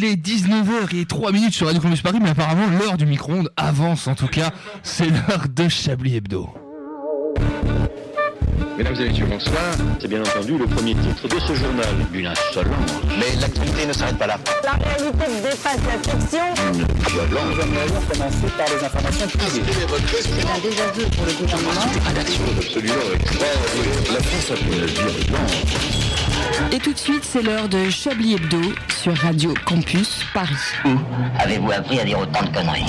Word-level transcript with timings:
Il 0.00 0.04
est 0.04 0.14
19h 0.14 0.94
et 0.96 1.06
3 1.06 1.32
minutes 1.32 1.54
sur 1.54 1.66
Radio 1.66 1.82
Campus 1.82 2.02
Paris, 2.02 2.18
mais 2.22 2.30
apparemment 2.30 2.68
l'heure 2.78 2.96
du 2.96 3.04
micro-ondes 3.04 3.50
avance 3.56 4.06
en 4.06 4.14
tout 4.14 4.28
cas. 4.28 4.52
C'est 4.84 5.06
l'heure 5.06 5.46
de 5.52 5.68
Chablis 5.68 6.14
Hebdo. 6.14 6.48
Mesdames 8.76 8.94
et 9.00 9.08
messieurs, 9.08 9.26
bonsoir. 9.28 9.56
C'est 10.00 10.06
bien 10.06 10.20
entendu 10.20 10.56
le 10.56 10.66
premier 10.66 10.94
titre 10.94 11.26
de 11.26 11.40
ce 11.40 11.52
journal. 11.52 11.96
Une 12.14 12.28
insolence. 12.28 12.92
Mais 13.18 13.40
l'activité 13.40 13.86
ne 13.86 13.92
s'arrête 13.92 14.18
pas 14.18 14.28
là. 14.28 14.38
La 14.62 14.74
réalité 14.74 15.24
dépasse 15.42 15.82
la 15.84 15.98
fiction. 15.98 16.44
Une 16.68 16.86
violence. 17.10 17.56
Nous 17.58 18.06
commencer 18.06 18.48
par 18.56 18.68
les 18.68 18.84
informations 18.84 19.26
privées. 19.26 19.62
C'est 20.22 20.46
un 20.46 20.60
désaveu 20.62 21.06
pour 21.16 21.26
le 21.26 21.32
gouvernement. 21.32 21.90
Absolument 22.06 23.02
extraordinaire. 23.16 24.12
La 24.12 24.22
France 24.22 24.50
a 24.52 24.54
fait 24.54 24.64
une 24.64 24.86
virulence. 24.86 25.97
Et 26.72 26.78
tout 26.78 26.92
de 26.92 26.98
suite, 26.98 27.24
c'est 27.24 27.42
l'heure 27.42 27.68
de 27.68 27.88
Chablis 27.88 28.34
Hebdo 28.34 28.60
sur 28.88 29.16
Radio 29.16 29.54
Campus 29.64 30.24
Paris. 30.34 30.54
Avez-vous 31.38 31.72
appris 31.72 32.00
à 32.00 32.04
dire 32.04 32.18
autant 32.18 32.44
de 32.44 32.50
conneries? 32.50 32.84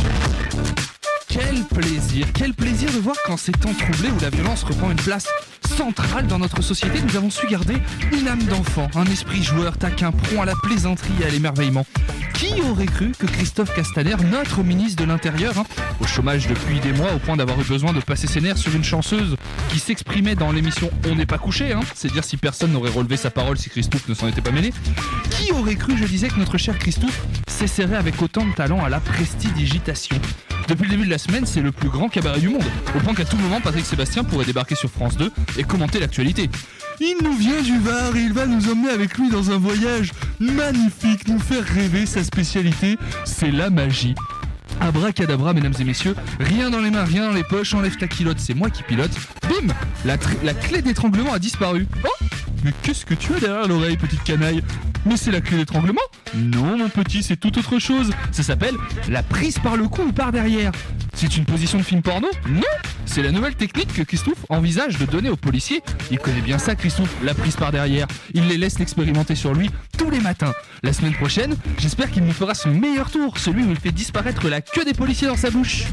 Quel 1.40 1.64
plaisir, 1.64 2.28
quel 2.34 2.54
plaisir 2.54 2.92
de 2.92 2.98
voir 3.00 3.16
qu'en 3.24 3.38
ces 3.38 3.54
temps 3.54 3.74
troublés 3.74 4.10
où 4.10 4.20
la 4.22 4.30
violence 4.30 4.64
reprend 4.64 4.92
une 4.92 4.98
place 4.98 5.28
centrale 5.66 6.28
dans 6.28 6.38
notre 6.38 6.62
société, 6.62 7.00
nous 7.02 7.16
avons 7.16 7.30
su 7.30 7.48
garder 7.48 7.78
une 8.12 8.28
âme 8.28 8.44
d'enfant, 8.44 8.90
un 8.96 9.06
esprit 9.06 9.42
joueur, 9.42 9.78
taquin, 9.78 10.12
prompt 10.12 10.42
à 10.42 10.46
la 10.46 10.56
plaisanterie 10.62 11.14
et 11.22 11.26
à 11.26 11.30
l'émerveillement. 11.30 11.86
Qui 12.34 12.62
aurait 12.70 12.88
cru 12.88 13.14
que 13.18 13.26
Christophe 13.26 13.74
Castaner, 13.74 14.16
notre 14.30 14.64
ministre 14.64 15.02
de 15.02 15.08
l'Intérieur, 15.08 15.58
hein, 15.58 15.64
au 16.02 16.06
chômage 16.06 16.48
depuis 16.48 16.82
des 16.82 16.92
mois 16.92 17.14
au 17.14 17.20
point 17.20 17.38
d'avoir 17.38 17.60
eu 17.62 17.64
besoin 17.64 17.94
de 17.94 18.02
passer 18.02 18.28
ses 18.28 18.42
nerfs 18.42 18.58
sur 18.58 18.76
une 18.76 18.84
chanceuse 18.84 19.38
qui 19.70 19.80
s'exprimait 19.80 20.36
dans 20.36 20.52
l'émission 20.52 20.92
On 21.10 21.16
n'est 21.16 21.26
pas 21.26 21.38
couché, 21.38 21.72
hein, 21.72 21.82
c'est 21.96 22.12
dire 22.12 22.26
si 22.26 22.36
personne 22.36 22.74
n'aurait 22.74 22.92
relevé 22.92 23.16
sa 23.16 23.32
parole 23.32 23.58
si 23.58 23.70
Christophe 23.70 24.10
ne 24.10 24.14
s'en 24.14 24.28
était 24.28 24.42
pas 24.42 24.52
mêlé, 24.52 24.74
qui 25.30 25.54
aurait 25.54 25.76
cru, 25.76 25.98
je 25.98 26.06
disais, 26.06 26.28
que 26.28 26.40
notre 26.40 26.58
cher 26.58 26.78
Christophe 26.78 27.26
s'essaierait 27.48 27.98
avec 27.98 28.22
autant 28.22 28.46
de 28.46 28.54
talent 28.54 28.84
à 28.84 28.90
la 28.90 29.00
prestidigitation? 29.00 30.20
Depuis 30.70 30.84
le 30.84 30.92
début 30.92 31.06
de 31.06 31.10
la 31.10 31.18
semaine, 31.18 31.46
c'est 31.48 31.62
le 31.62 31.72
plus 31.72 31.90
grand 31.90 32.10
cabaret 32.10 32.40
du 32.40 32.48
monde, 32.48 32.64
au 32.96 33.00
point 33.00 33.16
qu'à 33.16 33.26
tout 33.26 33.38
moment, 33.38 33.60
Patrick 33.60 33.86
Sébastien 33.86 34.24
pourrait 34.24 34.46
débarquer 34.46 34.76
sur 34.76 34.90
France 34.90 35.18
2 35.18 35.32
et 35.58 35.64
commenter 35.64 36.00
l'actualité. 36.00 36.48
Il 37.00 37.16
nous 37.24 37.34
vient 37.34 37.62
du 37.62 37.80
Var 37.80 38.16
et 38.16 38.22
il 38.22 38.34
va 38.34 38.46
nous 38.46 38.70
emmener 38.70 38.90
avec 38.90 39.18
lui 39.18 39.30
dans 39.30 39.50
un 39.50 39.58
voyage 39.58 40.12
magnifique, 40.40 41.28
nous 41.28 41.40
faire 41.40 41.64
rêver. 41.64 42.06
Sa 42.06 42.24
spécialité, 42.24 42.98
c'est 43.26 43.52
la 43.52 43.72
magie. 43.72 44.14
Abracadabra, 44.80 45.54
mesdames 45.54 45.74
et 45.80 45.84
messieurs, 45.84 46.16
rien 46.40 46.70
dans 46.70 46.80
les 46.80 46.92
mains, 46.92 47.04
rien 47.04 47.28
dans 47.28 47.34
les 47.34 47.44
poches, 47.44 47.74
enlève 47.74 47.98
ta 47.98 48.08
culotte, 48.08 48.40
c'est 48.40 48.54
moi 48.54 48.70
qui 48.70 48.84
pilote. 48.84 49.12
Bim 49.50 49.74
la, 50.06 50.18
la 50.44 50.54
clé 50.54 50.82
d'étranglement 50.82 51.34
a 51.34 51.40
disparu. 51.40 51.88
Oh 52.04 52.26
Mais 52.64 52.72
qu'est-ce 52.84 53.06
que 53.06 53.14
tu 53.14 53.34
as 53.34 53.40
derrière 53.40 53.68
l'oreille, 53.68 53.98
petite 53.98 54.24
canaille 54.24 54.64
Mais 55.06 55.18
c'est 55.18 55.32
la 55.32 55.42
clé 55.42 55.58
d'étranglement 55.58 56.02
Non, 56.36 56.78
mon 56.78 56.90
petit, 56.90 57.24
c'est 57.24 57.38
tout 57.38 57.58
autre 57.58 57.80
chose. 57.80 58.12
Ça 58.32 58.44
s'appelle 58.44 58.76
la 59.08 59.24
prise 59.24 59.60
par 59.60 59.78
le 59.78 59.88
cou 59.88 60.04
ou 60.04 60.12
par 60.12 60.32
derrière. 60.32 60.72
C'est 61.14 61.38
une 61.38 61.46
position 61.46 61.78
de 61.78 61.84
film 61.84 62.02
porno 62.02 62.28
Non 62.50 62.62
C'est 63.06 63.24
la 63.24 63.32
nouvelle 63.32 63.56
technique 63.56 63.94
que 63.94 64.02
Christophe 64.02 64.46
envisage 64.50 64.98
de 64.98 65.06
donner 65.06 65.30
aux 65.30 65.36
policiers. 65.36 65.82
Il 66.12 66.20
connaît 66.20 66.42
bien 66.42 66.58
ça, 66.58 66.76
Christophe, 66.76 67.14
la 67.24 67.34
prise 67.34 67.56
par 67.56 67.72
derrière. 67.72 68.08
Il 68.34 68.48
les 68.48 68.58
laisse 68.58 68.80
l'expérimenter 68.80 69.36
sur 69.36 69.54
lui 69.54 69.70
tous 69.98 70.10
les 70.10 70.20
matins. 70.20 70.54
La 70.84 70.94
semaine 70.94 71.14
prochaine, 71.14 71.56
j'espère 71.78 72.12
qu'il 72.12 72.24
nous 72.24 72.34
fera 72.34 72.54
son 72.54 72.70
meilleur 72.70 73.10
tour, 73.12 73.38
celui 73.38 73.64
où 73.64 73.72
il 73.72 73.80
fait 73.80 73.92
disparaître 73.92 74.48
la 74.50 74.62
queue 74.62 74.86
des 74.86 74.94
policiers 74.94 75.28
dans 75.28 75.38
sa 75.38 75.50
bouche. 75.50 75.86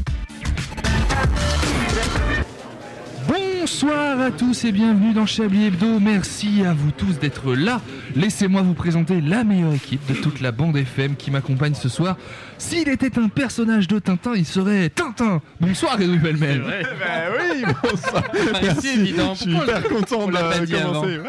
Bonsoir 3.69 4.21
à 4.21 4.31
tous 4.31 4.63
et 4.63 4.71
bienvenue 4.71 5.13
dans 5.13 5.25
Chablis 5.25 5.65
Hebdo. 5.65 5.99
Merci 5.99 6.63
à 6.63 6.73
vous 6.73 6.91
tous 6.91 7.19
d'être 7.19 7.53
là. 7.53 7.81
Laissez-moi 8.15 8.61
vous 8.61 8.73
présenter 8.73 9.19
la 9.19 9.43
meilleure 9.43 9.73
équipe 9.73 9.99
de 10.07 10.13
toute 10.13 10.39
la 10.39 10.53
bande 10.53 10.77
FM 10.77 11.17
qui 11.17 11.31
m'accompagne 11.31 11.73
ce 11.73 11.89
soir. 11.89 12.15
S'il 12.57 12.87
était 12.87 13.19
un 13.19 13.27
personnage 13.27 13.89
de 13.89 13.99
Tintin, 13.99 14.35
il 14.35 14.45
serait 14.45 14.89
Tintin. 14.89 15.41
Bonsoir 15.59 15.99
Edoui 15.99 16.17
Pellemel. 16.17 16.61
Bah 16.61 17.35
oui, 17.37 17.65
bonsoir. 17.83 18.23
Merci, 18.63 18.87
évident. 18.87 19.33
Je 19.33 19.41
suis 19.41 19.53
hyper 19.53 19.83
content 19.83 20.19
on 20.21 20.29
l'a 20.29 20.43
pas 20.43 20.59
de 20.59 20.73
commencer. 20.73 21.19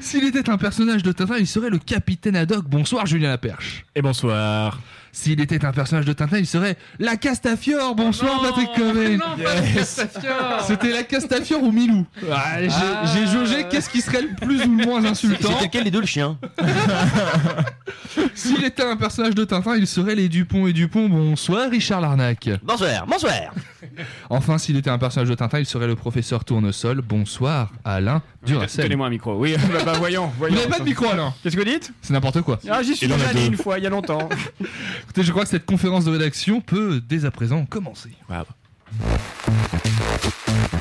S'il 0.00 0.24
était 0.24 0.48
un 0.48 0.56
personnage 0.56 1.02
de 1.02 1.12
Tintin, 1.12 1.36
il 1.38 1.46
serait 1.46 1.68
le 1.68 1.78
capitaine 1.78 2.36
Haddock. 2.36 2.64
Bonsoir 2.70 3.04
Julien 3.04 3.28
Laperche. 3.28 3.84
Et 3.94 4.00
bonsoir. 4.00 4.80
S'il 5.12 5.40
était 5.40 5.64
un 5.64 5.72
personnage 5.72 6.04
de 6.04 6.12
Tintin, 6.12 6.38
il 6.38 6.46
serait 6.46 6.76
la 6.98 7.16
Castafiore. 7.16 7.94
Bonsoir 7.94 8.40
Patrick 8.42 8.68
Comet. 8.76 9.16
Non, 9.16 9.24
pas 9.42 9.54
le 9.56 9.74
Castafiore. 9.74 10.64
C'était 10.66 10.92
la 10.92 11.02
Castafiore 11.02 11.62
ou 11.62 11.72
Milou 11.72 12.06
Ah, 12.30 12.60
J'ai 12.62 12.68
Ah. 12.70 13.02
j'ai 13.14 13.26
jaugé 13.26 13.66
qu'est-ce 13.70 13.88
qui 13.90 14.00
serait 14.00 14.22
le 14.22 14.34
plus 14.34 14.64
ou 14.64 14.76
le 14.76 14.84
moins 14.86 15.04
insultant. 15.04 15.48
C'était 15.52 15.64
lequel 15.64 15.84
des 15.84 15.90
deux 15.90 16.00
le 16.00 16.06
chien 16.06 16.38
S'il 18.34 18.64
était 18.64 18.82
un 18.84 18.96
personnage 18.96 19.34
de 19.34 19.44
Tintin, 19.44 19.76
il 19.76 19.86
serait 19.86 20.14
les 20.14 20.28
Dupont 20.28 20.66
et 20.66 20.72
Dupont. 20.72 21.08
Bonsoir 21.08 21.70
Richard 21.70 22.00
Larnac. 22.00 22.48
Bonsoir, 22.62 23.06
bonsoir. 23.06 23.52
Enfin, 24.30 24.58
s'il 24.58 24.76
était 24.76 24.90
un 24.90 24.98
personnage 24.98 25.28
de 25.28 25.34
Tintin, 25.34 25.58
il 25.58 25.66
serait 25.66 25.86
le 25.86 25.96
professeur 25.96 26.44
Tournesol. 26.44 27.00
Bonsoir 27.02 27.72
Alain 27.84 28.22
Duracell. 28.44 28.84
Donnez-moi 28.84 29.06
un 29.06 29.10
micro. 29.10 29.34
Oui, 29.34 29.56
bah, 29.72 29.80
bah, 29.84 29.92
voyons, 29.98 30.26
Vous 30.26 30.32
voyons. 30.38 30.56
n'avez 30.56 30.68
pas 30.68 30.78
de 30.78 30.84
micro 30.84 31.06
Alain 31.08 31.34
Qu'est-ce 31.42 31.56
que 31.56 31.60
vous 31.62 31.68
dites? 31.68 31.92
C'est 32.02 32.12
n'importe 32.12 32.42
quoi. 32.42 32.58
Ah, 32.70 32.82
j'y 32.82 32.94
suis 32.96 33.08
déjà 33.08 33.28
allé 33.28 33.46
une 33.46 33.56
fois, 33.56 33.78
il 33.78 33.84
y 33.84 33.86
a 33.86 33.90
longtemps. 33.90 34.28
Écoutez, 35.04 35.22
je 35.22 35.30
crois 35.30 35.44
que 35.44 35.50
cette 35.50 35.66
conférence 35.66 36.04
de 36.04 36.10
rédaction 36.10 36.60
peut 36.60 37.00
dès 37.06 37.24
à 37.24 37.30
présent 37.30 37.64
commencer. 37.66 38.10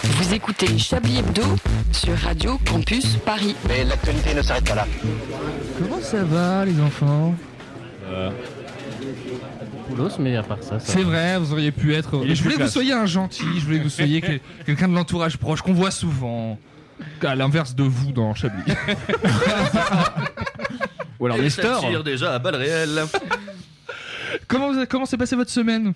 Vous 0.04 0.34
écoutez 0.34 0.78
Chablis 0.78 1.20
Hebdo 1.20 1.44
sur 1.92 2.16
Radio 2.18 2.58
Campus 2.66 3.18
Paris. 3.18 3.56
Mais 3.68 3.84
l'actualité 3.84 4.34
ne 4.34 4.42
s'arrête 4.42 4.68
pas 4.68 4.76
là. 4.76 4.88
Comment 5.78 6.02
ça 6.02 6.24
va 6.24 6.66
les 6.66 6.80
enfants? 6.82 7.36
Poulos, 9.90 10.10
mais 10.20 10.36
à 10.36 10.44
part 10.44 10.62
ça, 10.62 10.80
ça. 10.80 10.94
C'est 10.94 11.04
vrai, 11.04 11.38
vous 11.40 11.52
auriez 11.54 11.72
pu 11.72 11.94
être. 11.94 12.24
Je 12.28 12.42
voulais 12.44 12.56
que 12.56 12.64
vous 12.64 12.70
soyez 12.70 12.94
un 12.94 13.06
gentil, 13.06 13.44
je 13.60 13.66
voulais 13.66 13.78
que 13.80 13.84
vous 13.84 13.90
soyez 13.90 14.22
quel- 14.22 14.40
quelqu'un 14.66 14.88
de 14.88 14.94
l'entourage 14.94 15.38
proche 15.38 15.62
qu'on 15.62 15.74
voit 15.74 15.92
souvent. 15.92 16.60
À 17.22 17.36
l'inverse 17.36 17.76
de 17.76 17.84
vous 17.84 18.12
dans 18.12 18.34
Chablis. 18.34 18.64
Ou 21.20 21.26
alors 21.26 21.38
Nestor. 21.38 21.80
tire 21.80 22.04
déjà 22.04 22.34
à 22.34 22.40
balles 22.40 22.56
réelles. 22.56 23.04
comment 24.48 24.72
vous- 24.74 24.86
comment 24.88 25.06
s'est 25.06 25.18
passée 25.18 25.36
votre 25.36 25.52
semaine? 25.52 25.94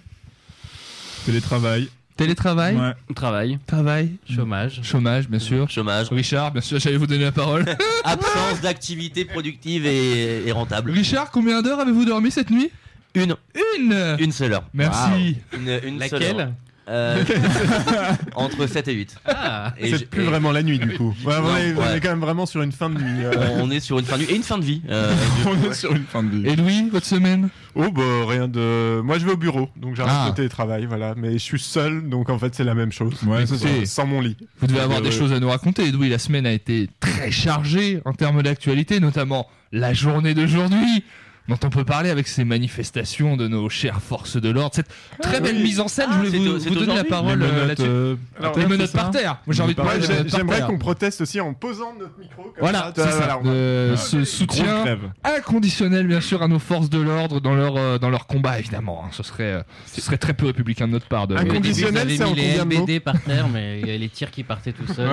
Télétravail. 1.26 1.90
Télétravail? 2.18 2.76
Ouais. 2.76 2.94
Travail, 3.16 3.58
Travail 3.66 4.12
chômage, 4.30 4.82
Chômage, 4.84 5.28
bien 5.28 5.40
sûr. 5.40 5.70
chômage, 5.70 6.10
Richard, 6.10 6.52
bien 6.52 6.62
sûr, 6.62 6.80
j'allais 6.80 6.98
vous 6.98 7.08
donner 7.08 7.24
la 7.24 7.32
parole. 7.32 7.66
absence 8.04 8.62
d'activité 8.62 9.26
productive 9.26 9.86
et, 9.88 10.46
et 10.48 10.52
rentable. 10.52 10.92
Richard, 10.92 11.32
combien 11.32 11.62
d'heures 11.64 11.80
avez-vous 11.80 12.06
dormi 12.06 12.30
cette 12.30 12.52
nuit? 12.52 12.70
Une, 13.16 13.36
Une 13.78 14.16
une 14.20 14.32
seule 14.32 14.54
heure. 14.54 14.64
Merci. 14.74 15.38
Une, 15.54 15.80
une 15.84 16.02
seule 16.08 16.24
heure. 16.24 16.52
Euh, 16.90 17.24
Entre 18.36 18.68
7 18.68 18.88
et 18.88 18.94
8. 18.94 19.16
Ah, 19.26 19.74
Et 19.78 19.92
C'est 19.96 20.10
plus 20.10 20.24
et- 20.24 20.26
vraiment 20.26 20.52
la 20.52 20.64
nuit 20.64 20.80
du 20.80 20.98
coup. 20.98 21.16
Ouais, 21.26 21.36
on, 21.42 21.56
est, 21.56 21.74
on 21.74 21.80
ouais. 21.80 21.98
est 21.98 22.00
quand 22.02 22.10
même 22.10 22.20
vraiment 22.20 22.46
sur 22.46 22.62
une 22.64 22.72
fin 22.72 22.90
de 22.90 22.96
nuit. 23.00 23.24
euh. 23.24 23.32
On, 23.62 23.70
est 23.70 23.80
sur 23.80 24.00
une 24.00 24.06
fin 24.06 24.18
de 24.18 24.24
vie 24.24 24.32
et 24.32 24.36
une 24.36 24.44
fin 24.44 24.58
de 24.58 24.66
vie. 24.66 24.82
euh, 24.90 25.14
on 25.46 25.70
est 25.70 25.74
sur 25.74 25.94
une 25.96 26.04
fin 26.04 26.24
de 26.24 26.30
vie. 26.36 26.48
Et 26.48 26.56
Louis, 26.56 26.90
votre 26.92 27.06
semaine? 27.06 27.50
Oh 27.76 27.90
bah 27.92 28.02
rien 28.28 28.48
de. 28.48 29.00
Moi 29.02 29.20
je 29.20 29.26
vais 29.26 29.32
au 29.34 29.38
bureau, 29.38 29.70
donc 29.78 29.96
j'arrête 29.96 30.14
Ah. 30.16 30.26
le 30.30 30.34
télétravail, 30.36 30.86
voilà. 30.86 31.14
Mais 31.16 31.34
je 31.34 31.38
suis 31.38 31.60
seul, 31.60 32.10
donc 32.10 32.30
en 32.30 32.40
fait 32.40 32.56
c'est 32.56 32.64
la 32.66 32.74
même 32.76 32.92
chose. 32.92 33.14
Sans- 33.16 33.46
ça. 33.58 33.68
Sans 33.86 34.06
mon 34.08 34.20
lit. 34.20 34.36
Vous 34.60 34.68
devez 34.68 34.82
avoir 34.82 35.02
des 35.02 35.10
euh, 35.10 35.18
choses 35.18 35.32
à 35.32 35.40
nous 35.40 35.50
raconter. 35.50 35.88
Edoui, 35.88 36.10
la 36.10 36.20
semaine 36.20 36.46
a 36.46 36.52
été 36.52 36.90
très 37.00 37.32
chargée 37.32 38.02
en 38.06 38.14
termes 38.14 38.42
d'actualité, 38.44 39.00
notamment 39.00 39.48
la 39.72 39.94
journée 39.94 40.34
d'aujourd'hui, 40.34 41.04
dont 41.52 41.68
on 41.68 41.70
peut 41.70 41.84
parler 41.84 42.10
avec 42.10 42.28
ces 42.28 42.44
manifestations 42.46 43.36
de 43.38 43.48
nos 43.48 43.68
chères 43.70 44.02
forces 44.02 44.38
de 44.38 44.50
l'ordre. 44.50 44.74
Cette 44.76 44.88
très 45.22 45.42
belle 45.42 45.58
oui. 45.58 45.64
mise 45.64 45.80
en 45.80 45.88
scène, 45.88 46.08
Ah, 46.10 46.14
je 46.14 46.18
voulais 46.20 46.32
c'est 46.32 46.38
vous, 46.70 46.76
vous 46.80 46.86
donner 46.86 46.96
la 46.96 47.04
parole 47.04 47.42
euh, 47.44 47.48
menottes, 47.52 47.68
là-dessus. 47.68 47.90
euh, 47.90 48.16
les 48.58 48.66
menottes 48.68 48.92
par 48.94 49.12
terre. 49.12 49.38
Moi 49.46 49.54
j'ai 49.56 49.64
envie 49.64 49.76
de 49.76 49.82
parler 49.82 50.00
J'aimerais 50.28 50.62
qu'on 50.62 50.78
proteste 50.78 51.22
aussi 51.22 51.40
en 51.42 51.54
posant 51.54 51.94
notre 52.00 52.18
micro. 52.18 52.44
Comme 52.44 52.54
Voilà, 52.60 52.92
ça, 52.96 53.12
ça. 53.12 53.18
voilà, 53.18 53.40
on- 53.40 53.48
Euh, 53.48 53.96
ce 53.98 54.24
soutien 54.24 54.86
inconditionnel, 55.24 56.08
bien 56.08 56.22
sûr, 56.22 56.42
à 56.42 56.48
nos 56.48 56.60
forces 56.60 56.90
de 56.90 57.00
l'ordre 57.00 57.40
dans 57.42 57.54
leur, 57.54 57.76
euh, 57.78 57.98
dans 57.98 58.10
leur 58.10 58.28
combat, 58.28 58.60
évidemment. 58.60 59.04
hein. 59.06 59.10
Ce, 59.12 59.24
serait, 59.24 59.44
euh, 59.44 59.62
ce 59.86 60.02
serait 60.02 60.18
très 60.18 60.34
peu 60.34 60.46
républicain 60.48 60.88
de 60.88 60.94
notre 60.94 61.08
part. 61.08 61.28
De, 61.28 61.36
Inconditionnel. 61.36 62.10
C'est 62.10 62.24
en 62.24 62.30
combien 62.30 62.66
de 62.66 62.76
mots 62.76 62.86
LBD 62.86 63.00
par 63.00 63.22
terre, 63.22 63.48
mais 63.50 63.80
il 63.82 63.88
y 63.88 63.92
a 63.92 63.98
les 63.98 64.10
tirs 64.10 64.32
qui 64.32 64.44
partaient 64.44 64.72
tout 64.74 64.92
seuls. 64.94 65.10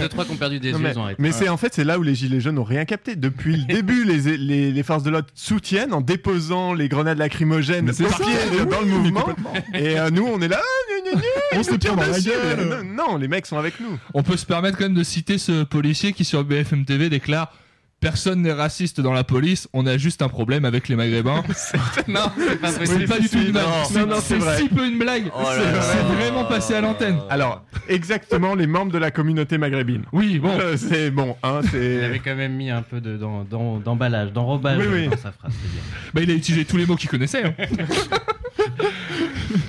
Deux, 0.00 0.08
trois 0.08 0.24
qui 0.24 0.32
ont 0.32 0.36
perdu 0.36 0.58
des 0.60 0.70
yeux, 0.70 0.78
mais 1.18 1.32
c'est 1.32 1.48
en 1.48 1.56
fait 1.56 1.74
c'est 1.74 1.84
là 1.84 1.98
où 1.98 2.02
les 2.02 2.14
gilets 2.14 2.40
jaunes 2.40 2.56
n'ont 2.56 2.64
rien 2.64 2.84
capté. 2.84 3.16
Depuis 3.16 3.56
le 3.56 3.64
début, 3.74 4.04
les, 4.04 4.36
les, 4.36 4.72
les 4.72 4.82
forces 4.82 5.02
de 5.02 5.10
l'ordre 5.10 5.28
soutiennent 5.34 5.67
en 5.76 6.00
déposant 6.00 6.74
les 6.74 6.88
grenades 6.88 7.18
lacrymogènes 7.18 7.92
c'est 7.92 8.08
ça, 8.08 8.18
dans 8.70 8.80
le 8.80 8.86
mouvement. 8.86 9.26
Et 9.74 9.98
euh, 9.98 10.10
nous 10.10 10.26
on 10.26 10.40
est 10.40 10.48
là, 10.48 10.60
gna, 10.88 11.10
gna, 11.10 11.20
gna, 11.20 11.28
On 11.58 11.62
se 11.62 11.74
tire 11.74 11.96
dans 11.96 12.06
la 12.06 12.20
gueule. 12.20 12.84
Non, 12.84 13.10
non, 13.10 13.16
les 13.16 13.28
mecs 13.28 13.46
sont 13.46 13.58
avec 13.58 13.80
nous. 13.80 13.98
On 14.14 14.22
peut 14.22 14.36
se 14.36 14.46
permettre 14.46 14.78
quand 14.78 14.84
même 14.84 14.94
de 14.94 15.02
citer 15.02 15.38
ce 15.38 15.64
policier 15.64 16.12
qui 16.12 16.24
sur 16.24 16.44
BFM 16.44 16.84
TV 16.84 17.08
déclare 17.08 17.52
Personne 18.00 18.42
n'est 18.42 18.52
raciste 18.52 19.00
dans 19.00 19.12
la 19.12 19.24
police, 19.24 19.66
on 19.72 19.84
a 19.84 19.98
juste 19.98 20.22
un 20.22 20.28
problème 20.28 20.64
avec 20.64 20.86
les 20.88 20.94
maghrébins. 20.94 21.42
non, 22.08 22.30
c'est 22.38 22.60
pas, 22.60 22.70
Oui, 22.94 23.06
pas 23.08 23.18
du 23.18 23.28
tout 23.28 23.38
une 23.38 23.50
blague. 23.50 23.64
C'est- 24.22 24.36
vrai. 24.36 24.56
si 24.58 24.68
peu 24.68 24.86
une 24.86 24.98
blague. 24.98 25.24
Oh 25.36 25.42
C'est 25.52 26.14
vraiment 26.14 26.44
passé 26.44 26.74
à 26.74 26.80
l'antenne. 26.80 27.18
Alors, 27.28 27.64
exactement 27.88 28.54
les 28.54 28.68
membres 28.68 28.92
de 28.92 28.98
la 28.98 29.10
communauté 29.10 29.58
maghrébine. 29.58 30.02
Oui, 30.12 30.38
bon. 30.38 30.56
Euh, 30.60 30.76
c'est 30.76 31.10
bon, 31.10 31.34
hein, 31.42 31.60
Il 31.74 32.04
avait 32.04 32.20
quand 32.20 32.36
même 32.36 32.54
mis 32.54 32.70
un 32.70 32.82
peu 32.82 33.00
de- 33.00 33.16
d'emballage, 33.16 34.32
d'enrobage 34.32 34.78
Oui, 34.78 34.86
oui. 34.92 35.04
dans 35.08 35.16
sa 35.16 35.32
phrase. 35.32 35.50
bien. 35.52 35.82
Bah, 36.14 36.20
il 36.22 36.30
a 36.30 36.34
utilisé 36.34 36.64
tous 36.64 36.76
les 36.76 36.86
mots 36.86 36.94
qu'il 36.96 37.10
connaissait. 37.10 37.44
hein. 37.46 37.54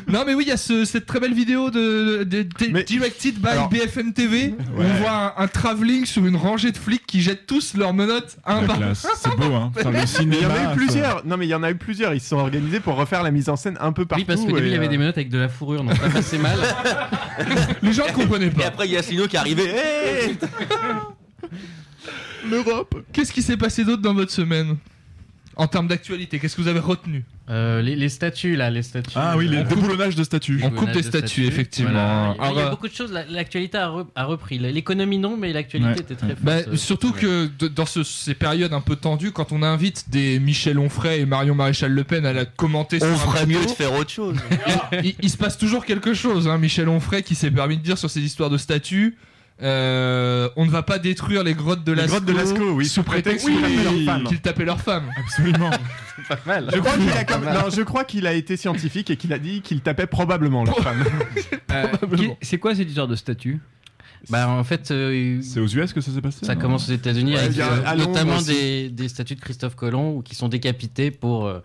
non, 0.07 0.23
mais 0.25 0.33
oui, 0.33 0.43
il 0.45 0.49
y 0.49 0.51
a 0.51 0.57
ce- 0.57 0.85
cette 0.85 1.05
très 1.05 1.19
belle 1.19 1.33
vidéo 1.33 1.69
de, 1.69 2.23
de- 2.23 2.43
de- 2.43 2.47
Mais- 2.71 2.83
directed 2.83 3.35
by 3.39 3.47
Alors- 3.49 3.69
BFM 3.69 4.13
TV 4.13 4.55
où 4.75 4.79
Ouais. 4.79 4.85
on 4.89 4.93
voit 5.01 5.11
un, 5.37 5.43
un 5.43 5.47
travelling 5.47 6.05
sur 6.05 6.25
une 6.25 6.35
rangée 6.35 6.71
de 6.71 6.77
flics 6.77 7.05
qui 7.05 7.21
jettent 7.21 7.45
tous 7.47 7.75
leurs 7.75 7.93
menottes 7.93 8.18
un 8.45 8.61
La 8.61 8.67
par. 8.67 8.77
C'est 8.95 9.35
beau, 9.37 9.53
hein. 9.55 9.71
Enfin, 9.77 9.91
le 9.91 9.93
Mais 9.97 9.99
il 9.99 10.01
y 10.01 10.03
en 10.03 10.07
cinéma, 10.07 10.53
a 10.53 10.61
eu 10.61 10.65
ça- 10.65 10.71
plusieurs. 10.75 11.25
Non, 11.25 11.37
mais 11.37 11.45
il 11.45 11.49
y 11.49 11.55
en 11.55 11.63
a 11.63 11.71
eu 11.71 11.75
plusieurs. 11.75 12.13
Ils 12.13 12.21
se 12.21 12.29
sont 12.29 12.37
organisés 12.37 12.79
pour 12.79 12.95
refaire 12.95 13.23
la 13.23 13.31
mise 13.31 13.49
en 13.49 13.55
scène 13.55 13.77
un 13.79 13.91
peu 13.91 14.05
partout. 14.05 14.21
Oui, 14.21 14.25
parce 14.25 14.41
qu'au 14.41 14.47
début, 14.55 14.67
il 14.67 14.71
y 14.71 14.73
et, 14.73 14.77
avait 14.77 14.87
euh, 14.87 14.89
des 14.89 14.97
menottes 14.97 15.17
avec 15.17 15.29
de 15.29 15.37
la 15.39 15.49
fourrure, 15.49 15.83
donc 15.83 15.95
ça 15.97 16.09
passait 16.09 16.37
mal. 16.37 16.57
Les 17.81 17.93
gens 17.93 18.07
ne 18.07 18.13
comprenaient 18.13 18.47
Et 18.47 18.51
pas. 18.51 18.67
après, 18.67 18.87
il 18.87 18.93
y 18.93 18.97
a 18.97 19.03
Sino 19.03 19.27
qui 19.27 19.35
est 19.35 19.39
arrivé. 19.39 19.63
Hey 19.63 20.37
L'Europe. 22.49 23.03
Qu'est-ce 23.11 23.33
qui 23.33 23.41
s'est 23.41 23.57
passé 23.57 23.83
d'autre 23.83 24.01
dans 24.01 24.13
votre 24.13 24.31
semaine? 24.31 24.77
En 25.59 25.67
termes 25.67 25.87
d'actualité, 25.87 26.39
qu'est-ce 26.39 26.55
que 26.55 26.61
vous 26.61 26.67
avez 26.69 26.79
retenu 26.79 27.25
Euh, 27.49 27.81
les, 27.81 27.95
les 27.95 28.09
statues, 28.09 28.55
là, 28.55 28.69
les 28.69 28.81
statues. 28.81 29.11
Ah 29.15 29.35
oui, 29.37 29.47
les 29.47 29.57
euh, 29.57 29.63
déboulonnages 29.63 30.15
de 30.15 30.23
statues. 30.23 30.61
On 30.63 30.69
coupe 30.69 30.91
des 30.91 31.01
de 31.01 31.05
statues, 31.05 31.45
effectivement. 31.45 31.91
Voilà. 31.91 32.35
Il 32.37 32.41
y 32.41 32.47
a- 32.47 32.49
il 32.51 32.55
y 32.55 32.57
Alors, 32.59 32.67
a 32.67 32.69
beaucoup 32.71 32.87
de 32.87 32.93
choses. 32.93 33.11
la- 33.11 33.25
L'actualité 33.25 33.77
a, 33.77 33.87
re- 33.89 34.07
a 34.15 34.23
repris. 34.25 34.57
L'économie 34.57 35.17
non, 35.17 35.35
mais 35.35 35.51
l'actualité 35.51 35.89
Ouais. 35.91 35.99
était 35.99 36.15
très 36.15 36.27
forte. 36.29 36.41
Bah, 36.43 36.57
euh, 36.67 36.75
surtout 36.77 37.11
que 37.11 37.49
de- 37.59 37.67
dans 37.67 37.85
ce- 37.85 38.03
ces 38.03 38.35
périodes 38.35 38.71
un 38.73 38.81
peu 38.81 38.95
tendues, 38.95 39.31
quand 39.31 39.51
on 39.51 39.61
invite 39.61 40.09
des 40.09 40.39
Michel 40.39 40.79
Onfray 40.79 41.21
et 41.21 41.25
Marion 41.25 41.55
Maréchal 41.55 41.91
Le 41.91 42.03
Pen 42.05 42.25
à 42.25 42.31
la 42.33 42.45
commenter 42.45 42.99
sur 42.99 43.09
On 43.09 43.15
ferait 43.17 43.45
mieux 43.45 43.63
de 43.65 43.69
faire 43.69 43.93
autre 43.93 44.11
chose. 44.11 44.37
il, 45.03 45.15
il 45.21 45.29
se 45.29 45.37
passe 45.37 45.57
toujours 45.57 45.85
quelque 45.85 46.13
chose. 46.13 46.47
Hein. 46.47 46.57
Michel 46.57 46.87
Onfray 46.87 47.21
qui 47.23 47.35
s'est 47.35 47.51
permis 47.51 47.77
de 47.77 47.83
dire 47.83 47.97
sur 47.97 48.09
ces 48.09 48.21
histoires 48.21 48.49
de 48.49 48.57
statues. 48.57 49.17
Euh, 49.61 50.49
on 50.55 50.65
ne 50.65 50.71
va 50.71 50.83
pas 50.83 50.99
détruire 50.99 51.43
les 51.43 51.53
grottes 51.53 51.83
de 51.83 51.91
Les 51.91 52.01
Lascaux. 52.03 52.11
grottes 52.17 52.25
de 52.25 52.33
Lascaux, 52.33 52.71
oui, 52.71 52.85
sous 52.87 53.03
prétexte 53.03 53.45
qu'ils 53.45 53.59
tapaient 53.61 53.83
leurs 53.83 54.05
femmes. 54.05 54.23
qu'ils 54.23 54.39
tapaient 54.41 54.65
leurs 54.65 54.81
femmes. 54.81 55.09
Absolument. 55.17 55.69
Je 56.29 56.79
crois 56.79 56.97
qu'il 56.97 57.09
a, 57.11 57.23
comme- 57.23 57.45
non, 57.45 57.69
je 57.73 57.81
crois 57.81 58.03
qu'il 58.03 58.27
a 58.27 58.33
été 58.33 58.55
scientifique 58.57 59.09
et 59.09 59.15
qu'il 59.15 59.33
a 59.33 59.39
dit 59.39 59.61
qu'il 59.61 59.81
tapait 59.81 60.05
probablement 60.05 60.63
leurs 60.63 60.79
femmes. 60.79 61.03
Euh, 61.71 61.85
C'est 62.41 62.57
quoi 62.57 62.73
cette 62.73 62.87
histoire 62.87 63.07
de 63.07 63.15
statut 63.15 63.59
Bah, 64.29 64.49
en 64.49 64.63
fait, 64.63 64.89
euh, 64.91 65.39
C'est 65.43 65.59
aux 65.59 65.67
US 65.67 65.93
que 65.93 66.01
ça 66.01 66.11
s'est 66.11 66.19
passé 66.21 66.43
ça 66.45 66.55
commence 66.55 66.89
aux 66.89 66.93
États-Unis 66.93 67.33
Ouais, 67.33 67.39
avec 67.39 67.59
euh, 67.59 67.95
notamment 67.95 68.41
des, 68.41 68.89
des 68.89 69.07
statues 69.07 69.35
de 69.35 69.39
Christophe 69.41 69.75
Colomb 69.75 70.21
qui 70.21 70.33
sont 70.35 70.49
décapités 70.49 71.11
pour 71.11 71.45
euh, 71.45 71.59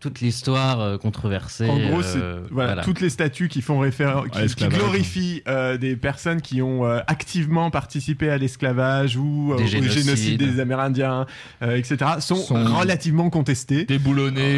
toute 0.00 0.20
l'histoire 0.20 0.80
euh, 0.80 0.96
controversée. 0.96 1.68
En 1.68 1.76
gros, 1.76 2.02
c'est 2.02 2.18
euh, 2.18 2.40
voilà, 2.52 2.68
voilà. 2.70 2.82
toutes 2.84 3.00
les 3.00 3.10
statues 3.10 3.48
qui 3.48 3.62
font 3.62 3.80
référence, 3.80 4.26
qui, 4.54 4.68
glorifient 4.68 5.42
euh, 5.48 5.76
des 5.76 5.96
personnes 5.96 6.40
qui 6.40 6.62
ont 6.62 6.84
euh, 6.84 7.00
activement 7.08 7.70
participé 7.70 8.30
à 8.30 8.38
l'esclavage 8.38 9.16
ou 9.16 9.52
euh, 9.52 9.56
au 9.56 9.66
génocide 9.66 10.38
des 10.38 10.60
Amérindiens, 10.60 11.26
euh, 11.62 11.76
etc., 11.76 11.96
sont, 12.20 12.36
Sont- 12.36 12.64
relativement 12.76 13.28
contestées. 13.28 13.86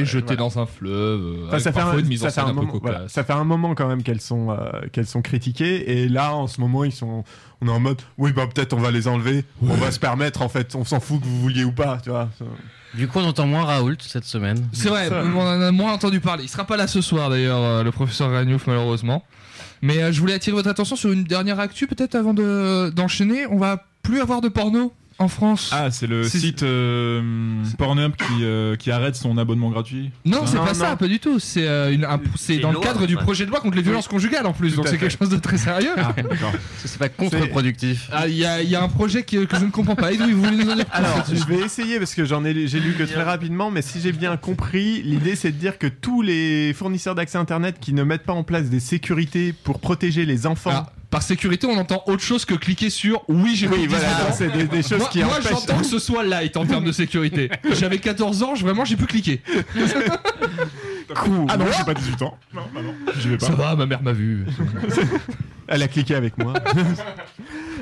Jetés 0.05 0.25
voilà. 0.27 0.37
dans 0.37 0.59
un 0.59 0.67
fleuve. 0.67 1.47
Enfin, 1.47 1.59
ça, 1.59 1.73
fait 1.73 1.81
un, 1.81 1.99
une 1.99 2.07
mise 2.07 2.23
en 2.23 2.29
ça, 2.29 2.31
fait 2.31 2.35
scène 2.41 2.45
un 2.45 2.49
un 2.49 2.55
peu 2.55 2.61
moment, 2.61 2.73
cocasse. 2.73 2.91
voilà, 2.93 3.09
ça 3.09 3.25
fait 3.25 3.33
un 3.33 3.45
moment 3.45 3.75
quand 3.75 3.89
même 3.89 4.03
qu'elles 4.03 4.21
sont, 4.21 4.51
euh, 4.51 4.57
qu'elles 4.93 5.07
sont 5.07 5.23
critiquées. 5.23 6.03
Et 6.03 6.09
là, 6.09 6.35
en 6.35 6.49
ce 6.49 6.61
moment, 6.61 6.85
ils 6.85 6.93
sont, 6.93 7.25
on 7.63 7.69
est 7.69 7.71
en 7.71 7.81
mode, 7.81 8.01
oui, 8.19 8.33
bah 8.33 8.47
peut-être 8.53 8.73
on 8.73 8.81
va 8.81 8.91
les 8.91 9.07
enlever. 9.09 9.45
On 9.63 9.75
va 9.75 9.91
se 9.91 9.99
permettre, 9.99 10.43
en 10.43 10.49
fait, 10.49 10.75
on 10.75 10.85
s'en 10.85 11.01
fout 11.01 11.21
que 11.21 11.27
vous 11.27 11.41
vouliez 11.41 11.65
ou 11.65 11.73
pas, 11.73 11.99
tu 12.03 12.11
vois. 12.11 12.29
Du 12.95 13.07
coup, 13.07 13.19
on 13.21 13.25
entend 13.25 13.47
moins 13.47 13.65
Raoult 13.65 13.97
cette 14.01 14.25
semaine. 14.25 14.67
C'est 14.73 14.89
vrai, 14.89 15.09
on 15.13 15.41
en 15.41 15.61
a 15.61 15.71
moins 15.71 15.93
entendu 15.93 16.21
parler. 16.21 16.45
Il 16.45 16.49
sera 16.49 16.65
pas 16.65 16.77
là 16.77 16.87
ce 16.87 17.01
soir 17.01 17.31
d'ailleurs, 17.31 17.61
euh, 17.63 17.83
le 17.85 17.93
professeur 17.93 18.31
Ragnouf, 18.33 18.67
malheureusement. 18.67 19.25
Mais 19.83 20.03
euh, 20.03 20.13
je 20.13 20.21
voulais 20.21 20.35
attirer 20.35 20.55
votre 20.57 20.69
attention 20.69 20.97
sur 20.97 21.13
une 21.13 21.25
dernière 21.25 21.61
actu, 21.61 21.87
peut-être 21.87 22.15
avant 22.15 22.35
de- 22.35 22.91
d'enchaîner. 22.95 23.47
on 23.47 23.59
va 23.59 23.85
plus 24.03 24.21
avoir 24.21 24.41
de 24.41 24.49
porno 24.49 24.93
en 25.21 25.29
France. 25.29 25.71
Ah, 25.73 25.91
c'est 25.91 26.07
le 26.07 26.25
site 26.25 26.63
euh, 26.63 27.63
Pornhub 27.79 28.17
qui, 28.17 28.43
euh, 28.43 28.75
qui 28.77 28.91
arrête 28.91 29.15
son 29.15 29.39
abonnement 29.39 29.71
gratuit. 29.71 30.11
non, 30.25 30.47
c'est 30.47 30.57
non, 30.57 30.65
pas 30.65 30.75
ça, 30.75 30.97
pas 30.97 31.07
du 31.09 31.19
tout. 31.21 31.39
C'est 31.39 31.69
euh, 31.69 31.93
une- 31.93 32.05
un- 32.05 32.21
c'est 32.37 32.57
une 32.57 32.61
dans 32.63 32.69
le 32.71 32.75
loi, 32.77 32.83
cadre 32.85 33.07
du 33.07 33.17
ouais. 33.17 33.23
projet 33.23 33.45
de 33.45 33.51
loi 33.51 33.61
contre 33.61 33.77
les 33.77 33.83
violences 33.83 34.09
conjugales 34.09 34.47
en 34.47 34.53
plus, 34.53 34.71
Tout 34.71 34.77
donc 34.77 34.87
à 34.87 34.91
c'est 34.91 34.97
fait. 34.97 35.07
quelque 35.09 35.19
chose 35.19 35.29
de 35.29 35.37
très 35.39 35.59
sérieux. 35.59 35.95
D'accord. 35.97 36.53
C'est 36.85 36.99
pas 36.99 37.09
contre-productif. 37.09 38.09
Ah, 38.13 38.27
Il 38.29 38.35
y, 38.37 38.45
a, 38.45 38.63
il 38.63 38.69
y 38.71 38.75
a 38.77 38.83
un 38.83 38.89
projet 38.89 39.23
qui- 39.25 39.47
que 39.47 39.57
je 39.59 39.65
ne 39.65 39.71
comprends 39.71 39.95
pas. 39.97 40.13
Edoui, 40.13 40.33
vous 40.33 40.43
voulez 40.43 40.57
nous 40.65 40.71
en 40.71 40.75
dire 40.77 40.87
plus 40.87 40.97
Alors, 40.99 41.17
là-dessus 41.19 41.37
je 41.37 41.47
vais 41.47 41.61
essayer 41.65 41.99
parce 41.99 42.15
que 42.15 42.25
j'en 42.25 42.45
ai, 42.45 42.67
j'ai 42.67 42.81
lu 42.81 42.95
que 42.95 43.03
très 43.05 43.23
rapidement, 43.23 43.71
mais 43.71 43.83
si 43.83 44.01
j'ai 44.01 44.13
bien 44.13 44.37
compris, 44.37 45.03
l'idée 45.03 45.37
c'est 45.37 45.53
de 45.53 45.57
dire 45.59 45.79
que 45.79 45.87
tous 45.87 46.23
les 46.23 46.73
fournisseurs 46.73 47.15
d'accès 47.15 47.39
internet 47.39 47.77
qui 47.81 47.93
ne 47.93 48.03
mettent 48.03 48.25
pas 48.25 48.33
en 48.33 48.43
place 48.45 48.71
des 48.71 48.81
sécurités 48.81 49.53
pour 49.53 49.81
protéger 49.81 50.25
les 50.25 50.47
enfants. 50.47 50.71
Ah, 50.73 50.93
par 51.11 51.23
sécurité, 51.23 51.67
on 51.67 51.77
entend 51.77 52.03
autre 52.07 52.23
chose 52.23 52.45
que 52.45 52.55
cliquer 52.55 52.89
sur 52.91 53.23
oui, 53.29 53.55
j'ai 53.57 53.67
oui, 53.67 53.75
plus 53.79 53.83
de 53.85 53.89
voilà, 53.89 54.09
18 54.09 54.21
ans. 54.23 54.25
non, 54.29 54.35
c'est 54.37 54.49
des, 54.51 54.65
des 54.65 54.83
choses 54.83 54.99
Moi, 54.99 55.09
qui 55.11 55.23
moi, 55.23 55.35
empêchent. 55.35 55.51
j'entends 55.51 55.79
que 55.79 55.87
ce 55.87 55.99
soit 55.99 56.23
light 56.23 56.57
en 56.57 56.65
termes 56.67 56.85
de 56.85 56.93
sécurité. 56.93 57.51
J'avais 57.73 57.99
14 57.99 58.43
ans, 58.45 58.55
je- 58.55 58.63
vraiment 58.65 58.85
j'ai 58.85 58.97
pu 58.97 59.07
cliquer. 59.07 59.43
Cool. 61.15 61.47
Ah 61.49 61.57
non, 61.57 61.67
j'ai 61.77 61.85
pas 61.85 61.95
18 61.95 62.23
ans. 62.23 62.39
Non, 62.55 62.63
bah 62.73 62.81
non, 62.83 62.95
j'y 63.19 63.29
vais 63.29 63.37
pas. 63.39 63.47
Ça 63.47 63.53
va, 63.55 63.75
ma 63.75 63.87
mère 63.87 64.03
m'a 64.03 64.13
vu. 64.13 64.47
Elle 65.67 65.83
a 65.83 65.89
cliqué 65.89 66.15
avec 66.15 66.39
moi. 66.39 66.55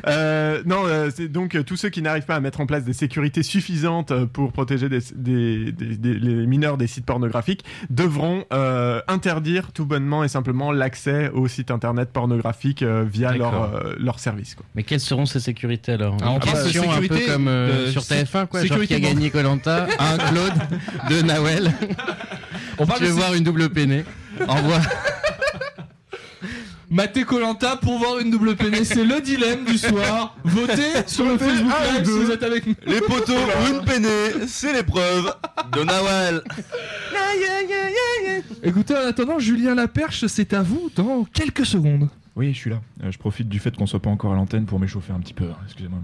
Euh, 0.06 0.62
non, 0.66 0.82
euh, 0.86 1.10
c'est 1.14 1.28
donc 1.28 1.54
euh, 1.54 1.62
tous 1.62 1.76
ceux 1.76 1.88
qui 1.88 2.02
n'arrivent 2.02 2.24
pas 2.24 2.36
à 2.36 2.40
mettre 2.40 2.60
en 2.60 2.66
place 2.66 2.84
des 2.84 2.92
sécurités 2.92 3.42
suffisantes 3.42 4.10
euh, 4.10 4.26
pour 4.26 4.52
protéger 4.52 4.88
des, 4.88 5.00
des- 5.14 5.72
des- 5.72 5.96
des- 5.96 6.14
les 6.14 6.46
mineurs 6.46 6.76
des 6.76 6.86
sites 6.86 7.04
pornographiques 7.06 7.64
devront 7.90 8.44
euh, 8.52 9.00
interdire 9.08 9.72
tout 9.72 9.86
bonnement 9.86 10.24
et 10.24 10.28
simplement 10.28 10.72
l'accès 10.72 11.30
aux 11.30 11.48
sites 11.48 11.70
internet 11.70 12.10
pornographiques 12.12 12.82
euh, 12.82 13.04
via 13.10 13.32
leur, 13.32 13.50
D'accord. 13.52 13.70
euh, 13.84 13.94
leur 13.98 14.18
service. 14.18 14.54
Quoi. 14.54 14.64
Mais 14.74 14.82
quelles 14.82 15.00
seront 15.00 15.26
ces 15.26 15.40
sécurités 15.40 15.92
alors 15.92 16.16
Ah, 16.22 16.32
Une 16.34 16.38
parle 16.40 16.58
de 16.58 16.62
question 16.62 16.82
sécurité, 16.82 17.14
un 17.14 17.18
peu 17.26 17.32
comme 17.32 17.48
euh, 17.48 17.86
de 17.86 17.90
sur 17.90 18.02
sé- 18.02 18.22
TF1 18.22 18.46
quoi, 18.46 18.60
genre 18.60 18.68
sécurité 18.68 18.86
qui 19.00 19.06
a 19.06 19.08
gagné 19.08 19.30
Colanta, 19.30 19.86
un 19.98 20.16
Claude, 20.18 20.52
deux 21.08 21.22
Nawel. 21.22 21.72
On 22.78 22.84
de 22.86 23.06
voir 23.06 23.34
une 23.34 23.42
double 23.44 23.68
peinée 23.70 24.04
Envoie. 24.46 24.78
Maté 26.90 27.24
Colanta 27.24 27.76
pour 27.76 27.98
voir 27.98 28.18
une 28.18 28.30
double 28.30 28.56
peinée, 28.56 28.82
c'est 28.84 29.04
le 29.04 29.20
dilemme 29.20 29.64
du 29.66 29.76
soir. 29.76 30.34
Votez 30.44 31.06
sur 31.06 31.26
le 31.26 31.36
Facebook 31.36 31.72
Live 31.92 32.04
si 32.06 32.10
vous 32.18 32.30
êtes 32.30 32.42
avec 32.42 32.66
nous. 32.66 32.74
Les 32.86 33.00
poteaux 33.00 33.34
ou 33.34 33.74
une 33.74 33.84
peinée, 33.84 34.46
c'est 34.46 34.72
l'épreuve 34.72 35.34
de 35.76 35.82
Nawal. 35.84 36.42
Écoutez, 38.62 38.94
en 38.94 39.06
attendant, 39.06 39.38
Julien 39.38 39.74
Laperche, 39.74 40.26
c'est 40.26 40.54
à 40.54 40.62
vous 40.62 40.90
dans 40.96 41.24
quelques 41.24 41.66
secondes. 41.66 42.08
Oui, 42.36 42.52
je 42.54 42.58
suis 42.58 42.70
là. 42.70 42.80
Euh, 43.02 43.10
je 43.10 43.18
profite 43.18 43.48
du 43.48 43.58
fait 43.58 43.74
qu'on 43.76 43.86
soit 43.86 44.00
pas 44.00 44.10
encore 44.10 44.32
à 44.32 44.36
l'antenne 44.36 44.64
pour 44.64 44.78
m'échauffer 44.78 45.12
un 45.12 45.18
petit 45.20 45.34
peu. 45.34 45.46
hein, 45.46 45.56
Excusez-moi. 45.66 45.98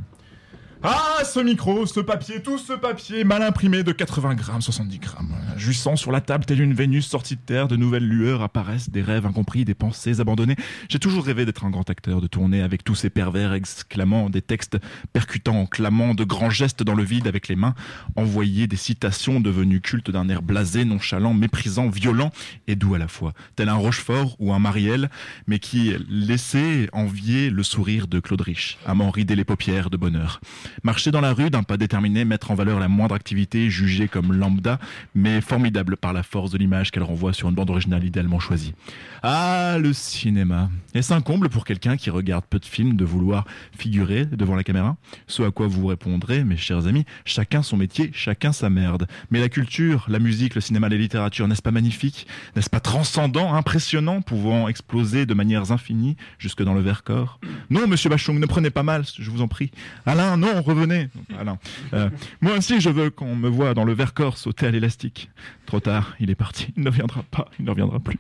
Ah, 0.87 1.25
ce 1.25 1.41
micro, 1.41 1.87
ce 1.87 2.01
papier, 2.01 2.43
tout 2.43 2.59
ce 2.59 2.75
papier 2.75 3.25
mal 3.25 3.43
imprimé 3.43 3.83
de 3.83 3.93
80 3.93 4.35
grammes, 4.35 4.61
70 4.61 4.99
grammes. 4.99 5.35
Jouissant 5.57 5.97
sur 5.97 6.13
la 6.13 6.21
table 6.21 6.45
telle 6.45 6.61
une 6.61 6.75
Vénus 6.75 7.07
sortie 7.07 7.37
de 7.37 7.41
terre, 7.41 7.69
de 7.69 7.77
nouvelles 7.77 8.07
lueurs 8.07 8.43
apparaissent, 8.43 8.91
des 8.91 9.01
rêves 9.01 9.25
incompris, 9.25 9.65
des 9.65 9.73
pensées 9.73 10.21
abandonnées. 10.21 10.57
J'ai 10.91 10.99
toujours 10.99 11.25
rêvé 11.25 11.47
d'être 11.47 11.65
un 11.65 11.71
grand 11.71 11.89
acteur, 11.89 12.21
de 12.21 12.27
tourner 12.27 12.61
avec 12.61 12.85
tous 12.85 12.97
ces 12.97 13.09
pervers 13.09 13.55
exclamant 13.55 14.29
des 14.29 14.43
textes 14.43 14.77
percutants 15.15 15.65
clamant 15.65 16.13
de 16.13 16.23
grands 16.23 16.51
gestes 16.51 16.83
dans 16.83 16.95
le 16.95 17.03
vide 17.03 17.29
avec 17.29 17.49
les 17.49 17.57
mains, 17.57 17.75
envoyer 18.15 18.67
des 18.67 18.77
citations 18.77 19.41
devenues 19.41 19.81
cultes 19.81 20.11
d'un 20.11 20.29
air 20.29 20.43
blasé, 20.43 20.85
nonchalant, 20.85 21.33
méprisant, 21.33 21.89
violent 21.89 22.31
et 22.67 22.77
doux 22.77 22.95
à 22.95 22.99
la 22.99 23.09
fois, 23.09 23.33
tel 23.57 23.71
un 23.71 23.75
Rochefort 23.75 24.37
ou 24.39 24.53
un 24.53 24.59
Marielle, 24.59 25.09
mais 25.47 25.61
qui 25.61 25.95
laissait 26.11 26.91
envier 26.93 27.49
le 27.49 27.63
sourire 27.63 28.07
de 28.07 28.21
Claude 28.21 28.43
Rich, 28.43 28.77
à 28.85 28.95
m'en 28.95 29.11
rider 29.11 29.35
les 29.35 29.45
paupières 29.45 29.89
de 29.89 29.97
bonheur. 29.97 30.43
Marcher 30.83 31.11
dans 31.11 31.21
la 31.21 31.33
rue 31.33 31.51
d'un 31.51 31.63
pas 31.63 31.77
déterminé, 31.77 32.25
mettre 32.25 32.51
en 32.51 32.55
valeur 32.55 32.81
la 32.81 32.89
moindre 32.89 33.15
activité 33.15 33.71
jugée 33.71 34.09
comme 34.09 34.33
lambda, 34.33 34.79
mais 35.15 35.41
formidable 35.41 35.97
par 35.97 36.13
la 36.13 36.23
force 36.23 36.51
de 36.51 36.59
l'image 36.59 36.91
qu'elle 36.91 37.03
renvoie 37.03 37.33
sur 37.33 37.49
une 37.49 37.55
bande 37.55 37.71
originale 37.71 38.05
idéalement 38.05 38.41
choisie. 38.41 38.75
Ah, 39.23 39.77
le 39.81 39.93
cinéma. 39.93 40.71
Est-ce 40.95 41.13
un 41.13 41.21
comble 41.21 41.49
pour 41.49 41.65
quelqu'un 41.65 41.97
qui 41.97 42.11
regarde 42.11 42.45
peu 42.49 42.59
de 42.59 42.65
films 42.65 42.97
de 42.97 43.05
vouloir 43.05 43.47
figurer 43.77 44.27
devant 44.27 44.55
la 44.55 44.65
caméra? 44.65 44.97
Ce 45.27 45.43
à 45.43 45.51
quoi 45.51 45.67
vous 45.67 45.87
répondrez, 45.87 46.45
mes 46.45 46.57
chers 46.57 46.87
amis, 46.87 47.05
chacun 47.25 47.63
son 47.63 47.77
métier, 47.77 48.11
chacun 48.13 48.53
sa 48.53 48.71
merde. 48.71 49.07
Mais 49.31 49.41
la 49.41 49.49
culture, 49.49 50.05
la 50.09 50.19
musique, 50.19 50.55
le 50.55 50.61
cinéma, 50.61 50.89
la 50.89 50.97
littérature, 50.97 51.49
n'est-ce 51.49 51.63
pas 51.63 51.71
magnifique? 51.71 52.27
N'est-ce 52.57 52.71
pas 52.71 52.81
transcendant, 52.81 53.55
impressionnant, 53.55 54.21
pouvant 54.21 54.69
exploser 54.69 55.27
de 55.27 55.35
manières 55.35 55.73
infinies 55.73 56.17
jusque 56.39 56.63
dans 56.63 56.75
le 56.75 56.81
Vercors? 56.81 57.41
Non, 57.71 57.87
monsieur 57.87 58.11
Bachung, 58.11 58.39
ne 58.39 58.47
prenez 58.47 58.71
pas 58.71 58.83
mal, 58.83 59.05
je 59.19 59.31
vous 59.31 59.43
en 59.43 59.49
prie. 59.49 59.71
Alain, 60.07 60.37
non, 60.37 60.61
revenez. 60.65 61.09
Alain, 61.39 61.59
euh, 61.93 62.11
moi 62.41 62.57
aussi, 62.59 62.81
je 62.81 62.91
veux 62.91 63.11
qu'on 63.11 63.37
me 63.37 63.49
voit 63.49 63.75
dans 63.75 63.85
le 63.85 63.93
Vercors 63.93 64.39
sauter 64.39 64.67
à 64.67 64.71
l'élastique. 64.71 65.31
Trop 65.67 65.81
tard, 65.81 66.15
il 66.21 66.31
est 66.31 66.35
parti. 66.35 66.73
Il 66.77 66.83
ne 66.83 66.91
reviendra 66.91 67.23
pas, 67.23 67.49
il 67.59 67.65
ne 67.65 67.71
reviendra 67.71 68.01
plus. 68.01 68.19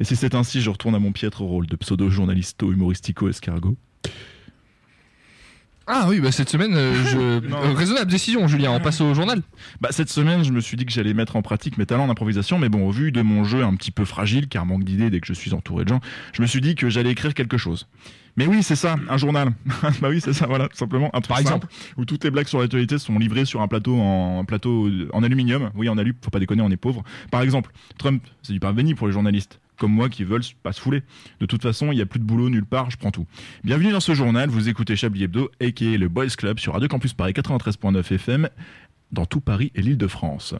Et 0.00 0.04
si 0.04 0.16
c'est 0.16 0.34
ainsi, 0.34 0.60
je 0.60 0.70
retourne 0.70 0.94
à 0.94 0.98
mon 0.98 1.12
piètre 1.12 1.42
rôle 1.42 1.66
de 1.66 1.76
pseudo-journalisto 1.76 2.72
humoristico 2.72 3.28
escargot. 3.28 3.76
Ah 5.94 6.06
oui, 6.08 6.20
bah 6.20 6.32
cette 6.32 6.48
semaine, 6.48 6.74
euh, 6.74 7.04
je... 7.04 7.18
Euh, 7.52 7.74
raisonnable 7.74 8.10
décision, 8.10 8.48
Julien. 8.48 8.70
On 8.70 8.80
passe 8.80 9.00
au 9.02 9.12
journal. 9.12 9.42
Bah, 9.80 9.90
cette 9.92 10.08
semaine, 10.08 10.42
je 10.42 10.52
me 10.52 10.60
suis 10.60 10.76
dit 10.76 10.86
que 10.86 10.92
j'allais 10.92 11.12
mettre 11.12 11.36
en 11.36 11.42
pratique 11.42 11.76
mes 11.76 11.84
talents 11.84 12.06
d'improvisation, 12.06 12.58
mais 12.58 12.70
bon, 12.70 12.88
au 12.88 12.90
vu 12.90 13.12
de 13.12 13.20
mon 13.20 13.44
jeu 13.44 13.62
un 13.62 13.74
petit 13.74 13.90
peu 13.90 14.06
fragile, 14.06 14.48
car 14.48 14.64
manque 14.64 14.84
d'idées 14.84 15.10
dès 15.10 15.20
que 15.20 15.26
je 15.26 15.34
suis 15.34 15.52
entouré 15.52 15.84
de 15.84 15.90
gens, 15.90 16.00
je 16.32 16.40
me 16.40 16.46
suis 16.46 16.62
dit 16.62 16.74
que 16.74 16.88
j'allais 16.88 17.10
écrire 17.10 17.34
quelque 17.34 17.58
chose. 17.58 17.86
Mais 18.36 18.46
oui, 18.46 18.62
c'est 18.62 18.76
ça, 18.76 18.96
un 19.10 19.16
journal. 19.18 19.50
bah 20.00 20.08
oui, 20.08 20.20
c'est 20.22 20.32
ça, 20.32 20.46
voilà, 20.46 20.68
tout 20.68 20.76
simplement. 20.76 21.10
Un 21.14 21.20
truc 21.20 21.28
Par 21.28 21.38
exemple 21.38 21.66
simple, 21.70 21.94
où 21.98 22.04
toutes 22.06 22.24
les 22.24 22.30
blagues 22.30 22.48
sur 22.48 22.60
l'actualité 22.60 22.96
sont 22.98 23.18
livrées 23.18 23.44
sur 23.44 23.60
un 23.60 23.68
plateau 23.68 24.00
en 24.00 24.40
un 24.40 24.44
plateau 24.44 24.88
en 25.12 25.22
aluminium. 25.22 25.70
Oui, 25.74 25.90
en 25.90 25.98
alu, 25.98 26.14
faut 26.22 26.30
pas 26.30 26.40
déconner, 26.40 26.62
on 26.62 26.70
est 26.70 26.76
pauvre. 26.76 27.02
Par 27.30 27.42
exemple, 27.42 27.70
Trump, 27.98 28.22
c'est 28.42 28.54
du 28.54 28.60
pain 28.60 28.72
béni 28.72 28.94
pour 28.94 29.08
les 29.08 29.12
journalistes. 29.12 29.60
Comme 29.82 29.94
moi 29.94 30.08
qui 30.08 30.22
veulent 30.22 30.44
pas 30.62 30.72
se 30.72 30.80
fouler. 30.80 31.02
De 31.40 31.46
toute 31.46 31.60
façon, 31.60 31.90
il 31.90 31.96
n'y 31.96 32.02
a 32.02 32.06
plus 32.06 32.20
de 32.20 32.24
boulot 32.24 32.48
nulle 32.48 32.64
part, 32.64 32.88
je 32.92 32.96
prends 32.96 33.10
tout. 33.10 33.26
Bienvenue 33.64 33.90
dans 33.90 33.98
ce 33.98 34.14
journal, 34.14 34.48
vous 34.48 34.68
écoutez 34.68 34.94
Chablis 34.94 35.24
Hebdo, 35.24 35.50
a.k.a. 35.60 35.96
le 35.98 36.08
Boys 36.08 36.28
Club 36.38 36.60
sur 36.60 36.74
Radio 36.74 36.86
Campus 36.86 37.14
Paris 37.14 37.32
93.9 37.32 38.14
FM, 38.14 38.48
dans 39.10 39.26
tout 39.26 39.40
Paris 39.40 39.72
et 39.74 39.82
l'île 39.82 39.96
de 39.96 40.06
France. 40.06 40.54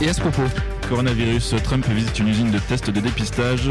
Et 0.00 0.08
à 0.08 0.14
ce 0.14 0.22
propos, 0.22 0.44
Coronavirus, 0.88 1.56
Trump 1.62 1.86
visite 1.90 2.18
une 2.18 2.28
usine 2.28 2.50
de 2.50 2.58
tests 2.60 2.88
de 2.88 2.98
dépistage 2.98 3.68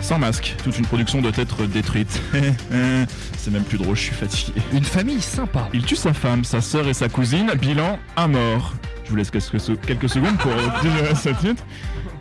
sans 0.00 0.18
masque. 0.18 0.56
Toute 0.64 0.78
une 0.78 0.86
production 0.86 1.20
doit 1.20 1.32
être 1.36 1.66
détruite. 1.66 2.22
C'est 3.36 3.50
même 3.50 3.64
plus 3.64 3.76
drôle, 3.76 3.96
je 3.96 4.02
suis 4.04 4.14
fatigué. 4.14 4.62
une 4.72 4.82
famille 4.82 5.20
sympa. 5.20 5.68
Il 5.74 5.84
tue 5.84 5.94
sa 5.94 6.14
femme, 6.14 6.42
sa 6.42 6.62
sœur 6.62 6.88
et 6.88 6.94
sa 6.94 7.10
cousine. 7.10 7.52
Bilan, 7.60 7.98
un 8.16 8.28
mort. 8.28 8.72
Je 9.06 9.10
vous 9.10 9.16
laisse 9.16 9.30
quelques, 9.30 9.60
secondes 10.08 10.36
pour 10.38 10.50
euh, 10.50 10.82
digérer 10.82 11.14
ce 11.14 11.28
titre. 11.28 11.62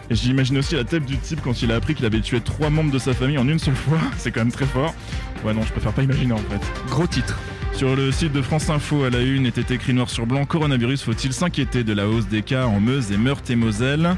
Et 0.10 0.16
j'imagine 0.16 0.60
aussi 0.60 0.76
la 0.76 0.84
tête 0.84 1.04
du 1.04 1.18
type 1.18 1.42
quand 1.44 1.64
il 1.64 1.72
a 1.72 1.76
appris 1.76 1.96
qu'il 1.96 2.06
avait 2.06 2.22
tué 2.22 2.40
trois 2.40 2.70
membres 2.70 2.92
de 2.92 3.00
sa 3.00 3.14
famille 3.14 3.40
en 3.40 3.48
une 3.48 3.58
seule 3.58 3.76
fois. 3.76 3.98
C'est 4.18 4.32
quand 4.32 4.42
même 4.42 4.52
très 4.52 4.68
fort. 4.68 4.94
Ouais, 5.44 5.54
non, 5.54 5.64
je 5.64 5.72
préfère 5.72 5.94
pas 5.94 6.04
imaginer 6.04 6.34
en 6.34 6.38
fait. 6.38 6.62
Gros 6.90 7.08
titre. 7.08 7.40
Sur 7.74 7.96
le 7.96 8.12
site 8.12 8.32
de 8.32 8.42
France 8.42 8.70
Info 8.70 9.04
à 9.04 9.10
la 9.10 9.20
une 9.20 9.46
était 9.46 9.74
écrit 9.74 9.94
noir 9.94 10.10
sur 10.10 10.26
blanc 10.26 10.46
Coronavirus, 10.46 11.04
faut-il 11.04 11.34
s'inquiéter 11.34 11.84
de 11.84 11.92
la 11.92 12.08
hausse 12.08 12.28
des 12.28 12.42
cas 12.42 12.68
en 12.68 12.80
Meuse 12.80 13.12
et 13.12 13.18
Meurthe 13.18 13.50
et 13.50 13.56
Moselle 13.56 14.16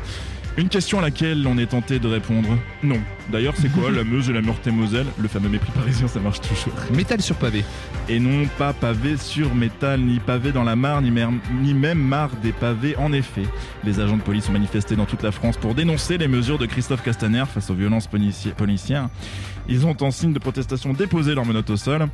Une 0.57 0.69
question 0.69 0.97
à 0.97 1.03
laquelle 1.03 1.45
on 1.45 1.55
est 1.59 1.67
tenté 1.67 1.99
de 1.99 2.07
répondre 2.07 2.49
non. 2.81 2.99
D'ailleurs, 3.31 3.53
c'est 3.55 3.69
quoi 3.71 3.91
la 3.91 4.03
Meuse 4.03 4.27
et 4.29 4.33
la 4.33 4.41
Meurthe 4.41 4.65
et 4.65 4.71
Moselle 4.71 5.05
Le 5.19 5.27
fameux 5.27 5.49
mépris 5.49 5.69
parisien, 5.71 6.07
ça 6.07 6.19
marche 6.19 6.41
toujours. 6.41 6.73
Métal 6.95 7.21
sur 7.21 7.35
pavé. 7.35 7.63
Et 8.09 8.19
non 8.19 8.47
pas 8.57 8.73
pavé 8.73 9.17
sur 9.17 9.53
métal, 9.53 9.99
ni 10.01 10.17
pavé 10.19 10.51
dans 10.51 10.63
la 10.63 10.75
mare, 10.75 11.01
ni, 11.03 11.11
mer- 11.11 11.29
ni 11.61 11.75
même 11.75 11.99
mare 11.99 12.31
des 12.41 12.53
pavés. 12.53 12.95
En 12.97 13.13
effet, 13.13 13.43
les 13.83 13.99
agents 13.99 14.17
de 14.17 14.21
police 14.23 14.49
ont 14.49 14.53
manifesté 14.53 14.95
dans 14.95 15.05
toute 15.05 15.21
la 15.21 15.31
France 15.31 15.57
pour 15.57 15.75
dénoncer 15.75 16.17
les 16.17 16.27
mesures 16.27 16.57
de 16.57 16.65
Christophe 16.65 17.03
Castaner 17.03 17.43
face 17.53 17.69
aux 17.69 17.75
violences 17.75 18.07
polici- 18.07 18.51
policières. 18.51 19.09
Ils 19.69 19.85
ont 19.85 19.95
en 20.01 20.09
signe 20.09 20.33
de 20.33 20.39
protestation 20.39 20.91
déposé 20.93 21.35
leurs 21.35 21.45
menottes 21.45 21.69
au 21.69 21.77
sol. 21.77 22.07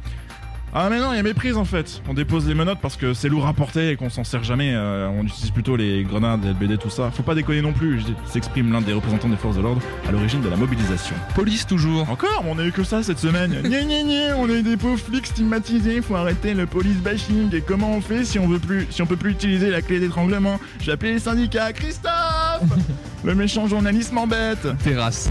Ah 0.76 0.88
mais 0.90 1.00
non, 1.00 1.14
il 1.14 1.18
y 1.18 1.20
a 1.20 1.24
méprise 1.24 1.56
en 1.56 1.66
fait. 1.66 2.02
On 2.10 2.16
dépose 2.16 2.48
les 2.48 2.56
menottes 2.56 2.80
parce 2.82 2.98
que 2.98 3.14
c'est 3.14 3.30
lourd 3.30 3.46
à 3.46 3.54
porter 3.54 3.92
et 3.92 3.96
qu'on 3.96 4.10
s'en 4.10 4.24
sert 4.24 4.44
jamais. 4.44 4.74
Euh, 4.74 5.08
on 5.08 5.24
utilise 5.24 5.52
plutôt 5.52 5.76
les 5.76 6.04
grenades, 6.04 6.44
les 6.44 6.50
LBD, 6.50 6.80
tout 6.80 6.90
ça. 6.90 7.12
Faut 7.12 7.22
pas 7.22 7.36
déconner 7.36 7.62
non 7.62 7.74
plus. 7.74 8.02
S'exprime 8.26 8.72
l'un 8.72 8.82
des 8.82 8.94
représentants 8.94 9.30
des 9.30 9.38
forces 9.38 9.56
de 9.56 9.62
l'ordre 9.62 9.82
à 10.10 10.12
l'origine 10.12 10.42
de 10.42 10.50
la 10.50 10.56
mobilisation. 10.56 11.16
Police 11.36 11.68
toujours. 11.68 12.10
Encore, 12.10 12.42
mais 12.44 12.50
on 12.52 12.58
a 12.58 12.66
eu 12.66 12.72
que 12.72 12.84
ça 12.84 13.04
cette 13.04 13.20
semaine. 13.20 13.52
Gna 13.64 13.84
gna 13.84 14.02
gna, 14.02 14.38
on 14.38 14.50
a 14.50 14.54
eu 14.54 14.64
des 14.64 14.76
pauvres 14.76 14.98
flics 14.98 15.28
stigmatisés, 15.28 16.02
faut 16.02 16.16
arrêter 16.16 16.56
le 16.56 16.66
police 16.66 16.98
bashing. 16.98 17.54
Et 17.54 17.62
comment 17.62 17.92
on 17.92 18.02
fait 18.02 18.26
si 18.26 18.40
on 18.40 18.48
veut 18.48 18.58
plus, 18.58 18.88
si 18.90 19.04
on 19.04 19.06
peut 19.06 19.16
plus 19.16 19.32
utiliser 19.32 19.70
la 19.70 19.84
clé 19.84 20.00
d'étranglement? 20.00 20.60
J'ai 20.82 20.94
appelé 20.94 21.14
les 21.14 21.20
syndicats. 21.20 21.72
Christophe 21.74 22.64
Le 23.24 23.36
méchant 23.36 23.68
journaliste 23.68 24.12
m'embête. 24.12 24.68
Terrasse. 24.84 25.30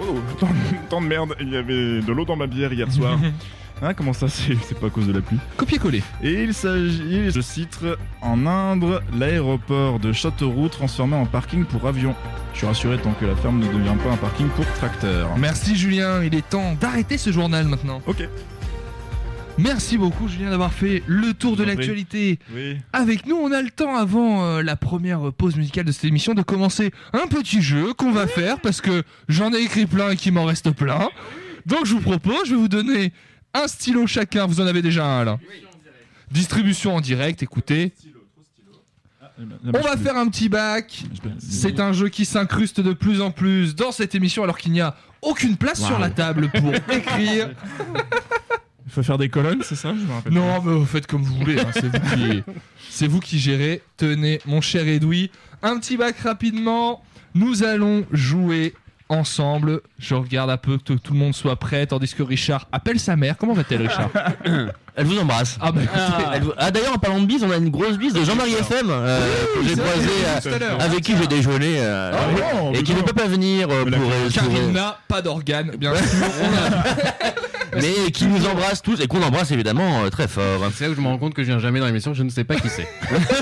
Oh, 0.00 0.20
tant, 0.38 0.48
tant 0.88 1.00
de 1.00 1.06
merde. 1.06 1.34
Il 1.40 1.48
y 1.50 1.56
avait 1.56 2.00
de 2.00 2.12
l'eau 2.12 2.24
dans 2.24 2.36
ma 2.36 2.46
bière 2.46 2.72
hier 2.72 2.92
soir. 2.92 3.18
Hein, 3.82 3.92
comment 3.92 4.14
ça, 4.14 4.26
c'est 4.28 4.78
pas 4.80 4.86
à 4.86 4.90
cause 4.90 5.06
de 5.06 5.12
la 5.12 5.20
pluie 5.20 5.38
Copier-coller. 5.58 6.02
Et 6.22 6.44
il 6.44 6.54
s'agit, 6.54 7.30
je 7.30 7.40
cite, 7.40 7.80
en 8.22 8.46
Inde, 8.46 9.02
l'aéroport 9.18 10.00
de 10.00 10.12
Châteauroux 10.12 10.68
transformé 10.68 11.14
en 11.14 11.26
parking 11.26 11.64
pour 11.66 11.86
avions. 11.86 12.14
Je 12.52 12.58
suis 12.58 12.66
rassuré 12.66 12.96
tant 12.98 13.12
que 13.12 13.26
la 13.26 13.36
ferme 13.36 13.58
ne 13.58 13.66
devient 13.66 13.96
pas 14.02 14.10
un 14.12 14.16
parking 14.16 14.48
pour 14.48 14.64
tracteurs. 14.74 15.36
Merci 15.36 15.76
Julien, 15.76 16.22
il 16.22 16.34
est 16.34 16.48
temps 16.48 16.74
d'arrêter 16.80 17.18
ce 17.18 17.30
journal 17.30 17.66
maintenant. 17.66 18.00
Ok. 18.06 18.26
Merci 19.58 19.98
beaucoup 19.98 20.28
Julien 20.28 20.50
d'avoir 20.50 20.72
fait 20.72 21.02
le 21.06 21.34
tour 21.34 21.56
de 21.56 21.64
l'actualité. 21.64 22.38
Oui. 22.54 22.78
Avec 22.94 23.26
nous, 23.26 23.36
on 23.36 23.52
a 23.52 23.60
le 23.60 23.70
temps 23.70 23.96
avant 23.96 24.44
euh, 24.44 24.62
la 24.62 24.76
première 24.76 25.32
pause 25.32 25.56
musicale 25.56 25.84
de 25.84 25.92
cette 25.92 26.04
émission 26.04 26.32
de 26.34 26.42
commencer 26.42 26.92
un 27.12 27.26
petit 27.26 27.60
jeu 27.60 27.92
qu'on 27.92 28.12
va 28.12 28.26
faire 28.26 28.58
parce 28.60 28.80
que 28.80 29.02
j'en 29.28 29.52
ai 29.52 29.58
écrit 29.58 29.86
plein 29.86 30.10
et 30.10 30.16
qu'il 30.16 30.32
m'en 30.32 30.44
reste 30.44 30.70
plein. 30.70 31.08
Donc 31.66 31.84
je 31.84 31.94
vous 31.94 32.00
propose, 32.00 32.46
je 32.46 32.50
vais 32.50 32.60
vous 32.60 32.68
donner 32.68 33.12
un 33.54 33.68
stylo 33.68 34.06
chacun. 34.06 34.46
Vous 34.46 34.60
en 34.60 34.66
avez 34.66 34.82
déjà 34.82 35.04
un 35.06 35.24
là. 35.24 35.38
Distribution 36.30 36.96
en 36.96 37.00
direct, 37.00 37.42
écoutez. 37.42 37.92
On 39.66 39.80
va 39.80 39.96
faire 39.96 40.16
un 40.16 40.28
petit 40.28 40.48
bac. 40.48 41.04
C'est 41.38 41.78
un 41.80 41.92
jeu 41.92 42.08
qui 42.08 42.24
s'incruste 42.24 42.80
de 42.80 42.92
plus 42.94 43.20
en 43.20 43.30
plus 43.30 43.74
dans 43.74 43.92
cette 43.92 44.14
émission 44.14 44.42
alors 44.42 44.56
qu'il 44.56 44.72
n'y 44.72 44.80
a 44.80 44.96
aucune 45.22 45.56
place 45.56 45.84
sur 45.84 45.98
la 45.98 46.10
table 46.10 46.50
pour 46.50 46.74
écrire. 46.92 47.50
Il 48.86 48.92
faut 48.92 49.02
faire 49.02 49.18
des 49.18 49.28
colonnes, 49.28 49.62
c'est 49.62 49.74
ça 49.74 49.92
Je 49.94 50.30
Non, 50.30 50.62
mais 50.62 50.72
vous 50.72 50.86
faites 50.86 51.06
comme 51.06 51.22
vous 51.22 51.34
voulez. 51.36 51.58
hein, 51.60 51.70
C'est 51.72 51.88
vous, 51.88 52.16
qui... 52.16 52.42
c'est 52.90 53.06
vous 53.08 53.20
qui 53.20 53.38
gérez. 53.38 53.82
Tenez, 53.98 54.40
mon 54.46 54.60
cher 54.62 54.86
Edoui, 54.88 55.30
un 55.62 55.78
petit 55.78 55.96
bac 55.96 56.16
rapidement. 56.20 57.02
Nous 57.34 57.62
allons 57.62 58.06
jouer 58.12 58.74
ensemble. 59.08 59.80
Je 59.98 60.14
regarde 60.14 60.50
un 60.50 60.56
peu 60.56 60.78
que 60.78 60.92
tout 60.94 61.12
le 61.12 61.18
monde 61.18 61.34
soit 61.34 61.56
prêt, 61.56 61.86
tandis 61.86 62.14
que 62.14 62.22
Richard 62.22 62.66
appelle 62.72 62.98
sa 63.00 63.16
mère. 63.16 63.36
Comment 63.36 63.52
va-t-elle, 63.54 63.82
Richard? 63.82 64.10
Elle 64.98 65.04
vous 65.04 65.18
embrasse. 65.18 65.58
Ah, 65.60 65.72
bah 65.72 65.82
Elle 66.34 66.42
vous- 66.42 66.52
Ah, 66.56 66.70
d'ailleurs, 66.70 66.94
en 66.94 66.98
parlant 66.98 67.20
de 67.20 67.26
bise, 67.26 67.44
on 67.44 67.50
a 67.50 67.56
une 67.58 67.68
grosse 67.68 67.98
bise 67.98 68.14
de 68.14 68.24
Jean-Marie 68.24 68.54
FM 68.54 68.86
euh, 68.88 69.20
que 69.54 69.68
j'ai 69.68 69.76
croisé, 69.76 70.08
euh, 70.46 70.78
avec 70.78 71.02
qui 71.02 71.14
j'ai 71.18 71.26
déjeuné 71.26 71.74
euh, 71.80 72.12
Ah 72.14 72.70
et 72.72 72.82
qui 72.82 72.94
ne 72.94 73.02
peut 73.02 73.12
pas 73.12 73.26
venir 73.26 73.68
pour, 73.68 73.76
car 74.32 74.44
il 74.50 74.72
n'a 74.72 74.96
pas 75.06 75.20
d'organe, 75.20 75.72
bien 75.76 75.94
sûr. 75.94 76.06
Mais 77.80 78.10
qui 78.12 78.26
nous 78.26 78.46
embrasse 78.46 78.82
tous 78.82 79.00
et 79.00 79.06
qu'on 79.06 79.22
embrasse 79.22 79.50
évidemment 79.50 80.04
euh, 80.04 80.10
très 80.10 80.28
fort. 80.28 80.62
C'est 80.74 80.84
là 80.86 80.90
où 80.90 80.94
je 80.94 81.00
me 81.00 81.06
rends 81.06 81.18
compte 81.18 81.34
que 81.34 81.42
je 81.42 81.48
viens 81.48 81.58
jamais 81.58 81.80
dans 81.80 81.86
l'émission, 81.86 82.14
je 82.14 82.22
ne 82.22 82.30
sais 82.30 82.44
pas 82.44 82.56
qui 82.56 82.68
c'est. 82.68 82.86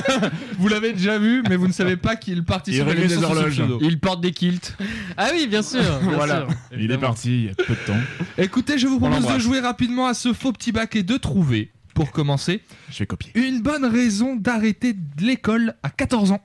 Vous 0.59 0.69
l'avez 0.69 0.93
déjà 0.93 1.19
vu, 1.19 1.43
mais 1.49 1.57
vous 1.57 1.67
ne 1.67 1.73
savez 1.73 1.97
pas 1.97 2.17
qu'il 2.17 2.45
participe 2.45 2.85
Il 2.87 3.05
à 3.05 3.09
ce 3.09 3.25
horloges. 3.25 3.63
Il 3.81 3.99
porte 4.01 4.21
des 4.21 4.33
kilts. 4.33 4.77
Ah 5.17 5.29
oui, 5.33 5.47
bien 5.47 5.63
sûr. 5.63 5.81
bien 6.01 6.11
Voilà. 6.13 6.47
sûr, 6.47 6.49
Il 6.73 6.75
est 6.75 6.79
évidemment. 6.81 7.01
parti 7.09 7.35
il 7.35 7.45
y 7.47 7.49
a 7.51 7.55
peu 7.55 7.75
de 7.75 7.87
temps. 7.87 8.01
Écoutez, 8.39 8.79
je 8.79 8.87
vous 8.87 8.99
propose 8.99 9.19
de 9.19 9.23
l'embrasse. 9.23 9.43
jouer 9.43 9.61
rapidement 9.61 10.07
à 10.07 10.15
ce 10.15 10.33
faux 10.33 10.53
petit 10.53 10.73
bac 10.73 10.95
et 10.97 11.03
de 11.03 11.17
trouver, 11.17 11.71
pour 11.95 12.11
commencer, 12.13 12.63
Je 12.91 12.99
vais 13.01 13.07
copier. 13.07 13.33
Une 13.35 13.63
bonne 13.63 13.85
raison 13.85 14.37
d'arrêter 14.37 14.93
de 14.95 15.25
l'école 15.25 15.75
à 15.83 15.91
14 15.91 16.33
ans. 16.33 16.45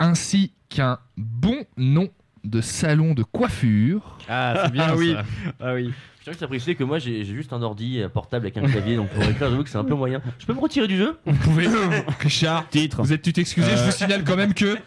Ainsi 0.00 0.52
qu'un 0.68 0.98
bon 1.16 1.64
nom 1.76 2.08
de 2.44 2.60
salon 2.60 3.14
de 3.14 3.22
coiffure. 3.22 4.18
Ah, 4.28 4.62
c'est 4.64 4.72
bien 4.72 4.86
Ah 4.88 4.96
oui. 4.96 5.12
ça. 5.14 5.22
Ah 5.60 5.74
oui. 5.74 5.92
Je 6.26 6.30
tiens 6.30 6.46
à 6.46 6.48
préciser 6.48 6.74
que 6.74 6.84
moi 6.84 6.98
j'ai 6.98 7.22
j'ai 7.26 7.34
juste 7.34 7.52
un 7.52 7.60
ordi 7.60 8.00
euh, 8.00 8.08
portable 8.08 8.46
avec 8.46 8.56
un 8.56 8.62
clavier 8.66 8.96
donc 8.96 9.10
pour 9.10 9.22
écrire 9.24 9.50
j'avoue 9.50 9.62
que 9.62 9.68
c'est 9.68 9.76
un 9.76 9.84
peu 9.84 9.94
moyen. 9.94 10.22
Je 10.38 10.46
peux 10.46 10.54
me 10.54 10.58
retirer 10.60 10.86
du 10.88 10.96
jeu? 10.96 11.18
Vous 11.26 11.34
pouvez. 11.36 11.68
Richard, 12.20 12.66
Titre. 12.70 13.02
vous 13.02 13.12
êtes 13.12 13.20
tu 13.20 13.32
t'excuser, 13.34 13.70
je 13.76 13.82
vous 13.84 13.90
signale 13.90 14.24
quand 14.24 14.36
même 14.36 14.54
que 14.54 14.78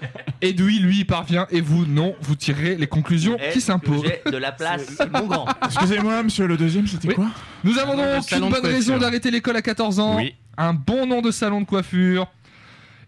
Edoui, 0.41 0.79
lui, 0.79 0.99
y 1.01 1.05
parvient 1.05 1.45
et 1.51 1.61
vous, 1.61 1.85
non, 1.85 2.15
vous 2.21 2.35
tirez 2.35 2.75
les 2.75 2.87
conclusions 2.87 3.37
qui 3.53 3.61
s'imposent. 3.61 4.03
J'ai 4.25 4.31
de 4.31 4.37
la 4.37 4.51
place, 4.51 4.97
mon 5.13 5.27
grand? 5.27 5.47
Excusez-moi, 5.65 6.23
monsieur, 6.23 6.47
le 6.47 6.57
deuxième, 6.57 6.87
c'était 6.87 7.09
Oui. 7.09 7.13
quoi? 7.15 7.27
Nous 7.63 7.77
avons 7.77 7.95
donc 7.95 8.31
une 8.31 8.39
bonne 8.39 8.49
coiffure. 8.49 8.69
raison 8.69 8.97
d'arrêter 8.97 9.29
l'école 9.31 9.57
à 9.57 9.61
14 9.61 9.99
ans, 9.99 10.17
Oui. 10.17 10.33
un 10.57 10.73
bon 10.73 11.05
nom 11.05 11.21
de 11.21 11.29
salon 11.31 11.61
de 11.61 11.65
coiffure, 11.65 12.27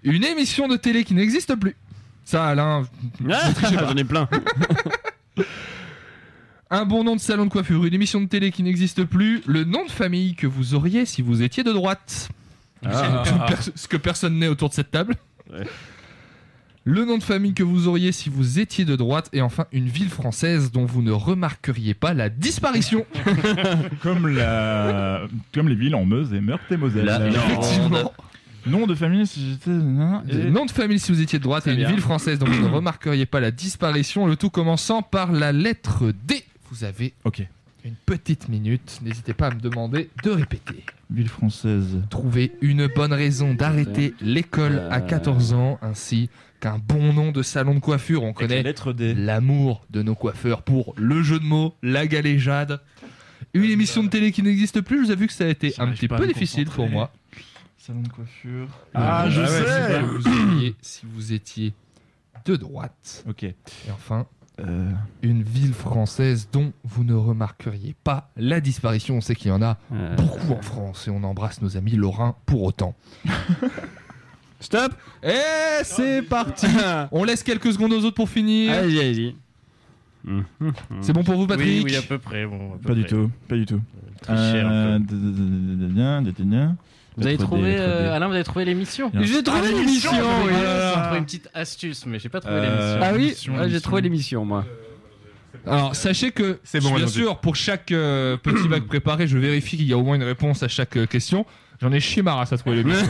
une 0.04 0.24
émission 0.24 0.68
de 0.68 0.76
télé 0.76 1.04
qui 1.04 1.14
n'existe 1.16 1.56
plus. 1.56 1.76
Ça, 2.30 2.46
Alain, 2.46 2.84
J'en 3.72 3.96
ai 3.96 4.04
plein. 4.04 4.30
Un 6.70 6.86
bon 6.86 7.04
nom 7.04 7.16
de 7.16 7.20
salon 7.20 7.46
de 7.46 7.50
coiffure, 7.50 7.84
une 7.86 7.94
émission 7.96 8.22
de 8.22 8.28
télé 8.28 8.52
qui 8.52 8.62
n'existe 8.62 9.04
plus, 9.04 9.42
le 9.48 9.64
nom 9.64 9.84
de 9.84 9.90
famille 9.90 10.36
que 10.36 10.46
vous 10.46 10.76
auriez 10.76 11.08
si 11.08 11.24
vous 11.24 11.42
étiez 11.42 11.64
de 11.64 11.74
droite. 11.74 12.30
Ah. 12.86 13.24
Ce 13.74 13.88
que 13.88 13.98
personne 13.98 14.38
n'est 14.38 14.48
autour 14.48 14.70
de 14.70 14.76
cette 14.76 14.92
table. 14.92 15.16
Le 16.84 17.04
nom 17.04 17.18
de 17.18 17.24
famille 17.24 17.56
que 17.56 17.64
vous 17.64 17.88
auriez 17.88 18.12
si 18.12 18.30
vous 18.30 18.60
étiez 18.60 18.86
de 18.86 18.96
droite 18.96 19.30
et 19.34 19.42
enfin 19.42 19.66
une 19.72 19.88
ville 19.88 20.10
française 20.12 20.72
dont 20.72 20.86
vous 20.86 21.02
ne 21.02 21.12
remarqueriez 21.12 21.96
pas 21.96 22.14
la 22.14 22.30
disparition. 22.30 23.08
Comme 24.04 24.28
la, 24.28 25.22
comme 25.52 25.68
les 25.68 25.74
villes 25.74 25.96
en 25.96 26.06
Meuse 26.06 26.32
et 26.32 26.42
Meurthe 26.42 26.72
et 26.72 26.78
Moselle. 26.78 27.06
La- 27.06 27.18
non. 27.18 27.30
Effectivement. 27.32 28.14
Nom 28.66 28.86
de 28.88 28.96
famille 28.96 29.26
si 29.26 29.52
j'étais. 29.52 29.72
et- 29.72 30.50
nom 30.50 30.66
de 30.66 30.72
famille 30.72 31.00
si 31.00 31.12
vous 31.12 31.22
étiez 31.22 31.40
de 31.40 31.44
droite 31.44 31.68
et 31.68 31.72
une 31.72 31.78
bien. 31.78 31.90
ville 31.90 32.02
française 32.02 32.40
dont 32.40 32.46
vous 32.46 32.62
ne 32.62 32.68
remarqueriez 32.70 33.26
pas 33.26 33.40
la 33.40 33.52
disparition. 33.52 34.26
Le 34.28 34.36
tout 34.36 34.50
commençant 34.50 35.02
par 35.02 35.32
la 35.32 35.52
lettre 35.52 36.12
D. 36.28 36.44
Vous 36.72 36.84
avez 36.84 37.14
Ok. 37.24 37.42
Une 37.86 37.96
petite 38.06 38.50
minute, 38.50 39.00
n'hésitez 39.04 39.34
pas 39.34 39.48
à 39.48 39.52
me 39.56 39.60
demander 39.62 40.10
de 40.24 40.32
répéter. 40.32 40.84
Ville 41.10 41.30
française. 41.30 41.98
Trouver 42.10 42.52
une 42.62 42.88
bonne 42.88 43.14
raison 43.14 43.54
d'arrêter 43.54 44.14
l'école 44.22 44.84
à 44.92 45.00
14 45.00 45.54
ans, 45.54 45.80
ainsi 45.82 46.30
qu'un 46.60 46.78
bon 46.78 47.14
nom 47.14 47.32
de 47.32 47.42
salon 47.42 47.76
de 47.76 47.80
coiffure. 47.80 48.24
On 48.24 48.34
connaît 48.34 48.62
lettre 48.64 48.92
D. 48.92 49.14
l'amour 49.16 49.86
de 49.92 50.04
nos 50.04 50.14
coiffeurs 50.14 50.62
pour 50.64 50.94
le 50.98 51.24
jeu 51.24 51.40
de 51.40 51.46
mots, 51.46 51.74
la 51.82 52.06
galéjade. 52.06 52.82
Une 53.54 53.64
émission 53.72 54.04
de 54.04 54.10
télé 54.10 54.34
qui 54.34 54.44
n'existe 54.44 54.82
plus, 54.82 55.08
je 55.08 55.14
vous 55.14 55.20
vu 55.20 55.28
que 55.28 55.34
ça 55.34 55.46
a 55.46 55.48
été 55.48 55.74
un 55.80 55.88
petit 55.88 56.10
peu 56.10 56.28
difficile 56.28 56.66
pour 56.66 56.90
moi. 56.90 57.12
Salon 57.90 58.02
de 58.02 58.08
coiffure. 58.10 58.68
Ah, 58.94 59.26
je 59.30 59.44
sais. 59.44 59.64
Si 59.64 60.06
vous, 60.06 60.28
étiez, 60.28 60.76
si 60.80 61.06
vous 61.12 61.34
étiez 61.34 61.74
de 62.46 62.56
droite. 62.56 63.24
Ok. 63.28 63.44
Et 63.44 63.56
enfin, 63.92 64.28
Euh, 64.60 64.92
une 65.24 65.42
ville 65.42 65.74
française 65.74 66.50
dont 66.52 66.72
vous 66.84 67.04
ne 67.06 67.14
remarqueriez 67.16 67.96
pas 68.04 68.30
la 68.38 68.60
disparition. 68.62 69.16
On 69.18 69.22
sait 69.22 69.34
qu'il 69.34 69.48
y 69.48 69.52
en 69.54 69.62
a 69.64 69.78
Euh, 69.94 70.16
beaucoup 70.18 70.52
en 70.54 70.62
France 70.62 71.08
et 71.08 71.12
on 71.12 71.24
embrasse 71.24 71.62
nos 71.64 71.78
amis 71.78 71.94
lorrains 71.94 72.36
pour 72.46 72.62
autant. 72.64 72.94
Stop 74.60 74.94
Et 75.24 75.82
c'est 75.84 76.22
parti 76.22 76.68
On 77.12 77.24
laisse 77.24 77.42
quelques 77.42 77.72
secondes 77.74 77.94
aux 77.94 78.04
autres 78.04 78.16
pour 78.18 78.30
finir. 78.30 78.74
Allez-y, 78.74 79.00
allez-y. 79.00 79.36
C'est 81.02 81.14
bon 81.14 81.24
pour 81.24 81.36
vous, 81.38 81.48
Patrick 81.48 81.86
Oui, 81.86 81.92
oui, 81.92 81.96
à 81.96 82.02
peu 82.04 82.20
près. 82.20 82.46
Bon, 82.46 82.74
à 82.76 82.78
peu 82.78 82.90
pas 82.90 82.94
du 82.94 83.02
près. 83.04 83.10
tout. 83.10 83.32
Pas 83.48 83.56
du 83.56 83.66
tout. 83.66 83.82
Tricher 84.22 84.60
un 84.62 85.00
Euh, 85.00 85.00
Vous 87.20 87.28
avez 87.28 87.38
trouvé, 87.38 87.72
lettre 87.72 87.84
D. 87.84 87.90
euh, 87.90 88.16
Alain, 88.16 88.28
vous 88.28 88.34
avez 88.34 88.44
trouvé 88.44 88.66
l'émission. 88.66 89.12
J'ai 89.20 89.44
trouvé 89.44 89.62
Ah, 89.72 89.78
l'émission 89.78 90.12
oui. 90.12 90.52
J'ai 90.54 91.02
trouvé 91.02 91.18
une 91.20 91.26
petite 91.26 91.50
astuce, 91.54 92.06
mais 92.06 92.20
j'ai 92.20 92.30
pas 92.30 92.40
trouvé 92.40 92.56
Euh, 92.58 93.16
l'émission. 93.16 93.54
Ah 93.56 93.58
oui 93.58 93.66
Ah, 93.66 93.68
J'ai 93.70 93.82
trouvé 93.82 94.02
l'émission, 94.02 94.46
moi. 94.46 94.66
Alors, 95.68 95.96
sachez 95.96 96.32
que, 96.32 96.60
C'est 96.64 96.82
bon, 96.82 96.94
bien 96.96 97.08
sûr, 97.08 97.38
pour 97.38 97.56
chaque 97.56 97.92
euh, 97.92 98.38
petit 98.38 98.68
bac 98.68 98.84
préparé, 98.86 99.28
je 99.28 99.38
vérifie 99.38 99.78
qu'il 99.78 99.88
y 99.88 99.94
a 99.94 99.98
au 99.98 100.04
moins 100.04 100.16
une 100.16 100.24
réponse 100.24 100.64
à 100.64 100.68
chaque 100.68 100.96
euh, 100.98 101.06
question. 101.06 101.46
J'en 101.82 101.94
ai 101.94 102.00
chié 102.02 102.22
ma 102.22 102.36
race 102.36 102.52
à 102.52 102.58
trouver 102.58 102.78
l'émission. 102.84 103.08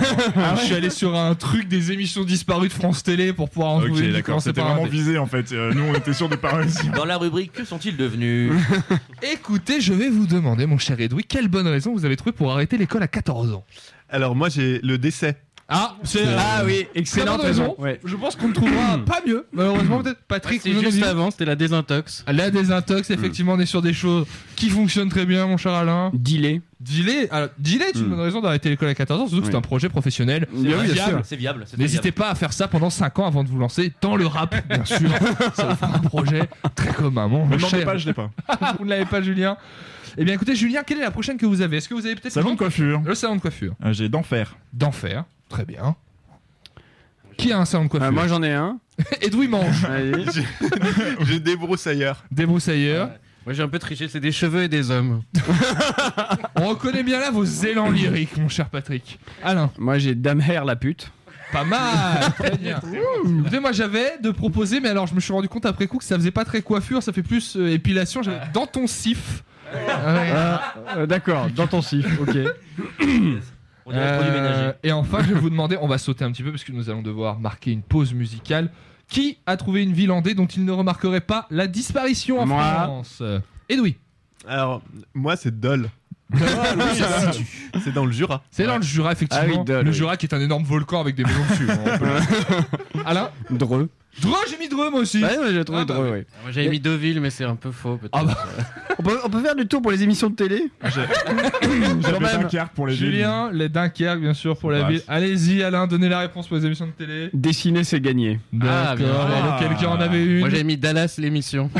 Je 0.58 0.62
suis 0.66 0.76
allé 0.76 0.90
sur 0.92 1.16
un 1.16 1.34
truc 1.36 1.68
des 1.68 1.92
émissions 1.92 2.24
disparues 2.24 2.68
de 2.68 2.74
France 2.74 3.02
Télé 3.04 3.34
pour 3.34 3.50
pouvoir 3.50 3.72
en 3.72 3.80
trouver 3.82 4.08
Ok, 4.10 4.14
d'accord. 4.14 4.42
C'était 4.42 4.62
vraiment 4.62 4.86
visé 4.86 5.18
en 5.18 5.26
fait. 5.26 5.52
Euh, 5.52 5.74
nous, 5.74 5.84
on 5.84 5.94
était 5.96 6.14
sûr 6.14 6.30
de 6.30 6.36
pas 6.36 6.56
réussir. 6.56 6.92
Dans 6.94 7.06
la 7.06 7.18
rubrique 7.18 7.52
Que 7.52 7.66
sont-ils 7.66 7.98
devenus? 7.98 8.52
Écoutez, 9.34 9.82
je 9.82 9.94
vais 9.94 10.10
vous 10.10 10.28
demander, 10.28 10.66
mon 10.68 10.78
cher 10.78 11.00
Edoui, 11.00 11.24
quelle 11.24 11.48
bonne 11.48 11.68
raison 11.68 11.94
vous 11.94 12.06
avez 12.06 12.16
trouvé 12.16 12.32
pour 12.32 12.52
arrêter 12.52 12.78
l'école 12.78 13.02
à 13.04 13.08
14 13.08 13.54
ans? 13.54 13.66
Alors 14.10 14.36
moi 14.36 14.50
j'ai 14.50 14.80
le 14.80 14.98
décès. 14.98 15.38
Ah, 15.70 15.96
c'est 16.04 16.24
Ah 16.38 16.64
oui, 16.66 16.88
excellente 16.96 17.38
bonne 17.38 17.46
raison. 17.46 17.64
raison. 17.64 17.76
Ouais. 17.78 18.00
Je 18.04 18.16
pense 18.16 18.36
qu'on 18.36 18.48
ne 18.48 18.54
trouvera 18.54 18.98
pas 19.06 19.20
mieux. 19.26 19.46
Malheureusement, 19.54 20.02
peut-être 20.02 20.20
Patrick. 20.28 20.62
C'est 20.64 20.72
vous 20.72 20.80
en 20.80 20.90
juste 20.90 21.04
avant, 21.04 21.30
c'était 21.32 21.46
la 21.46 21.56
désintox. 21.56 22.26
La 22.28 22.50
désintox, 22.50 23.10
effectivement, 23.12 23.54
on 23.54 23.60
est 23.60 23.66
sur 23.68 23.82
des 23.84 23.94
choses 23.94 24.26
qui 24.56 24.70
fonctionnent 24.70 25.10
très 25.10 25.26
bien, 25.26 25.46
mon 25.46 25.58
cher 25.58 25.74
Alain. 25.74 26.10
Delay. 26.14 26.62
Delay, 26.80 27.28
alors, 27.30 27.50
delay 27.60 27.86
est 27.90 27.96
une 28.00 28.06
Hmm. 28.06 28.10
bonne 28.12 28.20
raison 28.22 28.42
d'arrêter 28.42 28.70
l'école 28.70 28.88
à 28.90 28.96
14 28.96 29.22
ans, 29.22 29.28
surtout 29.28 29.42
que 29.44 29.50
c'est 29.52 29.56
un 29.58 29.62
projet 29.62 29.90
professionnel. 29.90 30.48
Oui, 30.54 30.70
viable. 30.92 31.22
C'est 31.24 31.36
viable. 31.36 31.64
c'est 31.66 31.74
très 31.76 31.84
N'hésitez 31.84 32.02
viable. 32.04 32.16
pas 32.18 32.30
à 32.30 32.36
faire 32.36 32.54
ça 32.54 32.68
pendant 32.70 32.90
5 32.90 33.20
ans 33.20 33.28
avant 33.28 33.44
de 33.44 33.50
vous 33.50 33.60
lancer 33.60 33.92
dans 34.02 34.16
le 34.16 34.26
rap, 34.26 34.56
bien 34.70 34.86
sûr. 34.86 35.10
ça 35.54 35.66
vous 35.80 35.86
un 35.86 36.00
projet 36.00 36.50
très 36.76 36.94
commun, 36.94 37.28
mon 37.28 37.60
cher. 37.60 37.84
pas, 37.86 37.98
je 37.98 38.08
l'ai 38.08 38.14
pas. 38.14 38.32
vous 38.80 38.86
ne 38.86 38.90
l'avez 38.90 39.06
pas, 39.06 39.22
Julien 39.22 39.58
Eh 40.18 40.24
bien, 40.24 40.34
écoutez, 40.34 40.56
Julien, 40.56 40.84
quelle 40.84 41.00
est 41.00 41.04
la 41.04 41.12
prochaine 41.12 41.38
que 41.38 41.46
vous 41.46 41.62
avez? 41.62 41.78
Est-ce 41.78 41.90
que 41.90 41.94
vous 41.94 42.06
avez 42.06 42.16
peut-être 42.16 42.34
Salon 42.34 42.54
de 42.54 42.58
coiffure. 42.58 43.02
le 43.06 43.14
salon 43.14 43.36
de 43.36 43.42
coiffure 43.42 43.74
Euh, 43.86 43.92
J'ai 43.94 44.08
d'enfer. 44.08 44.56
D'enfer, 44.74 45.26
très 45.50 45.66
bien. 45.66 45.96
Qui 47.38 47.52
a 47.52 47.60
un 47.60 47.66
salon 47.66 47.86
de 47.86 47.90
coiffure 47.90 48.08
Ah, 48.08 48.12
moi 48.12 48.28
j'en 48.28 48.44
ai 48.44 48.54
un. 48.54 48.80
Edoui 49.22 49.48
mange. 49.48 49.86
Allez. 49.86 50.26
j'ai 51.22 51.40
des 51.40 51.56
broussailleurs. 51.56 52.24
Débroussailleur. 52.32 53.12
Moi 53.46 53.54
j'ai 53.54 53.64
un 53.64 53.70
peu 53.70 53.80
triché, 53.80 54.08
c'est 54.10 54.20
des 54.20 54.32
cheveux 54.32 54.64
et 54.64 54.68
des 54.68 54.92
hommes. 54.92 55.24
On 56.56 56.68
reconnaît 56.68 57.04
bien 57.04 57.20
là 57.20 57.32
vos 57.32 57.46
élans 57.46 57.90
lyriques, 57.90 58.38
mon 58.38 58.50
cher 58.50 58.70
Patrick. 58.70 59.20
Alain. 59.44 59.72
Moi 59.78 59.98
j'ai 59.98 60.16
Damher 60.16 60.66
la 60.66 60.76
pute. 60.76 61.12
Pas 61.52 61.64
mal, 61.64 62.32
très 62.38 62.58
bien. 62.58 62.80
Écoutez, 63.40 63.60
moi 63.60 63.72
j'avais 63.72 64.20
de 64.22 64.30
proposer, 64.30 64.80
mais 64.82 64.90
alors 64.90 65.08
je 65.08 65.16
me 65.16 65.20
suis 65.20 65.34
rendu 65.34 65.48
compte 65.48 65.66
après 65.66 65.88
coup 65.88 65.98
que 65.98 66.04
ça 66.04 66.16
faisait 66.16 66.30
pas 66.30 66.46
très 66.46 66.62
coiffure, 66.62 67.02
ça 67.02 67.12
fait 67.12 67.24
plus 67.24 67.56
euh, 67.56 67.72
épilation. 67.72 68.22
J'avais 68.22 68.40
dans 68.54 68.68
ton 68.68 68.86
sif. 68.86 69.44
Ouais. 69.74 69.80
Ah, 69.90 70.76
euh, 70.98 71.06
D'accord, 71.08 71.48
dans 71.56 71.66
ton 71.66 71.82
sif, 71.82 72.06
ok. 72.20 72.38
On 73.90 73.92
dirait 73.92 74.12
le 74.12 74.18
produit 74.24 74.32
Euh, 74.40 74.42
ménager. 74.44 74.72
et 74.84 74.92
enfin, 74.92 75.20
je 75.24 75.34
vais 75.34 75.40
vous 75.40 75.50
demander, 75.50 75.78
on 75.82 75.88
va 75.88 75.98
sauter 75.98 76.24
un 76.24 76.32
petit 76.32 76.44
peu 76.44 76.52
parce 76.52 76.64
que 76.64 76.72
nous 76.72 76.90
allons 76.90 77.02
devoir 77.02 77.40
marquer 77.40 77.72
une 77.72 77.82
pause 77.82 78.14
musicale. 78.14 78.72
Qui 79.08 79.40
a 79.48 79.58
trouvé 79.58 79.82
une 79.82 79.92
ville 79.94 80.12
en 80.12 80.22
D 80.22 80.36
dont 80.36 80.46
il 80.46 80.64
ne 80.66 80.72
remarquerait 80.72 81.22
pas 81.22 81.48
la 81.50 81.66
disparition 81.66 82.40
en 82.40 82.46
Moi. 82.46 82.64
France? 82.64 83.24
Edoui. 83.68 83.98
Alors 84.48 84.82
moi 85.16 85.36
c'est 85.36 85.60
Dole. 85.60 85.90
c'est 87.84 87.92
dans 87.94 88.06
le 88.06 88.12
Jura. 88.12 88.44
C'est 88.52 88.66
dans 88.66 88.78
le 88.78 88.84
Jura, 88.84 89.12
effectivement. 89.12 89.46
Ah 89.48 89.58
oui, 89.60 89.66
Dole, 89.66 89.84
le 89.86 89.90
oui. 89.92 89.98
Jura 89.98 90.16
qui 90.16 90.28
est 90.28 90.34
un 90.36 90.40
énorme 90.40 90.64
volcan 90.64 91.02
avec 91.02 91.16
des 91.16 91.24
maisons 91.24 91.44
dessus. 91.50 91.68
On 91.72 91.98
peut- 91.98 93.02
Alain? 93.06 93.32
Dreux. 93.50 93.90
Dreux, 94.22 94.38
j'ai 94.50 94.58
mis 94.58 94.70
Dreux 94.70 94.90
moi 94.90 95.02
aussi. 95.02 95.22
Ouais, 95.24 95.38
ouais, 95.38 95.54
j'ai 95.54 95.64
trouvé 95.66 95.80
Ah, 95.82 95.86
bah, 95.86 95.94
dreux, 95.96 96.10
ouais. 96.12 96.26
Moi 96.44 96.52
j'avais 96.52 96.70
mis 96.70 96.80
Deauville, 96.80 97.20
mais 97.22 97.30
c'est 97.30 97.44
un 97.46 97.56
peu 97.56 97.72
faux 97.72 97.98
peut-être. 97.98 98.12
Ah 98.14 98.24
bah. 98.24 98.38
On 99.00 99.04
peut, 99.04 99.18
on 99.24 99.30
peut 99.30 99.42
faire 99.42 99.56
du 99.56 99.66
tour 99.66 99.82
pour 99.82 99.92
les 99.92 100.04
émissions 100.04 100.30
de 100.30 100.36
télé 100.36 100.70
J'avais 100.84 101.08
Quand 102.02 102.20
même. 102.20 102.42
Dunkerque 102.42 102.74
pour 102.74 102.86
les 102.86 102.96
villes. 102.96 103.12
Julien, 103.12 103.50
les 103.54 103.70
Dunkerque, 103.70 104.20
bien 104.20 104.34
sûr, 104.34 104.58
pour 104.58 104.72
la 104.72 104.82
Bah, 104.82 104.90
ville. 104.90 105.02
Allez-y, 105.08 105.64
Alain, 105.64 105.88
donnez 105.88 106.10
la 106.10 106.20
réponse 106.20 106.50
pour 106.50 106.58
les 106.58 106.66
émissions 106.66 106.88
de 106.88 106.92
télé. 106.92 107.30
Dessiner, 107.32 107.86
c'est 107.86 108.02
gagné. 108.02 108.42
Ah, 108.62 108.96
bien. 108.98 109.08
D'accord, 109.08 109.22
alors, 109.28 109.56
Ah. 109.58 109.64
quelqu'un 109.64 109.88
en 109.88 110.02
avait 110.02 110.26
une. 110.26 110.40
Moi 110.40 110.50
j'avais 110.50 110.66
mis 110.66 110.76
Dallas 110.76 111.16
l'émission. 111.18 111.72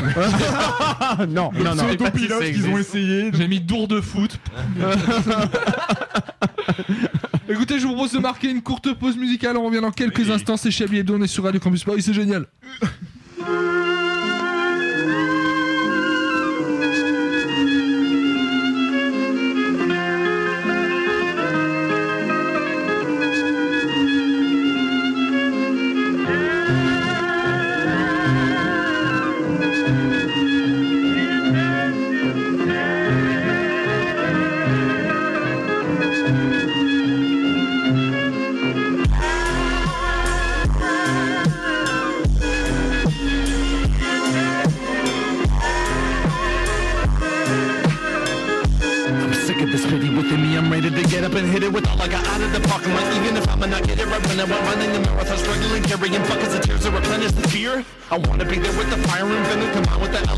Non, 1.28 1.50
non, 1.52 1.74
non. 1.74 1.88
ça 1.98 2.10
qu'ils 2.10 2.66
ont 2.68 2.78
essayé. 2.78 3.30
J'ai 3.34 3.48
mis 3.48 3.60
Dour 3.60 3.86
de 3.88 4.00
foot. 4.00 4.38
Écoutez, 7.50 7.80
je 7.80 7.86
vous 7.86 7.94
propose 7.94 8.12
de 8.12 8.20
marquer 8.20 8.48
une 8.48 8.62
courte 8.62 8.94
pause 8.94 9.16
musicale. 9.16 9.56
On 9.56 9.66
revient 9.66 9.80
dans 9.80 9.90
quelques 9.90 10.30
instants. 10.30 10.56
C'est 10.56 10.70
Chablis 10.70 10.98
Hebdo, 10.98 11.16
on 11.16 11.22
est 11.22 11.26
sur 11.26 11.42
Radio 11.42 11.58
Campus 11.58 11.82
Paris, 11.82 12.00
c'est 12.00 12.14
génial. 12.14 12.46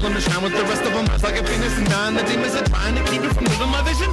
Come 0.02 0.10
on 0.10 0.14
with 0.16 0.24
the 0.24 0.32
element, 0.32 0.32
shine 0.32 0.42
with 0.42 0.56
the 0.58 0.64
rest 0.66 0.82
of 0.82 0.92
them. 0.94 1.06
Like 1.22 1.38
a 1.38 1.46
phoenix 1.46 1.78
and 1.78 1.86
dying. 1.86 2.16
The 2.16 2.24
demons 2.24 2.56
are 2.56 2.66
trying 2.66 2.96
to 2.96 3.04
keep 3.04 3.22
me 3.22 3.28
from 3.28 3.44
living 3.44 3.70
my 3.70 3.82
vision. 3.86 4.10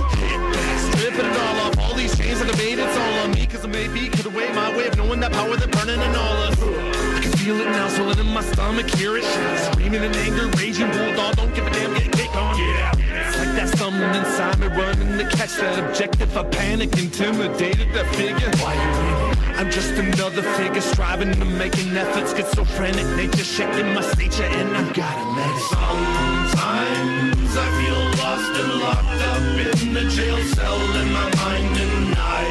Stripping 0.94 1.26
it 1.26 1.36
all 1.36 1.66
off. 1.66 1.80
All 1.80 1.96
these 1.96 2.16
chains 2.16 2.38
that 2.40 2.54
I 2.54 2.58
made, 2.58 2.78
it's 2.78 2.96
all 2.96 3.26
on 3.26 3.32
me. 3.32 3.48
Cause 3.48 3.66
it 3.66 3.70
may 3.70 3.88
be 3.88 4.08
cut 4.08 4.26
away 4.28 4.54
my 4.54 4.70
way 4.78 4.86
of 4.86 4.96
knowing 4.98 5.20
that 5.22 5.32
power 5.32 5.56
that's 5.56 5.66
burning 5.74 6.00
in 6.00 6.14
all 6.14 6.38
us. 6.46 6.62
I 6.62 7.22
can 7.26 7.32
feel 7.42 7.60
it 7.60 7.66
now, 7.74 7.90
swelling 7.90 8.20
in 8.20 8.28
my 8.28 8.44
stomach, 8.44 8.88
hear 8.92 9.18
it. 9.18 9.26
Screaming 9.74 10.04
in 10.04 10.14
anger, 10.14 10.46
raging 10.62 10.92
bulldog. 10.92 11.36
Don't 11.38 11.56
give 11.56 11.66
a 11.66 11.72
damn, 11.72 11.92
get 11.96 12.12
kick 12.12 12.36
on. 12.36 12.56
Yeah. 12.60 12.94
It's 13.26 13.38
like 13.40 13.54
that 13.58 13.70
something 13.80 14.14
inside 14.14 14.60
me 14.60 14.68
running 14.68 15.18
to 15.18 15.26
catch 15.36 15.58
that 15.58 15.80
objective. 15.80 16.38
I 16.38 16.44
panic, 16.44 16.96
intimidated, 17.00 17.90
that 17.94 18.06
figure. 18.14 18.52
Why 18.62 18.76
you 18.78 19.26
in 19.26 19.32
it? 19.34 19.39
I'm 19.60 19.70
just 19.70 19.92
another 19.92 20.42
figure 20.42 20.80
striving 20.80 21.34
to 21.34 21.44
making 21.44 21.98
efforts. 21.98 22.34
Get 22.34 22.48
so 22.48 22.64
frantic, 22.64 23.06
nature 23.18 23.44
shaking 23.44 23.94
my 23.94 24.00
stature, 24.00 24.46
and 24.46 24.70
I 24.70 24.84
gotta 24.94 25.30
let 25.36 25.52
it. 25.52 25.60
Sometimes 25.68 27.58
I 27.58 27.68
feel 27.78 28.02
lost 28.24 28.54
and 28.62 28.72
locked 28.80 29.22
up 29.34 29.44
in 29.84 29.94
the 29.94 30.06
jail 30.16 30.40
cell 30.56 30.80
in 31.02 31.12
my 31.12 31.30
mind, 31.44 31.76
and 31.76 32.16
I 32.18 32.46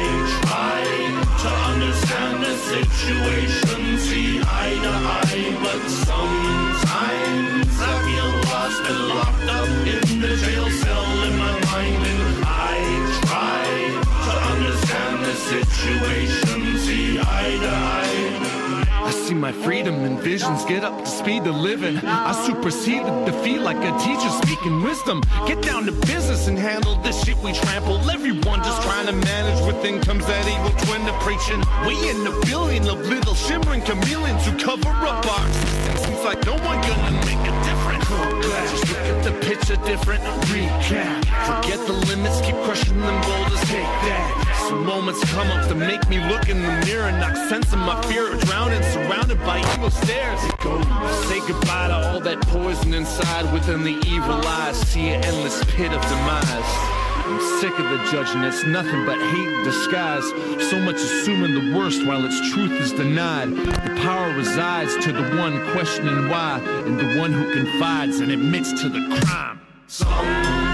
try 0.45 0.85
to 1.41 1.49
understand 1.71 2.43
the 2.45 2.55
situation, 2.73 3.97
see 3.97 4.39
eye 4.45 4.77
to 4.85 4.93
eye, 5.17 5.57
but 5.65 5.81
sometimes 5.89 7.73
I 7.89 7.93
feel 8.05 8.29
lost 8.53 8.83
and 8.85 9.01
locked 9.17 9.49
up 9.57 9.69
in 9.93 10.21
the 10.21 10.33
jail 10.45 10.69
cell 10.69 11.23
in 11.25 11.33
my 11.39 11.57
mind, 11.73 12.05
and 12.05 12.45
I 12.45 12.77
try 13.25 13.65
to 14.25 14.33
understand 14.53 15.25
the 15.25 15.33
situation, 15.33 16.18
freedom 19.63 19.95
and 20.05 20.19
visions. 20.19 20.63
Get 20.65 20.83
up 20.83 20.97
to 21.03 21.09
speed 21.09 21.45
of 21.47 21.55
living. 21.55 21.97
I 21.97 22.31
supersede 22.45 23.05
the 23.05 23.25
defeat 23.25 23.59
like 23.59 23.77
a 23.77 23.91
teacher 23.99 24.29
speaking 24.41 24.81
wisdom. 24.83 25.21
Get 25.47 25.61
down 25.61 25.85
to 25.85 25.91
business 25.91 26.47
and 26.47 26.57
handle 26.57 26.95
this 27.01 27.23
shit 27.23 27.37
we 27.37 27.53
trample. 27.53 27.97
Everyone 28.09 28.59
just 28.63 28.81
trying 28.83 29.07
to 29.07 29.13
manage 29.13 29.59
within 29.65 30.01
comes 30.01 30.25
that 30.25 30.47
evil 30.47 30.71
twin 30.85 31.05
to 31.05 31.13
preaching. 31.19 31.61
We 31.87 32.09
in 32.09 32.25
a 32.27 32.45
billion 32.45 32.87
of 32.87 32.99
little 33.07 33.35
shimmering 33.35 33.81
chameleons 33.83 34.45
who 34.45 34.57
cover 34.57 34.89
up 34.89 35.25
our 35.25 35.47
existence. 35.47 36.01
Seems 36.05 36.23
like 36.23 36.45
no 36.45 36.53
one 36.53 36.79
gonna 36.81 37.11
make 37.25 37.43
a 37.43 37.55
difference. 37.67 38.07
Just 38.71 38.87
look 38.89 38.99
at 38.99 39.23
the 39.23 39.33
picture 39.45 39.77
different. 39.85 40.23
Recap. 40.51 41.25
Forget 41.47 41.79
the 41.87 41.93
limits, 41.93 42.41
keep 42.41 42.55
crushing 42.63 42.99
them 42.99 43.21
boulders. 43.21 43.61
Take 43.61 43.91
that. 44.07 44.38
Some 44.69 44.85
moments 44.85 45.23
come 45.31 45.47
up 45.47 45.67
to 45.67 45.73
make 45.73 46.07
me 46.09 46.23
look 46.29 46.47
in 46.47 46.61
the 46.61 46.85
mirror, 46.85 47.11
knock 47.13 47.35
sense 47.49 47.73
of 47.73 47.79
my 47.79 47.99
fear 48.03 48.31
of 48.31 48.39
drowning, 48.41 48.83
surrounded 48.83 49.39
by 49.39 49.57
evil 49.73 49.89
stares. 49.89 50.39
Say 51.27 51.39
goodbye 51.47 51.87
to 51.87 52.09
all 52.09 52.19
that 52.19 52.39
poison 52.41 52.93
inside 52.93 53.51
within 53.51 53.83
the 53.83 53.97
evil 54.05 54.39
eyes. 54.45 54.77
See 54.87 55.09
an 55.09 55.25
endless 55.25 55.63
pit 55.73 55.91
of 55.91 56.01
demise. 56.03 56.69
I'm 57.25 57.59
sick 57.59 57.79
of 57.79 57.89
the 57.89 57.97
judging, 58.11 58.43
it's 58.43 58.63
nothing 58.65 59.07
but 59.07 59.17
hate 59.17 59.47
in 59.47 59.63
disguise. 59.63 60.29
So 60.69 60.77
much 60.79 60.97
assuming 60.97 61.55
the 61.55 61.75
worst 61.75 62.05
while 62.05 62.23
its 62.23 62.39
truth 62.53 62.79
is 62.79 62.91
denied. 62.91 63.49
The 63.49 63.99
power 64.03 64.35
resides 64.35 64.95
to 65.03 65.11
the 65.11 65.35
one 65.37 65.65
questioning 65.71 66.29
why, 66.29 66.59
and 66.85 66.99
the 66.99 67.19
one 67.19 67.33
who 67.33 67.51
confides 67.53 68.19
and 68.19 68.31
admits 68.31 68.79
to 68.83 68.89
the 68.89 69.19
crime. 69.19 69.61
Sometimes 69.87 70.68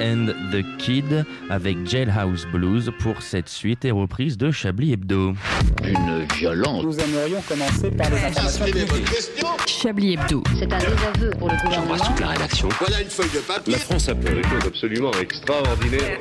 and 0.00 0.28
the 0.52 0.64
Kid 0.78 1.24
avec 1.50 1.86
Jailhouse 1.86 2.46
Blues 2.52 2.90
pour 3.00 3.22
cette 3.22 3.48
suite 3.48 3.84
et 3.84 3.90
reprise 3.90 4.36
de 4.36 4.50
Chablis 4.50 4.92
Hebdo. 4.92 5.34
Une 5.84 6.26
violence. 6.36 6.84
Nous 6.84 6.98
aimerions 6.98 7.42
commencer 7.42 7.90
par 7.90 8.10
les 8.10 8.24
informations. 8.24 8.64
Chablis 9.66 10.14
Hebdo. 10.14 10.42
C'est 10.58 10.72
un 10.72 10.78
désaveu 10.78 11.30
pour 11.38 11.48
le 11.48 11.56
gouvernement. 11.62 11.96
la 12.20 12.28
rédaction. 12.28 12.68
Voilà 12.78 13.02
une 13.02 13.10
feuille 13.10 13.30
de 13.34 13.40
papier. 13.40 13.72
La 13.72 13.78
France 13.78 14.08
a 14.08 14.14
fait 14.14 14.34
des 14.34 14.42
choses 14.42 14.66
absolument 14.66 15.12
extraordinaires. 15.20 16.18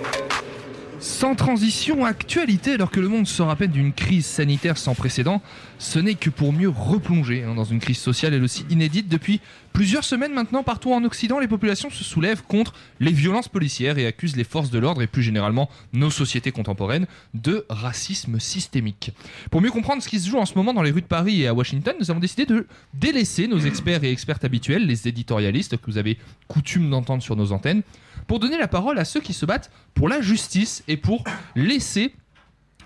Sans 1.00 1.36
transition, 1.36 2.06
actualité, 2.06 2.74
alors 2.74 2.90
que 2.90 3.00
le 3.00 3.08
monde 3.08 3.28
sort 3.28 3.52
à 3.52 3.56
peine 3.56 3.70
d'une 3.70 3.94
crise 3.94 4.26
sanitaire 4.26 4.80
sans 4.80 4.96
précédent, 4.96 5.44
ce 5.78 6.00
n'est 6.00 6.16
que 6.16 6.32
pour 6.32 6.54
mieux 6.54 6.70
replonger 6.70 7.44
hein, 7.44 7.54
dans 7.54 7.66
une 7.66 7.80
crise 7.80 8.00
sociale 8.00 8.34
elle 8.34 8.44
aussi 8.44 8.66
inédite. 8.72 9.08
Depuis 9.08 9.40
plusieurs 9.74 10.04
semaines 10.04 10.34
maintenant, 10.34 10.64
partout 10.64 10.94
en 10.94 11.04
Occident, 11.04 11.40
les 11.40 11.48
populations 11.48 11.90
se 11.90 12.04
soulèvent 12.04 12.44
contre 12.44 12.74
les 13.00 13.12
violences 13.12 13.48
policières 13.48 13.98
et 13.98 14.06
accusent 14.06 14.36
les 14.36 14.44
forces 14.44 14.72
de 14.72 14.80
l'ordre 14.80 15.02
et 15.02 15.08
plus 15.08 15.24
généralement 15.24 15.70
nos 15.94 16.10
sociétés 16.10 16.52
contemporaines 16.52 17.08
de 17.34 17.66
racisme 17.70 18.40
systémique. 18.40 19.12
Pour 19.52 19.62
mieux 19.62 19.72
comprendre 19.72 20.02
ce 20.02 20.10
qui 20.10 20.20
se 20.20 20.30
joue 20.30 20.38
en 20.38 20.46
ce 20.46 20.56
moment 20.56 20.74
dans 20.74 20.82
les 20.82 20.92
rues 20.92 21.02
de 21.02 21.08
Paris 21.08 21.42
et 21.42 21.48
à 21.48 21.54
Washington, 21.54 21.96
nous 22.00 22.12
avons 22.12 22.20
décidé 22.20 22.46
de 22.46 22.68
délaisser 22.94 23.48
nos 23.48 23.60
experts 23.60 24.04
et 24.04 24.12
expertes 24.12 24.46
habituels, 24.46 24.86
les 24.86 25.08
éditorialistes 25.08 25.78
que 25.78 25.92
vous 25.92 25.98
avez 25.98 26.18
coutume 26.48 26.90
d'entendre 26.90 27.24
sur 27.24 27.36
nos 27.36 27.52
antennes, 27.52 27.84
pour 28.28 28.40
donner 28.40 28.58
la 28.58 28.68
parole 28.68 29.00
à 29.00 29.06
ceux 29.06 29.22
qui 29.22 29.34
se 29.34 29.46
battent 29.46 29.72
pour 29.94 30.10
la 30.10 30.22
justice 30.22 30.84
et 30.88 30.98
pour 30.98 31.24
laisser 31.56 32.14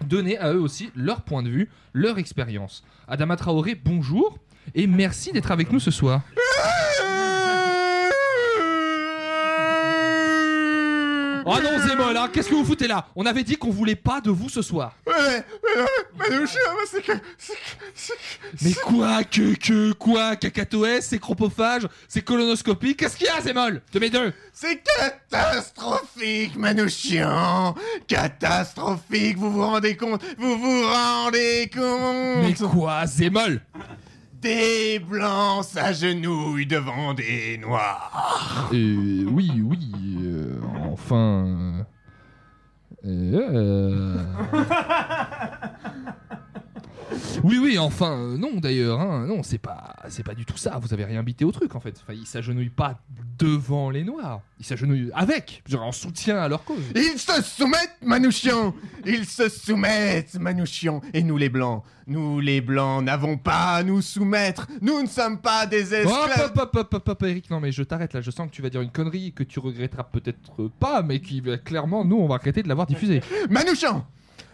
donner 0.06 0.38
à 0.38 0.54
eux 0.54 0.60
aussi 0.60 0.89
leur 0.96 1.22
point 1.22 1.44
de 1.44 1.50
vue, 1.50 1.70
leur 1.94 2.17
expérience. 2.17 2.84
Adama 3.08 3.36
Traoré, 3.36 3.76
bonjour 3.76 4.38
et 4.76 4.88
merci 4.88 5.32
d'être 5.32 5.52
avec 5.52 5.71
nous 5.71 5.80
ce 5.80 5.91
soir. 5.91 6.21
Oh 11.43 11.58
non 11.62 11.80
Zémol, 11.80 12.15
hein, 12.15 12.30
qu'est-ce 12.32 12.50
que 12.50 12.54
vous 12.54 12.63
foutez 12.63 12.88
là? 12.88 13.08
On 13.15 13.26
avait 13.26 13.43
dit 13.43 13.56
qu'on 13.56 13.71
voulait 13.71 13.95
pas 13.95 14.21
de 14.21 14.30
vous 14.30 14.47
ce 14.47 14.62
soir. 14.62 14.95
Ouais, 15.08 15.13
ouais, 15.13 15.82
ouais, 15.82 15.88
Manouchian, 16.17 16.60
moi, 16.71 16.84
c'est 16.89 17.02
que. 17.02 17.13
Mais 18.62 18.74
quoi 18.74 19.24
que 19.24 19.56
que 19.56 19.91
quoi 19.93 20.36
Cacatoès, 20.36 21.06
c'est 21.06 21.17
chropophage, 21.17 21.88
c'est 22.08 22.21
colonoscopie, 22.21 22.95
qu'est-ce 22.95 23.17
qu'il 23.17 23.26
y 23.26 23.30
a 23.30 23.41
Zémol? 23.41 23.82
De 23.91 24.00
mes 24.00 24.12
deux. 24.12 24.32
C'est 24.54 24.84
catastrophique, 24.84 26.56
Manouchian. 26.56 27.76
Catastrophique, 28.08 29.38
vous 29.38 29.52
vous 29.52 29.63
rendez 29.63 29.97
compte? 29.97 30.21
Vous 30.38 30.58
vous 30.58 30.84
rendez 30.84 31.71
compte? 31.74 32.43
Mais 32.43 32.54
quoi 32.54 33.08
Zémol? 33.08 33.62
Des 34.41 34.97
blancs 34.97 35.65
s'agenouillent 35.65 36.65
devant 36.65 37.13
des 37.13 37.60
noirs. 37.60 38.69
Euh, 38.73 39.25
oui, 39.32 39.51
oui, 39.63 39.91
euh, 40.23 40.60
enfin... 40.91 41.86
euh, 43.06 43.38
euh, 43.54 44.17
Oui, 47.43 47.60
oui, 47.62 47.78
enfin, 47.78 48.12
euh, 48.12 48.38
non 48.38 48.56
d'ailleurs, 48.56 49.00
hein, 49.00 49.26
non, 49.28 49.43
c'est 49.43 49.58
pas, 49.58 49.95
c'est 50.10 50.24
pas 50.24 50.34
du 50.34 50.45
tout 50.45 50.58
ça, 50.58 50.80
vous 50.82 50.93
avez 50.93 51.06
rien 51.06 51.24
bité 51.24 51.45
au 51.45 51.52
truc 51.52 51.76
en 51.76 51.80
fait. 51.80 51.95
Enfin, 52.02 52.13
ils 52.13 52.26
s'agenouillent 52.26 52.69
pas 52.69 53.00
devant 53.38 53.89
les 53.89 54.04
Noirs, 54.04 54.41
ils 54.60 54.65
s'agenouillent 54.65 55.12
avec, 55.13 55.63
genre 55.67 55.84
en 55.84 55.91
soutien 55.91 56.38
à 56.38 56.47
leur 56.47 56.63
cause. 56.63 56.84
Ils 56.95 57.19
se 57.19 57.41
soumettent, 57.41 57.97
Manouchian. 58.04 58.74
Ils 59.06 59.26
se 59.26 59.50
soumettent, 59.50 60.36
Manouchian. 60.36 61.02
Et 61.13 61.24
nous 61.24 61.38
les 61.38 61.50
blancs, 61.50 61.84
nous 62.08 62.39
les 62.39 62.62
blancs 62.62 63.04
n'avons 63.04 63.38
pas 63.38 63.76
à 63.76 63.84
nous 63.84 64.02
soumettre. 64.02 64.67
Nous 64.82 65.02
ne 65.02 65.08
sommes 65.08 65.39
pas 65.39 65.65
des 65.65 65.93
esclaves. 65.93 66.52
hop, 66.56 66.58
hop, 66.58 66.76
hop, 66.76 66.93
hop, 66.93 67.10
hop, 67.10 67.24
Eric, 67.24 67.50
non 67.50 67.60
mais 67.60 67.71
je 67.71 67.84
t'arrête 67.84 68.13
là, 68.13 68.21
je 68.21 68.32
sens 68.32 68.50
que 68.50 68.54
tu 68.54 68.62
vas 68.62 68.69
dire 68.69 68.82
une 68.82 68.91
connerie 68.91 69.34
que 69.34 69.43
tu 69.43 69.60
regretteras 69.60 70.04
peut-être 70.04 70.69
pas, 70.80 71.02
mais 71.02 71.19
qui 71.19 71.41
clairement, 71.65 72.06
nous, 72.06 72.17
on 72.17 72.28
va 72.28 72.36
arrêter 72.36 72.63
de 72.63 72.67
l'avoir 72.67 72.88
diffusée. 72.88 73.21
Manouchian 73.50 74.06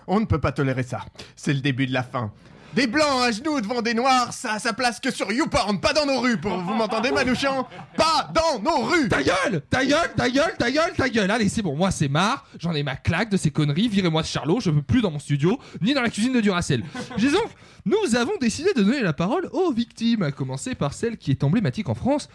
On 0.07 0.19
ne 0.19 0.25
peut 0.25 0.39
pas 0.39 0.51
tolérer 0.51 0.83
ça. 0.83 1.05
C'est 1.35 1.53
le 1.53 1.59
début 1.59 1.85
de 1.85 1.93
la 1.93 2.03
fin. 2.03 2.31
Des 2.73 2.85
blancs 2.85 3.21
à 3.21 3.31
genoux 3.31 3.59
devant 3.61 3.81
des 3.81 3.93
noirs, 3.93 4.33
ça 4.33 4.53
a 4.53 4.59
sa 4.59 4.73
place 4.73 4.99
que 4.99 5.09
sur 5.09 5.31
YouPorn, 5.31 5.79
pas 5.79 5.93
dans 5.93 6.05
nos 6.05 6.19
rues, 6.19 6.37
pour 6.37 6.57
vous 6.57 6.73
m'entendez, 6.73 7.11
Manouchian 7.11 7.67
Pas 7.95 8.29
dans 8.33 8.61
nos 8.61 8.85
rues 8.85 9.07
Ta 9.07 9.23
gueule 9.23 9.61
Ta 9.69 9.85
gueule, 9.85 10.13
ta 10.15 10.29
gueule, 10.29 10.53
ta 10.59 10.69
gueule, 10.69 10.93
ta 10.95 11.09
gueule 11.09 11.31
Allez, 11.31 11.49
c'est 11.49 11.61
bon, 11.61 11.75
moi 11.75 11.91
c'est 11.91 12.09
marre, 12.09 12.45
j'en 12.59 12.73
ai 12.73 12.83
ma 12.83 12.95
claque 12.95 13.29
de 13.29 13.37
ces 13.37 13.51
conneries, 13.51 13.87
virez-moi 13.87 14.23
ce 14.23 14.31
Charlot, 14.31 14.59
je 14.59 14.69
veux 14.69 14.81
plus 14.81 15.01
dans 15.01 15.11
mon 15.11 15.17
studio, 15.19 15.57
ni 15.81 15.93
dans 15.93 16.01
la 16.01 16.09
cuisine 16.09 16.33
de 16.33 16.41
Duracell. 16.41 16.83
Disons, 17.17 17.39
nous 17.85 18.15
avons 18.15 18.37
décidé 18.39 18.73
de 18.75 18.83
donner 18.83 19.01
la 19.01 19.13
parole 19.13 19.49
aux 19.53 19.71
victimes, 19.71 20.21
à 20.23 20.31
commencer 20.31 20.75
par 20.75 20.93
celle 20.93 21.17
qui 21.17 21.31
est 21.31 21.43
emblématique 21.43 21.89
en 21.89 21.95
France, 21.95 22.27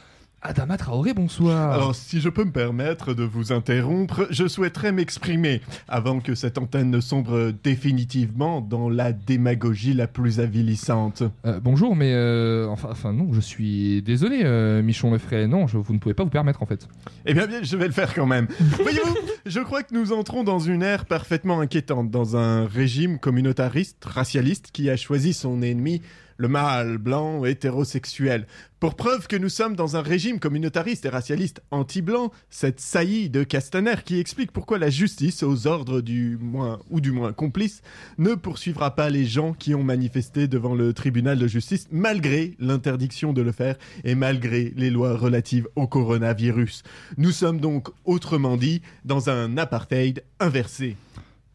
Adama 0.45 0.77
Traoré, 0.77 1.15
bonsoir. 1.15 1.71
Alors, 1.73 1.95
si 1.95 2.21
je 2.21 2.29
peux 2.29 2.43
me 2.45 2.51
permettre 2.51 3.15
de 3.15 3.23
vous 3.23 3.53
interrompre, 3.53 4.27
je 4.31 4.49
souhaiterais 4.49 4.91
m'exprimer 4.91 5.61
avant 5.87 6.19
que 6.19 6.35
cette 6.35 6.59
antenne 6.59 6.91
ne 6.91 7.01
sombre 7.01 7.53
définitivement 7.63 8.61
dans 8.61 8.89
la 8.89 9.13
démagogie 9.13 9.95
la 9.95 10.09
plus 10.09 10.41
avilissante. 10.41 11.23
Euh, 11.47 11.61
bonjour, 11.61 11.95
mais 11.95 12.13
euh, 12.13 12.67
enfin, 12.69 12.89
enfin 12.91 13.13
non, 13.13 13.29
je 13.33 13.39
suis 13.41 14.03
désolé, 14.03 14.41
euh, 14.43 14.83
Michon 14.83 15.13
Lefray, 15.13 15.47
non, 15.47 15.69
je- 15.69 15.79
vous 15.79 15.93
ne 15.95 16.01
pouvez 16.01 16.15
pas 16.15 16.25
vous 16.25 16.31
permettre 16.31 16.61
en 16.61 16.67
fait. 16.67 16.89
Eh 17.25 17.35
bien, 17.35 17.47
bien, 17.47 17.63
je 17.63 17.77
vais 17.77 17.87
le 17.87 17.93
faire 17.93 18.13
quand 18.13 18.27
même. 18.27 18.49
Voyez-vous, 18.83 19.17
je 19.47 19.61
crois 19.61 19.85
que 19.85 19.95
nous 19.95 20.13
entrons 20.13 20.43
dans 20.43 20.59
une 20.59 20.83
ère 20.83 21.05
parfaitement 21.05 21.61
inquiétante, 21.61 22.11
dans 22.11 22.37
un 22.37 22.67
régime 22.67 23.21
communautariste, 23.21 24.05
racialiste, 24.05 24.71
qui 24.73 24.91
a 24.91 24.97
choisi 24.97 25.35
son 25.35 25.63
ennemi, 25.63 26.03
le 26.43 26.49
mâle 26.49 26.99
blanc 26.99 27.45
hétérosexuel. 27.45 28.49
Pour 28.81 28.97
preuve 28.97 29.29
que 29.29 29.37
nous 29.37 29.49
sommes 29.49 29.77
dans 29.77 29.95
un 29.95 30.03
régime 30.03 30.41
communautariste 30.41 31.05
et 31.05 31.09
racialiste 31.09 31.63
anti-blanc, 31.71 32.33
cette 32.51 32.81
saillie 32.81 33.31
de 33.31 33.45
Castaner 33.45 33.95
qui 34.05 34.19
explique 34.19 34.51
pourquoi 34.51 34.81
la 34.81 34.91
justice, 34.91 35.45
aux 35.45 35.69
ordres 35.69 36.01
du 36.01 36.37
moins 36.41 36.81
ou 36.91 37.01
du 37.01 37.13
moins 37.13 37.33
complice, 37.33 37.81
ne 38.19 38.35
poursuivra 38.35 38.97
pas 38.97 39.09
les 39.09 39.25
gens 39.25 39.53
qui 39.53 39.73
ont 39.77 39.85
manifesté 39.85 40.49
devant 40.49 40.75
le 40.75 40.93
tribunal 40.93 41.39
de 41.39 41.47
justice 41.47 41.87
malgré 41.93 42.57
l'interdiction 42.59 43.33
de 43.33 43.41
le 43.41 43.53
faire 43.53 43.77
et 44.03 44.17
malgré 44.17 44.73
les 44.75 44.91
lois 44.91 45.17
relatives 45.17 45.69
au 45.77 45.87
coronavirus. 45.87 46.83
Nous 47.19 47.31
sommes 47.31 47.61
donc, 47.61 47.89
autrement 48.05 48.57
dit, 48.57 48.83
dans 49.05 49.31
un 49.31 49.59
apartheid 49.59 50.25
inversé. 50.41 50.97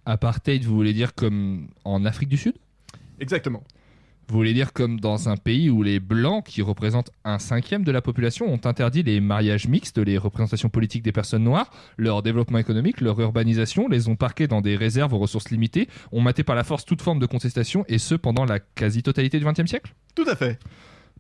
Apartheid, 0.06 0.64
vous 0.64 0.76
voulez 0.76 0.94
dire 0.94 1.14
comme 1.14 1.68
en 1.84 2.06
Afrique 2.06 2.30
du 2.30 2.38
Sud? 2.38 2.54
Exactement. 3.20 3.66
Vous 4.30 4.36
voulez 4.36 4.54
dire 4.54 4.74
comme 4.74 5.00
dans 5.00 5.30
un 5.30 5.38
pays 5.38 5.70
où 5.70 5.84
les 5.84 6.02
blancs, 6.02 6.46
qui 6.46 6.62
représentent 6.62 7.12
un 7.24 7.40
cinquième 7.40 7.86
de 7.86 7.92
la 7.94 8.02
population, 8.02 8.52
ont 8.52 8.60
interdit 8.66 9.02
les 9.02 9.22
mariages 9.22 9.70
mixtes, 9.70 10.00
les 10.00 10.18
représentations 10.18 10.68
politiques 10.68 11.04
des 11.04 11.14
personnes 11.14 11.46
noires, 11.46 11.72
leur 11.96 12.22
développement 12.24 12.58
économique, 12.58 13.00
leur 13.00 13.18
urbanisation, 13.22 13.88
les 13.88 14.10
ont 14.10 14.18
parqués 14.18 14.48
dans 14.48 14.60
des 14.60 14.76
réserves 14.76 15.14
aux 15.14 15.20
ressources 15.20 15.50
limitées, 15.50 15.88
ont 16.12 16.20
maté 16.20 16.44
par 16.44 16.58
la 16.58 16.66
force 16.66 16.84
toute 16.84 17.02
forme 17.02 17.20
de 17.20 17.26
contestation, 17.26 17.86
et 17.88 18.00
ce 18.00 18.16
pendant 18.16 18.44
la 18.44 18.60
quasi-totalité 18.60 19.40
du 19.40 19.46
XXe 19.46 19.66
siècle? 19.66 19.96
Tout 20.14 20.26
à 20.28 20.36
fait. 20.36 20.60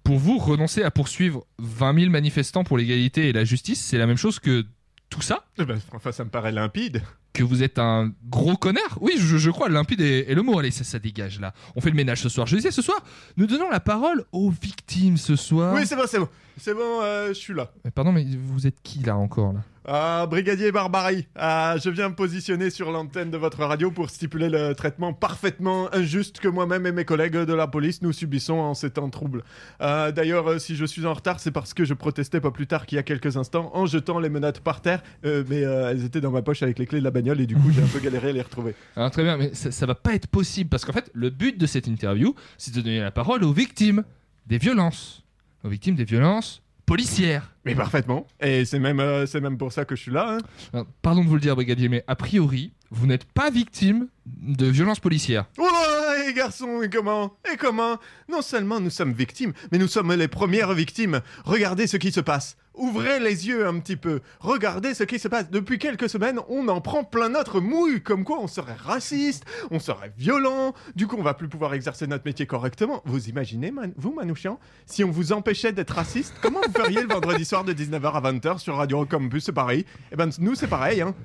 Pour 0.03 0.17
vous, 0.17 0.37
renoncer 0.37 0.83
à 0.83 0.91
poursuivre 0.91 1.45
20 1.59 1.99
000 1.99 2.11
manifestants 2.11 2.65
pour 2.65 2.77
l'égalité 2.77 3.29
et 3.29 3.33
la 3.33 3.45
justice, 3.45 3.81
c'est 3.83 3.97
la 3.97 4.05
même 4.05 4.17
chose 4.17 4.39
que 4.39 4.65
tout 5.09 5.21
ça 5.21 5.43
Eh 5.59 5.65
ben, 5.65 5.79
enfin, 5.93 6.11
ça 6.11 6.23
me 6.23 6.29
paraît 6.29 6.51
limpide. 6.51 7.01
que 7.33 7.43
vous 7.43 7.63
êtes 7.63 7.79
un 7.79 8.11
gros 8.29 8.55
connard 8.57 8.97
Oui, 9.01 9.13
je, 9.17 9.37
je 9.37 9.49
crois, 9.51 9.69
limpide 9.69 10.01
est, 10.01 10.29
est 10.29 10.33
le 10.35 10.41
mot. 10.41 10.57
Allez, 10.59 10.71
ça, 10.71 10.83
ça 10.83 10.99
dégage 10.99 11.39
là. 11.39 11.53
On 11.75 11.81
fait 11.81 11.89
le 11.89 11.95
ménage 11.95 12.21
ce 12.21 12.29
soir. 12.29 12.47
Je 12.47 12.55
disais 12.55 12.71
ce 12.71 12.81
soir, 12.81 12.97
nous 13.37 13.45
donnons 13.47 13.69
la 13.69 13.79
parole 13.79 14.25
aux 14.31 14.49
victimes 14.49 15.17
ce 15.17 15.35
soir. 15.35 15.73
Oui, 15.75 15.85
c'est 15.85 15.95
bon, 15.95 16.03
c'est 16.07 16.19
bon. 16.19 16.27
C'est 16.61 16.73
bon, 16.73 17.01
euh, 17.01 17.29
je 17.29 17.33
suis 17.33 17.53
là. 17.53 17.71
Mais 17.85 17.91
pardon, 17.91 18.11
mais 18.11 18.25
vous 18.35 18.67
êtes 18.67 18.81
qui 18.81 18.99
là 18.99 19.17
encore 19.17 19.53
là? 19.53 19.61
Ah, 19.89 20.27
Brigadier 20.29 20.73
Barbarie, 20.73 21.27
ah, 21.37 21.77
je 21.81 21.89
viens 21.89 22.09
me 22.09 22.13
positionner 22.13 22.69
sur 22.69 22.91
l'antenne 22.91 23.31
de 23.31 23.37
votre 23.37 23.63
radio 23.63 23.89
pour 23.89 24.09
stipuler 24.09 24.49
le 24.49 24.73
traitement 24.73 25.13
parfaitement 25.13 25.87
injuste 25.95 26.41
que 26.41 26.49
moi-même 26.49 26.85
et 26.85 26.91
mes 26.91 27.05
collègues 27.05 27.37
de 27.37 27.53
la 27.53 27.67
police 27.67 28.01
nous 28.01 28.11
subissons 28.11 28.55
en 28.55 28.73
ces 28.73 28.89
temps 28.89 29.09
troubles. 29.09 29.45
Ah, 29.79 30.11
D'ailleurs, 30.11 30.45
euh, 30.49 30.59
si 30.59 30.75
je 30.75 30.83
suis 30.83 31.05
en 31.05 31.13
retard, 31.13 31.39
c'est 31.39 31.51
parce 31.51 31.73
que 31.73 31.85
je 31.85 31.93
protestais 31.93 32.41
pas 32.41 32.51
plus 32.51 32.67
tard 32.67 32.85
qu'il 32.85 32.97
y 32.97 32.99
a 32.99 33.03
quelques 33.03 33.37
instants 33.37 33.71
en 33.73 33.85
jetant 33.85 34.19
les 34.19 34.27
menottes 34.27 34.59
par 34.59 34.81
terre, 34.81 35.01
euh, 35.23 35.45
mais 35.47 35.63
euh, 35.63 35.91
elles 35.91 36.03
étaient 36.03 36.19
dans 36.19 36.31
ma 36.31 36.41
poche 36.41 36.63
avec 36.63 36.79
les 36.79 36.85
clés 36.85 36.99
de 36.99 37.05
la 37.05 37.11
bagnole 37.11 37.39
et 37.39 37.47
du 37.47 37.55
coup 37.55 37.71
j'ai 37.71 37.81
un 37.81 37.87
peu 37.87 37.99
galéré 37.99 38.31
à 38.31 38.33
les 38.33 38.41
retrouver. 38.41 38.75
Alors, 38.97 39.09
Très 39.17 39.23
bien, 39.23 39.37
mais 39.37 39.53
ça, 39.53 39.71
ça 39.71 39.85
va 39.85 39.95
pas 39.95 40.13
être 40.15 40.27
possible 40.27 40.69
parce 40.69 40.83
qu'en 40.83 40.91
fait, 40.91 41.09
le 41.13 41.29
but 41.29 41.57
de 41.57 41.65
cette 41.65 41.87
interview, 41.87 42.35
c'est 42.57 42.75
de 42.75 42.81
donner 42.81 42.99
la 42.99 43.11
parole 43.11 43.41
aux 43.45 43.53
victimes 43.53 44.03
des 44.47 44.57
violences. 44.57 45.23
Victimes 45.67 45.95
des 45.95 46.03
violences 46.05 46.61
policières. 46.85 47.51
Mais 47.65 47.75
parfaitement. 47.75 48.25
Et 48.39 48.63
c'est 48.63 48.79
même, 48.79 48.99
euh, 49.01 49.25
c'est 49.25 49.41
même 49.41 49.57
pour 49.57 49.73
ça 49.73 49.83
que 49.83 49.95
je 49.95 50.01
suis 50.03 50.11
là. 50.11 50.37
hein. 50.37 50.37
Alors, 50.73 50.85
pardon 51.01 51.21
de 51.23 51.27
vous 51.27 51.35
le 51.35 51.41
dire, 51.41 51.53
brigadier, 51.55 51.89
mais 51.89 52.03
a 52.07 52.15
priori, 52.15 52.71
vous 52.91 53.07
n'êtes 53.07 53.25
pas 53.25 53.49
victime 53.49 54.07
de 54.25 54.67
violences 54.67 55.01
policières. 55.01 55.45
Oh 55.57 55.63
là, 55.63 56.06
et 56.25 56.33
garçon, 56.33 56.81
et 56.81 56.89
comment? 56.89 57.37
Et 57.51 57.57
comment? 57.57 57.97
Non 58.29 58.41
seulement 58.41 58.79
nous 58.79 58.89
sommes 58.89 59.13
victimes, 59.13 59.53
mais 59.71 59.77
nous 59.77 59.87
sommes 59.87 60.13
les 60.13 60.27
premières 60.27 60.73
victimes. 60.73 61.21
Regardez 61.45 61.87
ce 61.87 61.97
qui 61.97 62.11
se 62.11 62.19
passe. 62.19 62.57
Ouvrez 62.77 63.19
les 63.19 63.47
yeux 63.47 63.65
un 63.65 63.79
petit 63.79 63.95
peu. 63.95 64.21
Regardez 64.39 64.93
ce 64.93 65.03
qui 65.03 65.17
se 65.17 65.27
passe. 65.27 65.49
Depuis 65.49 65.79
quelques 65.79 66.09
semaines, 66.09 66.39
on 66.47 66.67
en 66.67 66.79
prend 66.79 67.03
plein 67.03 67.29
notre 67.29 67.59
mouille. 67.59 68.01
Comme 68.01 68.23
quoi, 68.23 68.37
on 68.39 68.47
serait 68.47 68.75
raciste, 68.75 69.45
on 69.71 69.79
serait 69.79 70.13
violent. 70.15 70.75
Du 70.95 71.07
coup, 71.07 71.15
on 71.17 71.23
va 71.23 71.33
plus 71.33 71.49
pouvoir 71.49 71.73
exercer 71.73 72.05
notre 72.05 72.25
métier 72.25 72.45
correctement. 72.45 73.01
Vous 73.05 73.29
imaginez, 73.29 73.73
vous, 73.97 74.13
Manouchian, 74.13 74.59
si 74.85 75.03
on 75.03 75.09
vous 75.09 75.33
empêchait 75.33 75.71
d'être 75.71 75.95
raciste, 75.95 76.35
comment 76.41 76.61
vous 76.65 76.71
feriez 76.71 77.01
le 77.01 77.07
vendredi 77.07 77.45
soir 77.45 77.63
de 77.63 77.73
19h 77.73 78.11
à 78.11 78.31
20h 78.31 78.59
sur 78.59 78.75
Radio 78.75 79.05
Campus 79.05 79.49
pareil. 79.51 79.85
Eh 80.11 80.15
ben, 80.15 80.29
nous, 80.39 80.53
c'est 80.53 80.67
pareil, 80.67 81.01
hein. 81.01 81.15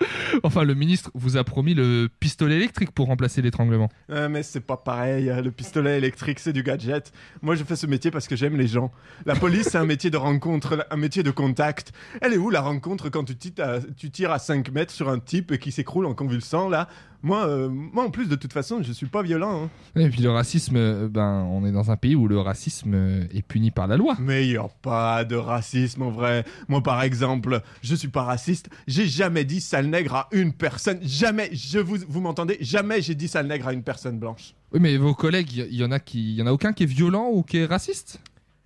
Enfin, 0.42 0.64
le 0.64 0.74
ministre 0.74 1.10
vous 1.14 1.36
a 1.36 1.44
promis 1.44 1.74
le 1.74 2.08
pistolet 2.20 2.56
électrique 2.56 2.92
pour 2.92 3.06
remplacer 3.06 3.42
l'étranglement. 3.42 3.88
Euh, 4.10 4.28
mais 4.28 4.42
c'est 4.42 4.60
pas 4.60 4.76
pareil, 4.76 5.30
euh, 5.30 5.42
le 5.42 5.50
pistolet 5.50 5.98
électrique 5.98 6.38
c'est 6.38 6.52
du 6.52 6.62
gadget. 6.62 7.12
Moi 7.42 7.54
je 7.54 7.64
fais 7.64 7.76
ce 7.76 7.86
métier 7.86 8.10
parce 8.10 8.28
que 8.28 8.36
j'aime 8.36 8.56
les 8.56 8.68
gens. 8.68 8.90
La 9.24 9.34
police 9.34 9.68
c'est 9.70 9.78
un 9.78 9.86
métier 9.86 10.10
de 10.10 10.16
rencontre, 10.16 10.86
un 10.90 10.96
métier 10.96 11.22
de 11.22 11.30
contact. 11.30 11.92
Elle 12.20 12.34
est 12.34 12.38
où 12.38 12.50
la 12.50 12.60
rencontre 12.60 13.08
quand 13.08 13.24
tu 13.24 13.36
tires 13.36 13.64
à, 13.64 13.78
tu 13.96 14.10
tires 14.10 14.32
à 14.32 14.38
5 14.38 14.70
mètres 14.70 14.92
sur 14.92 15.08
un 15.08 15.18
type 15.18 15.58
qui 15.58 15.72
s'écroule 15.72 16.06
en 16.06 16.14
convulsant 16.14 16.68
là? 16.68 16.88
Moi, 17.26 17.46
euh, 17.46 17.68
moi 17.68 18.04
en 18.04 18.10
plus 18.10 18.28
de 18.28 18.36
toute 18.36 18.52
façon 18.52 18.82
je 18.82 18.92
suis 18.92 19.06
pas 19.06 19.22
violent. 19.22 19.64
hein. 19.64 19.70
Et 20.00 20.08
puis 20.08 20.22
le 20.22 20.30
racisme, 20.30 20.76
euh, 20.76 21.08
ben, 21.08 21.46
on 21.50 21.66
est 21.66 21.72
dans 21.72 21.90
un 21.90 21.96
pays 21.96 22.14
où 22.14 22.28
le 22.28 22.38
racisme 22.38 22.94
euh, 22.94 23.24
est 23.34 23.42
puni 23.42 23.70
par 23.70 23.86
la 23.86 23.96
loi. 23.96 24.16
Mais 24.20 24.46
y 24.46 24.56
a 24.56 24.68
pas 24.82 25.24
de 25.24 25.36
racisme 25.36 26.02
en 26.02 26.10
vrai. 26.10 26.44
Moi 26.68 26.82
par 26.82 27.02
exemple, 27.02 27.60
je 27.82 27.94
suis 27.94 28.08
pas 28.08 28.22
raciste. 28.22 28.70
J'ai 28.86 29.06
jamais 29.06 29.44
dit 29.44 29.60
sale 29.60 29.86
nègre 29.86 30.14
à 30.14 30.28
une 30.32 30.52
personne. 30.52 31.00
Jamais. 31.02 31.50
Je 31.52 31.78
vous, 31.80 31.98
vous 32.08 32.20
m'entendez? 32.20 32.56
Jamais 32.60 33.02
j'ai 33.02 33.14
dit 33.14 33.28
sale 33.28 33.48
nègre 33.48 33.68
à 33.68 33.72
une 33.72 33.82
personne 33.82 34.18
blanche. 34.18 34.54
Oui, 34.72 34.80
mais 34.80 34.96
vos 34.96 35.14
collègues, 35.14 35.52
il 35.70 35.76
y, 35.76 35.84
en 35.84 35.90
a 35.90 35.98
qui, 35.98 36.34
y 36.34 36.42
en 36.42 36.46
a 36.46 36.52
aucun 36.52 36.72
qui 36.72 36.84
est 36.84 36.86
violent 36.86 37.28
ou 37.32 37.42
qui 37.42 37.58
est 37.58 37.66
raciste? 37.66 38.20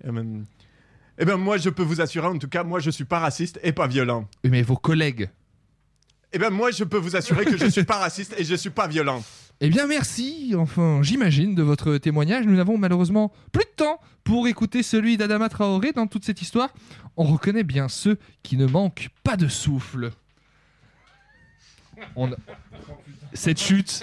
Eh 0.05 0.11
ben, 0.11 0.45
eh 1.19 1.25
ben, 1.25 1.37
moi, 1.37 1.59
je 1.59 1.69
peux 1.69 1.83
vous 1.83 2.01
assurer, 2.01 2.27
en 2.27 2.39
tout 2.39 2.49
cas, 2.49 2.65
moi, 2.65 2.81
je 2.81 2.91
suis 2.91 3.05
pas 3.05 3.19
raciste 3.19 3.61
et 3.63 3.73
pas 3.73 3.87
violent. 3.87 4.27
Oui, 4.43 4.51
mais 4.51 4.63
vos 4.63 4.77
collègues. 4.77 5.29
Eh 6.33 6.39
ben, 6.39 6.51
moi, 6.51 6.71
je 6.71 6.85
peux 6.85 6.97
vous 6.97 7.17
assurer 7.17 7.45
que 7.45 7.57
je 7.57 7.67
suis 7.67 7.85
pas 7.85 7.97
raciste 7.99 8.35
et 8.39 8.45
je 8.45 8.55
suis 8.55 8.71
pas 8.71 8.87
violent. 8.87 9.23
Eh 9.61 9.69
bien, 9.69 9.87
merci, 9.87 10.55
enfin, 10.57 11.01
j'imagine, 11.03 11.55
de 11.55 11.63
votre 11.63 11.97
témoignage. 11.99 12.47
Nous 12.47 12.57
n'avons 12.57 12.79
malheureusement 12.79 13.33
plus 13.53 13.65
de 13.65 13.71
temps 13.77 14.01
pour 14.25 14.47
écouter 14.49 14.83
celui 14.83 15.17
d'Adama 15.17 15.49
Traoré 15.49 15.93
dans 15.93 16.07
toute 16.07 16.25
cette 16.25 16.41
histoire. 16.41 16.71
On 17.17 17.25
reconnaît 17.25 17.65
bien 17.65 17.89
ceux 17.89 18.17
qui 18.43 18.57
ne 18.57 18.67
manquent 18.67 19.09
pas 19.25 19.37
de 19.37 19.49
souffle. 19.49 20.11
On 22.17 22.33
a- 22.33 22.37
Cette 23.35 23.61
chute 23.61 24.03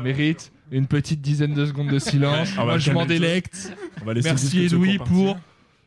mérite 0.00 0.52
une 0.70 0.86
petite 0.86 1.20
dizaine 1.20 1.52
de 1.54 1.66
secondes 1.66 1.88
de 1.90 1.98
silence. 1.98 2.48
Ah 2.54 2.58
bah, 2.58 2.64
Moi, 2.64 2.78
je 2.78 2.92
m'en 2.92 3.04
délecte. 3.04 3.72
Merci 4.24 4.64
Edoui 4.66 4.98
pour 4.98 5.38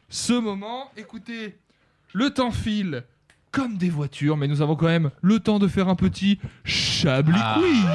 ce 0.10 0.34
moment. 0.34 0.92
Écoutez, 0.96 1.58
le 2.14 2.30
temps 2.30 2.52
file 2.52 3.04
comme 3.52 3.78
des 3.78 3.90
voitures, 3.90 4.38
mais 4.38 4.48
nous 4.48 4.62
avons 4.62 4.76
quand 4.76 4.86
même 4.88 5.10
le 5.22 5.40
temps 5.40 5.60
de 5.60 5.68
faire 5.68 5.88
un 5.90 5.96
petit 5.96 6.40
Chablis 6.64 7.36
Ah. 7.42 7.58
Quiz. 7.60 7.86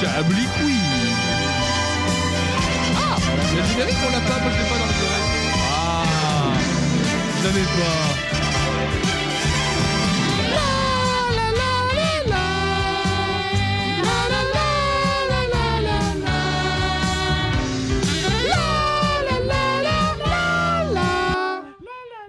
Chablis 0.00 0.46
Quiz. 0.58 0.80
Ah, 2.96 3.16
le 3.56 3.62
générique 3.72 3.96
on 4.06 4.12
l'a 4.12 4.20
pas, 4.20 4.40
moi 4.40 4.50
je 4.52 4.58
l'ai 4.62 4.68
pas 4.68 4.78
dans 4.78 4.86
les 4.86 5.00
oreilles. 5.06 5.30
Ah, 5.72 6.52
vous 7.36 7.42
n'avez 7.46 7.64
pas. 7.64 9.34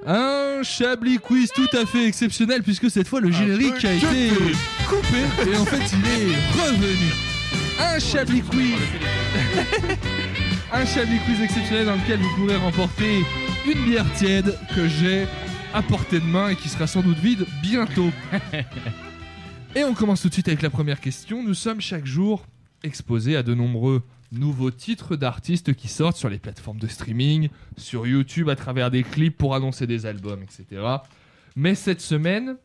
Un 0.08 0.45
Chablis 0.66 1.20
Quiz 1.20 1.52
tout 1.54 1.70
à 1.78 1.86
fait 1.86 2.08
exceptionnel 2.08 2.64
puisque 2.64 2.90
cette 2.90 3.08
fois 3.08 3.22
le 3.22 3.32
générique 3.32 3.86
a 3.86 3.94
été 3.94 4.32
coupé 4.90 5.50
et 5.50 5.56
en 5.56 5.64
fait 5.64 5.78
il 5.94 6.06
est 6.08 6.36
revenu. 6.60 7.14
Un 7.80 8.00
Chablis 8.00 8.42
Quiz. 8.42 8.74
Un 10.74 10.86
Chablis 10.86 11.20
Quiz 11.26 11.42
exceptionnel 11.42 11.86
dans 11.86 11.96
lequel 11.96 12.20
vous 12.20 12.36
pourrez 12.36 12.56
remporter 12.56 13.24
une 13.68 13.86
bière 13.86 14.12
tiède 14.14 14.58
que 14.76 14.88
j'ai 14.88 15.28
à 15.74 15.84
portée 15.84 16.20
de 16.20 16.26
main 16.26 16.50
et 16.50 16.56
qui 16.56 16.68
sera 16.68 16.88
sans 16.88 17.02
doute 17.02 17.20
vide 17.20 17.46
bientôt. 17.62 18.10
Et 19.76 19.84
on 19.84 19.94
commence 19.94 20.22
tout 20.22 20.30
de 20.30 20.34
suite 20.34 20.48
avec 20.48 20.62
la 20.62 20.70
première 20.70 21.00
question. 21.00 21.44
Nous 21.44 21.54
sommes 21.54 21.82
chaque 21.82 22.06
jour 22.06 22.46
exposés 22.82 23.36
à 23.36 23.44
de 23.44 23.54
nombreux 23.54 24.02
nouveaux 24.32 24.72
titres 24.72 25.16
d'artistes 25.16 25.74
qui 25.74 25.88
sortent 25.88 26.18
sur 26.18 26.30
les 26.30 26.40
plateformes 26.40 26.80
de 26.80 26.88
streaming, 26.88 27.50
sur 27.78 28.06
YouTube 28.08 28.50
à 28.50 28.56
travers 28.56 28.92
des 28.92 29.04
clips 29.04 29.38
pour 29.38 29.56
annoncer 29.56 29.88
des 29.88 30.06
albums, 30.06 30.42
etc. 30.44 30.82
Mais 31.56 31.76
cette 31.76 32.02
semaine, 32.02 32.58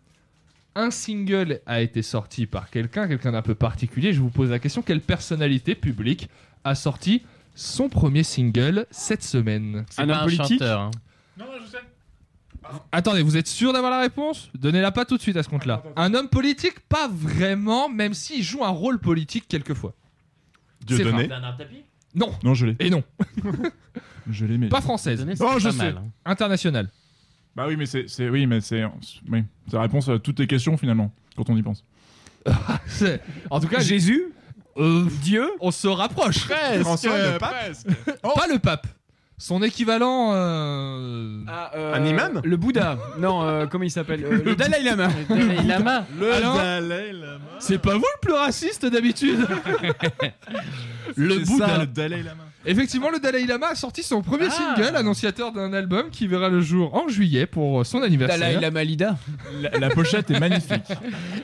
un 0.74 0.90
single 0.90 1.60
a 1.66 1.80
été 1.80 2.02
sorti 2.02 2.46
par 2.46 2.70
quelqu'un, 2.70 3.06
quelqu'un 3.08 3.32
d'un 3.32 3.42
peu 3.42 3.54
particulier. 3.54 4.12
Je 4.12 4.20
vous 4.20 4.30
pose 4.30 4.50
la 4.50 4.58
question, 4.58 4.82
quelle 4.82 5.00
personnalité 5.00 5.74
publique 5.74 6.28
a 6.64 6.74
sorti 6.74 7.22
son 7.54 7.88
premier 7.88 8.22
single 8.22 8.86
cette 8.90 9.22
semaine? 9.22 9.84
C'est 9.90 10.02
un 10.14 10.26
chanteur. 10.58 10.80
hein. 10.80 10.90
Attendez, 12.92 13.22
vous 13.22 13.36
êtes 13.36 13.46
sûr 13.48 13.72
d'avoir 13.72 13.90
la 13.90 14.00
réponse? 14.00 14.50
Donnez-la 14.54 14.92
pas 14.92 15.04
tout 15.04 15.16
de 15.16 15.22
suite 15.22 15.36
à 15.36 15.42
ce 15.42 15.48
compte-là. 15.48 15.82
Un 15.96 16.14
homme 16.14 16.28
politique 16.28 16.80
Pas 16.88 17.08
vraiment, 17.08 17.88
même 17.88 18.14
s'il 18.14 18.42
joue 18.42 18.64
un 18.64 18.68
rôle 18.70 18.98
politique 18.98 19.46
quelquefois. 19.48 19.94
Bernard 20.86 21.56
Tapie 21.56 21.84
Non. 22.14 22.32
Non, 22.42 22.54
je 22.54 22.66
l'ai. 22.66 22.76
Et 22.80 22.90
non. 22.90 23.02
Je 24.30 24.44
l'ai, 24.46 24.58
mais. 24.58 24.68
Pas 24.68 24.80
française. 24.80 25.26
Oh, 25.40 25.58
je 25.58 25.64
pas 25.64 25.72
sais. 25.72 25.76
mal. 25.92 26.02
Internationale. 26.24 26.88
Bah 27.56 27.64
oui, 27.66 27.76
mais 27.76 27.86
c'est, 27.86 28.08
c'est- 28.08 28.28
oui, 28.28 28.46
mais 28.46 28.60
c'est, 28.60 28.84
oui, 29.28 29.42
c'est 29.66 29.74
la 29.76 29.82
réponse 29.82 30.08
à 30.08 30.18
toutes 30.20 30.36
tes 30.36 30.46
questions 30.46 30.76
finalement, 30.76 31.12
quand 31.36 31.50
on 31.50 31.56
y 31.56 31.62
pense. 31.62 31.84
C'est- 32.86 33.20
En 33.50 33.58
tout 33.60 33.66
cas, 33.66 33.80
Jésus 33.80 34.22
euh, 34.76 35.06
Dieu 35.22 35.50
on 35.60 35.70
se 35.72 35.88
rapproche. 35.88 36.46
François, 36.80 37.18
le 37.32 37.38
pape 37.38 37.74
Pas 38.22 38.46
le 38.46 38.58
pape. 38.58 38.86
Son 39.42 39.62
équivalent. 39.62 40.32
euh, 40.34 41.38
Ah, 41.48 41.70
euh, 41.74 41.94
Un 41.94 42.04
imam 42.04 42.42
Le 42.44 42.56
Bouddha. 42.58 42.98
Non, 43.18 43.42
euh, 43.42 43.64
comment 43.66 43.84
il 43.84 43.90
s'appelle 43.90 44.22
Euh, 44.22 44.42
Le 44.44 44.54
Dalai 44.54 44.82
Lama. 44.82 45.08
Le 45.30 45.34
Dalai 45.34 45.62
Lama. 45.66 46.04
Alors 46.36 46.60
C'est 47.58 47.78
pas 47.78 47.94
vous 47.94 48.00
le 48.00 48.20
plus 48.20 48.34
raciste 48.34 48.84
d'habitude 48.84 49.38
Le 51.16 51.38
Bouddha. 51.38 51.66
ça, 51.68 51.78
le 51.78 51.86
Dalai 51.86 52.22
Lama. 52.22 52.44
Effectivement, 52.66 53.08
le 53.10 53.18
Dalai 53.18 53.46
Lama 53.46 53.68
a 53.68 53.74
sorti 53.74 54.02
son 54.02 54.20
premier 54.20 54.48
Ah. 54.50 54.74
single, 54.76 54.94
annonciateur 54.94 55.52
d'un 55.52 55.72
album 55.72 56.10
qui 56.10 56.26
verra 56.26 56.50
le 56.50 56.60
jour 56.60 56.94
en 56.94 57.08
juillet 57.08 57.46
pour 57.46 57.86
son 57.86 58.02
anniversaire. 58.02 58.38
Dalai 58.38 58.60
Lama 58.60 58.84
Lida. 58.84 59.16
La, 59.62 59.70
la 59.78 59.88
pochette 59.88 60.30
est 60.30 60.38
magnifique. 60.38 60.84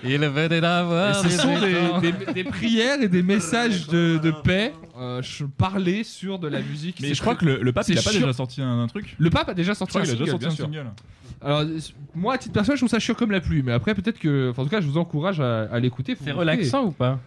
Il 0.05 0.21
d'avoir. 0.21 1.15
ce 1.15 1.31
sont 1.31 1.59
des, 1.59 2.13
des- 2.13 2.33
des 2.35 2.45
prières 2.45 3.01
et 3.01 3.09
des 3.09 3.23
messages 3.23 3.87
de, 3.89 4.19
de 4.19 4.31
paix 4.31 4.75
euh, 4.99 5.23
ch- 5.23 5.45
parlés 5.59 6.05
sur 6.05 6.39
de 6.39 6.49
la 6.49 6.61
musique. 6.61 6.99
Mais 7.01 7.09
C'est 7.09 7.15
je 7.15 7.21
crois 7.21 7.35
très- 7.35 7.47
que 7.47 7.51
le, 7.53 7.63
le 7.63 7.73
pape, 7.73 7.87
il 7.89 7.99
a 7.99 8.03
pas 8.03 8.13
déjà 8.13 8.33
sorti 8.33 8.63
un, 8.63 8.81
un 8.81 8.87
truc 8.87 9.15
Le 9.19 9.31
pape 9.31 9.49
a 9.49 9.55
déjà 9.55 9.73
Je 9.73 9.79
sorti 9.79 9.91
crois 9.93 10.03
un 10.03 10.05
qu'il 10.05 10.15
a 10.15 10.17
déjà 10.19 10.33
single, 10.33 10.51
sorti 10.51 10.71
bien 10.71 10.81
un 10.81 10.85
sûr. 10.85 10.93
single. 10.93 11.41
Alors, 11.43 11.61
euh, 11.61 11.79
moi, 12.15 12.35
à 12.35 12.39
titre 12.39 12.55
personnel, 12.55 12.77
je 12.77 12.81
trouve 12.81 12.91
ça 12.91 12.99
chiant 12.99 13.15
comme 13.15 13.31
la 13.31 13.41
pluie, 13.41 13.63
mais 13.63 13.73
après, 13.73 13.95
peut-être 13.95 14.19
que. 14.19 14.51
enfin, 14.51 14.63
en 14.63 14.65
tout 14.65 14.71
cas, 14.71 14.81
je 14.81 14.87
vous 14.87 14.97
encourage 14.99 15.41
à, 15.41 15.65
à 15.65 15.79
l'écouter. 15.81 16.17
C'est 16.23 16.33
relaxant 16.33 16.85
ou 16.87 16.91
pas 16.93 17.21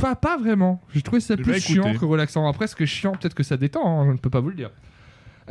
Pas, 0.00 0.16
pas 0.16 0.36
vraiment. 0.38 0.82
J'ai 0.94 1.02
trouvé 1.02 1.20
ça 1.20 1.36
Je 1.36 1.42
plus 1.42 1.52
vais 1.52 1.60
chiant 1.60 1.94
que 1.96 2.04
relaxant. 2.04 2.48
Après, 2.48 2.66
ce 2.66 2.74
que 2.76 2.84
chiant, 2.86 3.12
peut-être 3.12 3.34
que 3.34 3.42
ça 3.42 3.56
détend, 3.56 4.00
hein, 4.00 4.06
je 4.06 4.12
ne 4.12 4.16
peux 4.18 4.30
pas 4.30 4.40
vous 4.40 4.48
le 4.50 4.56
dire. 4.56 4.70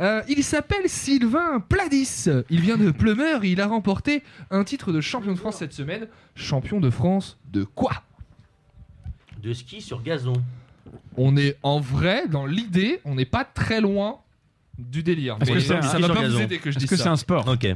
Euh, 0.00 0.22
il 0.28 0.42
s'appelle 0.42 0.86
Sylvain 0.88 1.60
Pladis. 1.60 2.26
Il 2.50 2.60
vient 2.60 2.78
de 2.78 2.90
Plumeur 2.90 3.44
et 3.44 3.50
il 3.50 3.60
a 3.60 3.66
remporté 3.66 4.22
un 4.50 4.64
titre 4.64 4.90
de 4.90 5.00
champion 5.02 5.32
de 5.32 5.38
France 5.38 5.56
cette 5.56 5.74
semaine. 5.74 6.08
Champion 6.34 6.80
de 6.80 6.88
France 6.90 7.38
de 7.52 7.62
quoi? 7.64 7.92
De 9.42 9.52
ski 9.52 9.80
sur 9.82 10.02
gazon. 10.02 10.32
On 11.16 11.36
est 11.36 11.56
en 11.62 11.78
vrai, 11.80 12.26
dans 12.28 12.46
l'idée, 12.46 13.00
on 13.04 13.14
n'est 13.14 13.24
pas 13.26 13.44
très 13.44 13.80
loin 13.80 14.18
du 14.78 15.02
délire. 15.02 15.36
Est-ce 15.40 15.50
Mais 15.50 15.56
que 15.58 15.62
c'est 15.62 15.74
un 15.76 15.82
ça 15.82 15.88
ski 15.90 16.00
va 16.02 16.06
sur 16.06 16.14
pas 16.14 16.20
vous 16.22 16.26
gazon 16.28 16.40
aider 16.40 16.58
que 16.58 16.70
je 16.70 16.76
Est-ce 16.76 16.78
dise 16.78 16.90
que 16.90 16.96
ça. 16.96 17.02
c'est 17.04 17.08
un 17.10 17.16
sport 17.16 17.46
Ok. 17.48 17.66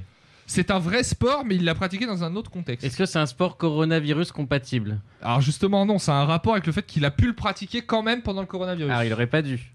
C'est 0.48 0.70
un 0.70 0.78
vrai 0.78 1.02
sport, 1.02 1.44
mais 1.44 1.56
il 1.56 1.64
l'a 1.64 1.74
pratiqué 1.74 2.06
dans 2.06 2.22
un 2.22 2.36
autre 2.36 2.50
contexte. 2.52 2.84
Est-ce 2.86 2.96
que 2.96 3.04
c'est 3.04 3.18
un 3.18 3.26
sport 3.26 3.56
coronavirus 3.56 4.30
compatible? 4.30 5.00
Alors 5.20 5.40
justement, 5.40 5.84
non, 5.84 5.98
ça 5.98 6.12
a 6.16 6.22
un 6.22 6.24
rapport 6.24 6.52
avec 6.52 6.66
le 6.66 6.72
fait 6.72 6.86
qu'il 6.86 7.04
a 7.04 7.10
pu 7.10 7.26
le 7.26 7.32
pratiquer 7.34 7.82
quand 7.82 8.02
même 8.02 8.22
pendant 8.22 8.42
le 8.42 8.46
coronavirus. 8.46 8.92
Ah, 8.94 9.04
il 9.04 9.12
aurait 9.12 9.26
pas 9.26 9.42
dû. 9.42 9.72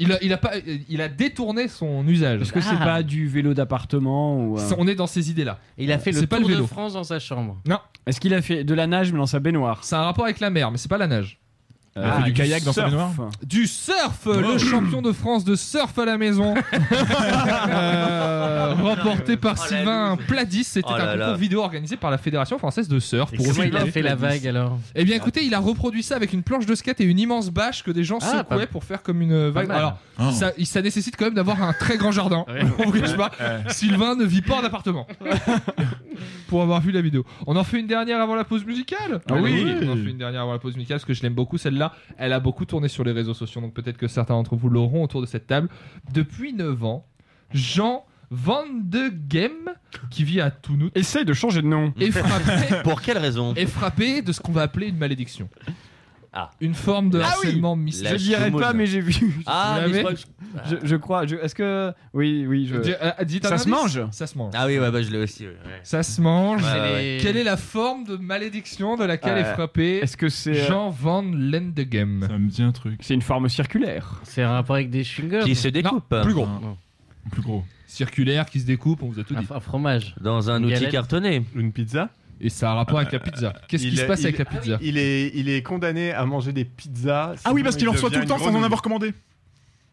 Il, 0.00 0.12
a, 0.12 0.22
il, 0.22 0.32
a 0.32 0.36
pas, 0.38 0.52
il 0.88 1.00
a 1.00 1.08
détourné 1.08 1.66
son 1.66 2.06
usage. 2.06 2.40
Est-ce 2.42 2.52
que 2.52 2.60
c'est 2.60 2.76
Ah. 2.78 2.84
pas 2.84 3.02
du 3.02 3.26
vélo 3.26 3.52
d'appartement 3.54 4.38
ou 4.40 4.56
euh, 4.56 4.70
On 4.78 4.86
est 4.86 4.94
dans 4.94 5.08
ces 5.08 5.32
idées-là. 5.32 5.58
Il 5.76 5.90
a 5.90 5.98
fait 5.98 6.12
le 6.12 6.20
C'est 6.20 6.28
pas 6.28 6.36
tour 6.38 6.46
le 6.46 6.54
de 6.54 6.58
vélo. 6.60 6.68
France 6.68 6.92
dans 6.92 7.02
sa 7.02 7.18
chambre. 7.18 7.58
Est-ce 8.06 8.20
qu'il 8.20 8.32
a 8.34 8.40
fait 8.40 8.62
de 8.62 8.74
la 8.74 8.86
nage 8.86 9.10
mais 9.10 9.18
dans 9.18 9.26
sa 9.26 9.40
baignoire? 9.40 9.82
Ça 9.82 9.98
a 9.98 10.02
un 10.02 10.04
rapport 10.04 10.24
avec 10.24 10.38
la 10.38 10.50
mer, 10.50 10.70
mais 10.70 10.78
c'est 10.78 10.88
pas 10.88 10.98
la 10.98 11.08
nage. 11.08 11.40
Il 12.00 12.04
a 12.08 12.12
fait 12.18 12.22
du 12.24 12.32
kayak 12.32 12.64
dans 12.64 12.72
sa 12.72 12.82
surf. 12.82 12.90
baignoire 12.92 13.30
Du 13.44 13.66
surf, 13.66 14.26
le 14.26 14.58
champion 14.58 15.02
de 15.02 15.12
France 15.12 15.44
de 15.44 15.56
surf 15.56 15.98
à 15.98 16.04
la 16.04 16.16
maison, 16.18 16.54
Euh, 17.68 18.74
remporté 18.74 19.36
par 19.36 19.54
Oh, 19.58 19.62
la 19.62 19.68
Sylvain 19.68 20.16
loose. 20.16 20.26
Pladis. 20.26 20.64
C'était 20.64 20.86
Oh 20.90 20.94
un 20.94 20.98
là 20.98 21.04
concours 21.12 21.18
là. 21.18 21.34
vidéo 21.36 21.60
organisé 21.62 21.96
par 21.96 22.10
la 22.10 22.18
Fédération 22.18 22.58
française 22.58 22.88
de 22.88 22.98
surf. 22.98 23.30
Pour 23.34 23.46
comment 23.46 23.62
il 23.62 23.76
a 23.76 23.86
fait 23.86 24.02
la 24.02 24.14
vague 24.14 24.46
alors 24.46 24.78
Eh 24.94 25.04
bien, 25.04 25.16
écoutez, 25.16 25.44
il 25.44 25.54
a 25.54 25.58
reproduit 25.58 26.02
ça 26.02 26.16
avec 26.16 26.32
une 26.32 26.42
planche 26.42 26.66
de 26.66 26.74
skate 26.74 27.00
et 27.00 27.04
une 27.04 27.18
immense 27.18 27.50
bâche 27.50 27.82
que 27.82 27.90
des 27.90 28.04
gens 28.04 28.18
Ah, 28.22 28.38
secouaient 28.38 28.60
pas- 28.60 28.66
pour 28.66 28.84
faire 28.84 29.02
comme 29.02 29.22
une 29.22 29.48
vague. 29.48 29.68
mal. 29.68 29.76
Alors, 29.78 29.98
Oh. 30.20 30.30
ça, 30.32 30.82
nécessite 30.82 31.16
quand 31.16 31.26
même 31.26 31.34
d'avoir 31.34 31.62
un 31.62 31.72
très 31.72 31.96
grand 31.96 32.10
jardin. 32.10 32.44
Ouais. 32.48 32.62
On 32.80 32.90
vous 32.90 33.00
cache 33.00 33.16
pas. 33.16 33.30
Sylvain 33.68 34.16
ne 34.16 34.24
vit 34.24 34.42
pas 34.42 34.56
en 34.56 34.64
appartement. 34.64 35.06
pour 36.48 36.62
avoir 36.62 36.80
vu 36.80 36.90
la 36.92 37.00
vidéo. 37.02 37.24
On 37.46 37.54
en 37.56 37.62
fait 37.64 37.78
une 37.78 37.86
dernière 37.86 38.20
avant 38.20 38.34
la 38.34 38.42
pause 38.44 38.64
musicale 38.64 39.20
Ah 39.30 39.34
oui. 39.34 39.64
On 39.82 39.92
en 39.92 39.96
fait 39.96 40.10
une 40.10 40.18
dernière 40.18 40.42
avant 40.42 40.52
la 40.52 40.58
pause 40.58 40.74
musicale 40.74 40.96
parce 40.96 41.04
que 41.04 41.14
je 41.14 41.22
l'aime 41.22 41.34
beaucoup 41.34 41.58
celle-là. 41.58 41.87
Elle 42.16 42.32
a 42.32 42.40
beaucoup 42.40 42.64
tourné 42.64 42.88
sur 42.88 43.04
les 43.04 43.12
réseaux 43.12 43.34
sociaux, 43.34 43.60
donc 43.60 43.74
peut-être 43.74 43.96
que 43.98 44.08
certains 44.08 44.34
d'entre 44.34 44.56
vous 44.56 44.68
l'auront 44.68 45.04
autour 45.04 45.20
de 45.20 45.26
cette 45.26 45.46
table. 45.46 45.68
Depuis 46.12 46.52
9 46.52 46.84
ans, 46.84 47.06
Jean 47.52 48.04
Van 48.30 48.64
de 48.82 49.10
Gem, 49.30 49.52
qui 50.10 50.22
vit 50.24 50.40
à 50.42 50.50
Tounout, 50.50 50.94
Essaye 50.94 51.24
de 51.24 51.32
changer 51.32 51.62
de 51.62 51.66
nom. 51.66 51.94
est 51.98 52.10
frappé 52.10 52.74
Pour 52.84 53.00
quelle 53.00 53.16
raison? 53.18 53.54
est 53.54 53.64
frappé 53.66 54.20
de 54.22 54.32
ce 54.32 54.40
qu'on 54.40 54.52
va 54.52 54.62
appeler 54.62 54.88
une 54.88 54.98
malédiction. 54.98 55.48
Ah. 56.32 56.50
Une 56.60 56.74
forme 56.74 57.08
de 57.10 57.18
Ah 57.20 57.22
oui 57.40 57.46
harcèlement 57.46 57.74
Je 57.74 57.80
mystique. 57.80 58.04
La 58.04 58.16
dirais 58.16 58.44
choumoune. 58.46 58.60
pas 58.60 58.72
mais 58.74 58.86
j'ai 58.86 59.00
vu. 59.00 59.14
Ah, 59.46 59.80
mais 59.88 59.94
je 59.94 59.98
crois 60.00 60.12
que- 60.14 60.18
Je, 60.70 60.76
je 60.86 60.96
crois. 60.96 61.26
je- 61.26 61.36
Est-ce 61.36 61.54
que 61.54 61.92
oui 62.12 62.46
oui 62.46 62.66
je. 62.66 62.74
Euh, 62.76 63.24
dites 63.24 63.44
un 63.46 63.48
Ça 63.48 63.58
se 63.58 63.68
indice. 63.68 63.96
mange 63.96 64.10
Ça 64.12 64.26
se 64.26 64.36
mange. 64.38 64.52
Ah 64.56 64.66
oui, 64.66 64.78
ouais, 64.78 64.90
bah 64.90 65.00
je 65.02 65.10
l'ai 65.10 65.18
aussi. 65.18 65.44
ouais, 65.46 65.52
ouais. 65.64 65.80
Ça 65.82 66.02
se 66.02 66.20
mange. 66.20 66.62
Ouais, 66.62 66.80
ouais, 66.80 67.18
Quelle 67.22 67.36
est 67.36 67.44
la 67.44 67.56
forme 67.56 68.04
de 68.04 68.16
malédiction 68.16 68.96
de 68.96 69.04
laquelle 69.04 69.38
Euh, 69.38 69.40
est 69.40 69.54
frappé 69.54 69.96
Est-ce 69.98 70.16
que 70.16 70.28
c'est 70.28 70.60
euh, 70.62 70.66
Jean 70.68 70.90
Van 70.90 71.22
Lendegem? 71.22 72.24
Ça 72.28 72.38
me 72.38 72.48
dit 72.48 72.62
un 72.62 72.72
truc. 72.72 73.00
c'est 73.02 73.14
une 73.14 73.22
forme 73.22 73.48
circulaire 73.48 74.20
C'est 74.24 74.42
un 74.42 74.52
rapport 74.52 74.76
avec 74.76 74.90
des 74.90 75.04
chewing-gums 75.04 75.44
Qui 75.44 75.54
se 75.54 75.68
découpe 75.68 76.14
Plus 76.22 76.34
gros. 76.34 76.44
Un- 76.44 76.76
Plus 77.30 77.42
gros. 77.42 77.64
Circulaire 77.86 78.46
qui 78.46 78.60
se 78.60 78.66
découpe, 78.66 79.02
on 79.02 79.08
vous 79.08 79.18
a 79.18 79.24
tout 79.24 79.34
dit. 79.34 79.46
un, 79.50 79.56
un 79.56 79.60
fromage. 79.60 80.14
dans 80.20 80.50
un 80.50 80.58
Une 80.58 80.66
outil 80.66 80.74
galette. 80.74 80.90
cartonné. 80.92 81.44
Une 81.54 81.72
pizza? 81.72 82.10
Et 82.40 82.48
ça 82.50 82.70
a 82.70 82.72
un 82.72 82.76
rapport 82.76 82.98
avec 82.98 83.12
la 83.12 83.18
pizza. 83.18 83.52
Qu'est-ce 83.68 83.82
qui 83.86 83.96
se 83.96 84.04
passe 84.04 84.20
il- 84.20 84.26
avec 84.26 84.38
la 84.38 84.44
pizza 84.44 84.78
il 84.80 84.96
est, 84.98 85.32
il 85.34 85.48
est 85.48 85.62
condamné 85.62 86.12
à 86.12 86.24
manger 86.24 86.52
des 86.52 86.64
pizzas. 86.64 87.34
Ah 87.44 87.52
oui, 87.52 87.62
parce 87.62 87.76
qu'il 87.76 87.88
en 87.88 87.92
reçoit 87.92 88.10
tout 88.10 88.20
le 88.20 88.26
temps 88.26 88.38
sans 88.38 88.54
en 88.54 88.62
avoir 88.62 88.82
commandé. 88.82 89.12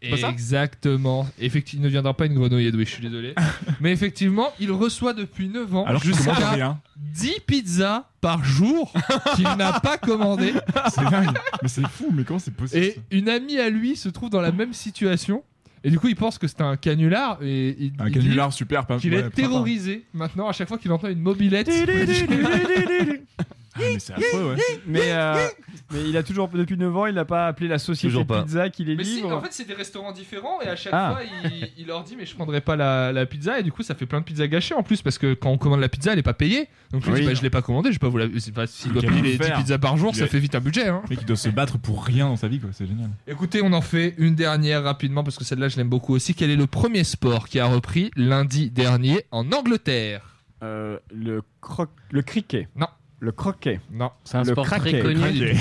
pas 0.09 0.17
ça 0.17 0.29
Exactement. 0.29 1.27
Effectivement, 1.39 1.83
il 1.83 1.87
ne 1.87 1.91
viendra 1.91 2.13
pas 2.13 2.27
une 2.27 2.35
grenouille 2.35 2.67
Edoué, 2.67 2.85
je 2.85 2.91
suis 2.91 3.01
désolé. 3.01 3.33
Mais 3.81 3.91
effectivement, 3.91 4.49
il 4.59 4.71
reçoit 4.71 5.13
depuis 5.13 5.47
9 5.49 5.75
ans 5.75 5.85
Alors 5.85 6.03
jusqu'à 6.03 6.33
rien. 6.33 6.79
10 6.97 7.39
pizzas 7.47 8.05
par 8.21 8.43
jour 8.43 8.93
qu'il 9.35 9.47
n'a 9.57 9.79
pas 9.79 9.97
commandé. 9.97 10.53
C'est 10.93 11.03
dingue. 11.09 11.35
Mais 11.63 11.67
c'est 11.69 11.87
fou, 11.87 12.09
mais 12.13 12.23
comment 12.23 12.39
c'est 12.39 12.53
possible 12.53 12.83
Et 12.83 12.95
une 13.11 13.29
amie 13.29 13.57
à 13.59 13.69
lui 13.69 13.95
se 13.95 14.09
trouve 14.09 14.29
dans 14.29 14.41
la 14.41 14.51
même 14.51 14.73
situation. 14.73 15.43
Et 15.85 15.91
du 15.91 15.99
coup, 15.99 16.07
il 16.07 16.15
pense 16.15 16.39
que 16.39 16.47
c'est 16.47 16.61
un 16.61 16.77
canular. 16.77 17.37
Et 17.43 17.91
Un 17.99 18.07
il 18.07 18.13
canular 18.13 18.51
super 18.51 18.87
pas 18.87 18.95
dit 18.95 19.03
qu'il 19.03 19.13
ouais, 19.13 19.19
est 19.19 19.29
terrorisé 19.29 20.03
maintenant 20.13 20.49
à 20.49 20.51
chaque 20.51 20.67
fois 20.67 20.79
qu'il 20.79 20.91
entend 20.91 21.09
une 21.09 21.19
mobilette. 21.19 21.69
Ah, 23.77 23.79
mais 23.81 23.99
c'est 23.99 24.13
affreux, 24.13 24.51
ouais. 24.53 24.61
Mais 24.87 25.11
euh, 25.11 25.47
mais 25.91 26.07
il 26.07 26.15
a 26.15 26.23
toujours 26.23 26.47
depuis 26.47 26.77
9 26.77 26.95
ans 26.97 27.05
il 27.07 27.15
n'a 27.15 27.25
pas 27.25 27.47
appelé 27.47 27.67
la 27.67 27.77
société 27.77 28.07
Toujours 28.07 28.23
de 28.23 28.27
pas. 28.29 28.43
pizza 28.43 28.69
qui 28.69 28.85
les 28.85 28.95
Mais 28.95 29.03
si, 29.03 29.15
livre. 29.17 29.35
en 29.35 29.41
fait, 29.41 29.51
c'est 29.51 29.67
des 29.67 29.73
restaurants 29.73 30.13
différents 30.13 30.61
et 30.61 30.67
à 30.67 30.75
chaque 30.77 30.93
Ah. 30.95 31.11
fois, 31.17 31.23
il, 31.51 31.69
il 31.77 31.87
leur 31.87 32.03
dit 32.05 32.15
Mais 32.15 32.25
je 32.25 32.33
prendrai 32.35 32.61
pas 32.61 32.75
la, 32.77 33.11
la 33.11 33.25
pizza. 33.25 33.59
Et 33.59 33.63
du 33.63 33.71
coup, 33.73 33.83
ça 33.83 33.93
fait 33.93 34.05
plein 34.05 34.19
de 34.21 34.25
pizzas 34.25 34.47
gâchées 34.47 34.75
en 34.75 34.83
plus 34.83 35.01
parce 35.01 35.17
que 35.17 35.33
quand 35.33 35.49
on 35.49 35.57
commande 35.57 35.81
la 35.81 35.89
pizza, 35.89 36.13
elle 36.13 36.19
est 36.19 36.23
pas 36.23 36.33
payée. 36.33 36.69
Donc, 36.91 37.05
lui 37.05 37.11
Oui. 37.13 37.19
dit 37.21 37.25
bah, 37.27 37.33
Je 37.33 37.41
l'ai 37.41 37.49
pas 37.49 37.61
commandé, 37.61 37.89
je 37.89 37.95
vais 37.95 37.99
pas 37.99 38.07
vous 38.09 38.17
la. 38.17 38.27
c'est 38.39 38.53
pas- 38.53 38.65
S'il 38.67 38.93
doit 38.93 39.01
Quel 39.01 39.09
payer 39.11 39.21
les 39.23 39.37
10 39.37 39.41
enfer. 39.43 39.57
pizzas 39.57 39.77
par 39.77 39.97
jour, 39.97 40.11
Il 40.13 40.19
ça 40.19 40.25
est- 40.25 40.27
fait 40.29 40.39
vite 40.39 40.55
un 40.55 40.61
budget. 40.61 40.87
Hein. 40.87 41.01
Mec, 41.09 41.19
il 41.21 41.25
doit 41.25 41.35
se 41.35 41.49
battre 41.49 41.77
pour 41.77 42.05
rien 42.05 42.27
dans 42.29 42.37
sa 42.37 42.47
vie, 42.47 42.59
quoi. 42.59 42.69
C'est 42.71 42.87
génial. 42.87 43.09
Écoutez, 43.27 43.61
on 43.61 43.73
en 43.73 43.81
fait 43.81 44.15
une 44.17 44.35
dernière 44.35 44.83
rapidement 44.83 45.23
parce 45.23 45.37
que 45.37 45.43
celle-là, 45.43 45.67
je 45.67 45.75
l'aime 45.77 45.89
beaucoup 45.89 46.13
aussi. 46.13 46.33
Quel 46.33 46.49
est 46.49 46.55
le 46.55 46.67
premier 46.67 47.03
sport 47.03 47.49
qui 47.49 47.59
a 47.59 47.65
repris 47.65 48.09
lundi 48.15 48.69
dernier 48.71 49.25
en 49.31 49.51
Angleterre? 49.51 50.21
Euh, 50.63 50.97
le 51.13 51.41
croc 51.61 51.89
le 52.11 52.21
cricket. 52.21 52.69
Non. 52.77 52.87
Le 53.25 53.31
croquet. 53.31 53.79
Non, 53.91 54.11
C'est 54.23 54.37
un 54.37 54.43
Le 54.43 54.51
sport 54.51 54.65
craquet. 54.67 54.91
très 54.91 55.01
connu. 55.01 55.57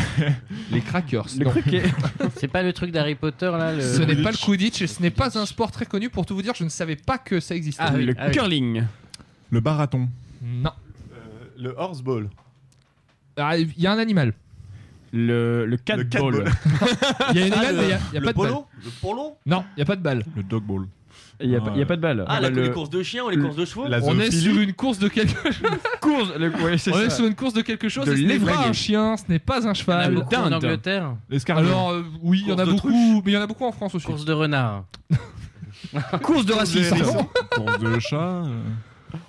les 0.70 0.80
crackers. 0.82 1.26
Le 1.38 1.44
non. 1.46 1.50
cricket. 1.50 1.84
C'est 2.36 2.48
pas 2.48 2.62
le 2.62 2.74
truc 2.74 2.90
d'Harry 2.90 3.14
Potter 3.14 3.50
là 3.52 3.72
le... 3.72 3.80
Ce 3.80 4.02
n'est 4.02 4.22
pas 4.22 4.32
le 4.32 4.36
Quidditch 4.36 4.82
et 4.82 4.86
ce 4.86 5.00
n'est 5.00 5.10
pas 5.10 5.38
un 5.38 5.46
sport 5.46 5.70
très 5.72 5.86
connu. 5.86 6.10
Pour 6.10 6.26
tout 6.26 6.34
vous 6.34 6.42
dire, 6.42 6.52
je 6.54 6.62
ne 6.64 6.68
savais 6.68 6.96
pas 6.96 7.16
que 7.16 7.40
ça 7.40 7.54
existait. 7.54 7.82
Ah 7.86 7.92
oui, 7.94 8.04
le 8.04 8.14
ah 8.18 8.26
oui. 8.26 8.32
curling. 8.32 8.84
Le 9.50 9.60
barathon. 9.60 10.10
Non. 10.42 10.72
Euh, 11.14 11.16
le 11.58 11.74
horseball. 11.78 12.28
Ah, 13.38 13.56
Il 13.56 13.72
y 13.78 13.86
a 13.86 13.92
un 13.92 13.98
animal. 13.98 14.34
Le 15.12 15.64
le 15.64 15.76
cat 15.78 15.96
Le 15.96 16.04
cat 16.04 16.18
ball. 16.20 16.44
Il 17.34 17.40
y 17.40 17.42
a 17.42 17.46
un 17.46 17.50
Ah, 17.50 17.58
animal, 17.68 17.76
le- 17.76 17.80
mais 17.80 17.84
il 17.84 17.88
y 17.88 17.92
a, 17.92 18.00
y 18.12 18.18
a 18.18 18.20
pas 18.20 18.20
de 18.20 18.24
balle. 18.24 18.34
polo 18.34 18.66
Le 18.84 18.90
polo? 19.00 19.36
Non, 19.46 19.64
il 19.70 19.76
n'y 19.78 19.82
a 19.82 19.86
pas 19.86 19.96
de 19.96 20.02
balle. 20.02 20.24
Le 20.36 20.42
dog 20.42 20.64
ball. 20.64 20.86
Il 21.40 21.50
y 21.50 21.56
a, 21.56 21.60
pas- 21.60 21.72
il 21.74 21.78
y 21.78 21.82
a 21.82 21.86
pas 21.86 21.96
de 21.96 22.00
balle. 22.00 22.24
Ah, 22.28 22.40
la, 22.40 22.48
le 22.50 22.62
les 22.62 22.70
courses 22.70 22.90
de 22.90 23.02
chiens 23.02 23.24
ou 23.24 23.28
les 23.30 23.36
le- 23.36 23.42
courses 23.42 23.56
de 23.56 23.64
chevaux 23.64 23.88
la 23.88 23.98
On 24.04 24.18
est 24.20 24.30
sur 24.30 24.56
une 24.58 24.72
course 24.72 24.98
de 24.98 25.08
quelque 25.08 25.52
chose. 25.52 25.66
course. 26.00 26.32
Le, 26.38 26.48
ouais, 26.62 26.78
c'est 26.78 26.92
On 26.94 26.98
est 27.00 27.10
sur 27.10 27.26
une 27.26 27.34
course 27.34 27.54
de 27.54 27.62
quelque 27.62 27.88
chose. 27.88 28.06
De 28.06 28.12
et 28.12 28.16
ce 28.16 28.22
n'est 28.22 28.38
pas 28.38 28.66
un 28.68 28.72
chien, 28.72 29.16
ce 29.16 29.24
n'est 29.28 29.38
pas 29.40 29.56
un 29.58 29.60
Il 29.60 29.64
y 29.64 29.66
en 29.66 29.70
a 29.70 29.74
cheval. 29.74 30.14
beaucoup 30.14 30.34
en. 30.36 30.52
Angleterre. 30.52 31.16
Alors 31.48 31.90
euh, 31.90 32.02
oui, 32.22 32.42
il 32.44 32.48
y 32.50 32.52
en 32.52 32.58
a 32.58 32.64
beaucoup, 32.64 33.22
mais 33.24 33.32
il 33.32 33.34
y 33.34 33.36
en 33.36 33.42
a 33.42 33.46
beaucoup 33.46 33.64
en 33.64 33.72
France 33.72 33.94
aussi. 33.94 34.06
Course 34.06 34.24
de 34.24 34.32
renard. 34.32 34.84
course 36.22 36.46
de 36.46 36.52
racisme. 36.52 36.96
Course 37.50 37.78
de 37.78 37.98
chat. 37.98 38.42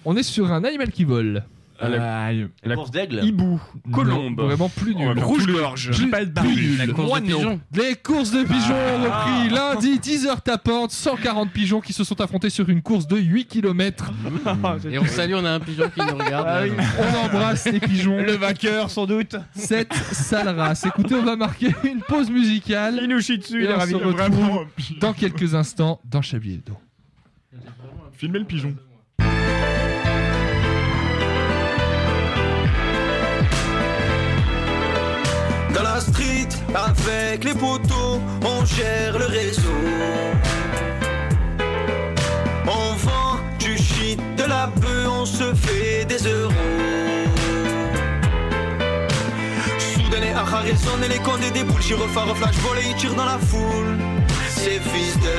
On 0.04 0.16
est 0.16 0.24
sur 0.24 0.52
un 0.52 0.64
animal 0.64 0.92
qui 0.92 1.04
vole. 1.04 1.44
Aïe. 1.80 2.48
La 2.64 2.76
course 2.76 2.92
d'aigle 2.92 3.22
Hibou. 3.24 3.60
Colombe. 3.92 4.40
Vraiment 4.40 4.70
plus 4.70 4.96
nul. 4.96 5.16
Oh, 5.18 5.26
Rouge-gorge. 5.26 5.92
La 6.12 6.26
de 6.26 6.32
pigeons. 6.42 7.60
Les 7.74 7.96
courses 7.96 8.32
de 8.32 8.44
pigeons 8.44 8.76
ont 8.76 9.04
repris 9.04 9.50
lundi, 9.50 10.00
10 10.00 10.28
heures 10.28 10.42
tapantes, 10.42 10.92
140 10.92 11.52
pigeons 11.52 11.82
qui 11.82 11.94
se 11.94 12.04
sont 12.04 12.20
affrontés 12.22 12.50
sur 12.50 12.70
une 12.70 12.82
course 12.82 13.08
de 13.08 13.18
8 13.18 13.46
km. 13.46 14.12
Et 14.90 15.00
on 15.00 15.06
salue, 15.06 15.34
on 15.36 15.46
a 15.46 15.52
un 15.52 15.60
pigeon 15.60 15.90
qui 15.90 16.00
nous 16.00 16.18
regarde. 16.18 16.48
Ah. 16.48 16.64
On 17.00 17.26
embrasse 17.26 17.66
les 17.66 17.80
pigeons. 17.80 18.22
Le 18.22 18.34
vainqueur 18.34 18.90
sans 18.90 19.06
doute. 19.06 19.36
Cette 19.56 19.94
sale 19.94 20.50
race. 20.50 20.86
Écoutez, 20.86 21.16
on 21.16 21.24
va 21.24 21.36
marquer 21.36 21.76
une 21.84 22.02
pause 22.02 22.30
musicale 22.30 23.00
Il 23.02 23.10
nous 23.10 23.22
chie 23.22 23.38
dessus. 23.38 23.64
Il 23.64 23.70
est 23.70 23.74
ravi. 23.74 23.96
dans 25.00 25.14
quelques 25.14 25.56
instants 25.56 26.00
dans 26.06 26.22
Chablis 26.22 26.56
Hebdo. 26.56 26.78
Filmer 28.14 28.40
le 28.40 28.46
pigeon. 28.46 28.76
Dans 35.76 35.84
la 35.84 36.00
street, 36.00 36.48
avec 36.74 37.44
les 37.44 37.54
poteaux, 37.54 38.22
on 38.46 38.64
gère 38.64 39.20
le 39.20 39.26
réseau. 39.26 39.78
On 42.66 42.96
vend 42.96 43.40
du 43.60 43.78
shit, 43.78 44.18
de 44.38 44.44
la 44.44 44.68
bœuf, 44.68 45.08
on 45.10 45.26
se 45.26 45.54
fait 45.54 46.06
des 46.06 46.24
euros. 46.30 46.54
Soudain 49.78 50.22
les 50.22 50.32
haras 50.32 50.62
résonnent 50.62 51.04
et 51.04 51.10
les 51.10 51.20
condés 51.20 51.52
des 51.52 51.66
boules. 51.66 51.82
Gyrophare, 51.82 52.38
flash, 52.38 52.56
volley, 52.64 52.84
ils 52.92 52.96
tirent 52.96 53.16
dans 53.16 53.26
la 53.26 53.38
foule. 53.38 53.98
ces 54.48 54.80
fils 54.80 55.20
de. 55.20 55.36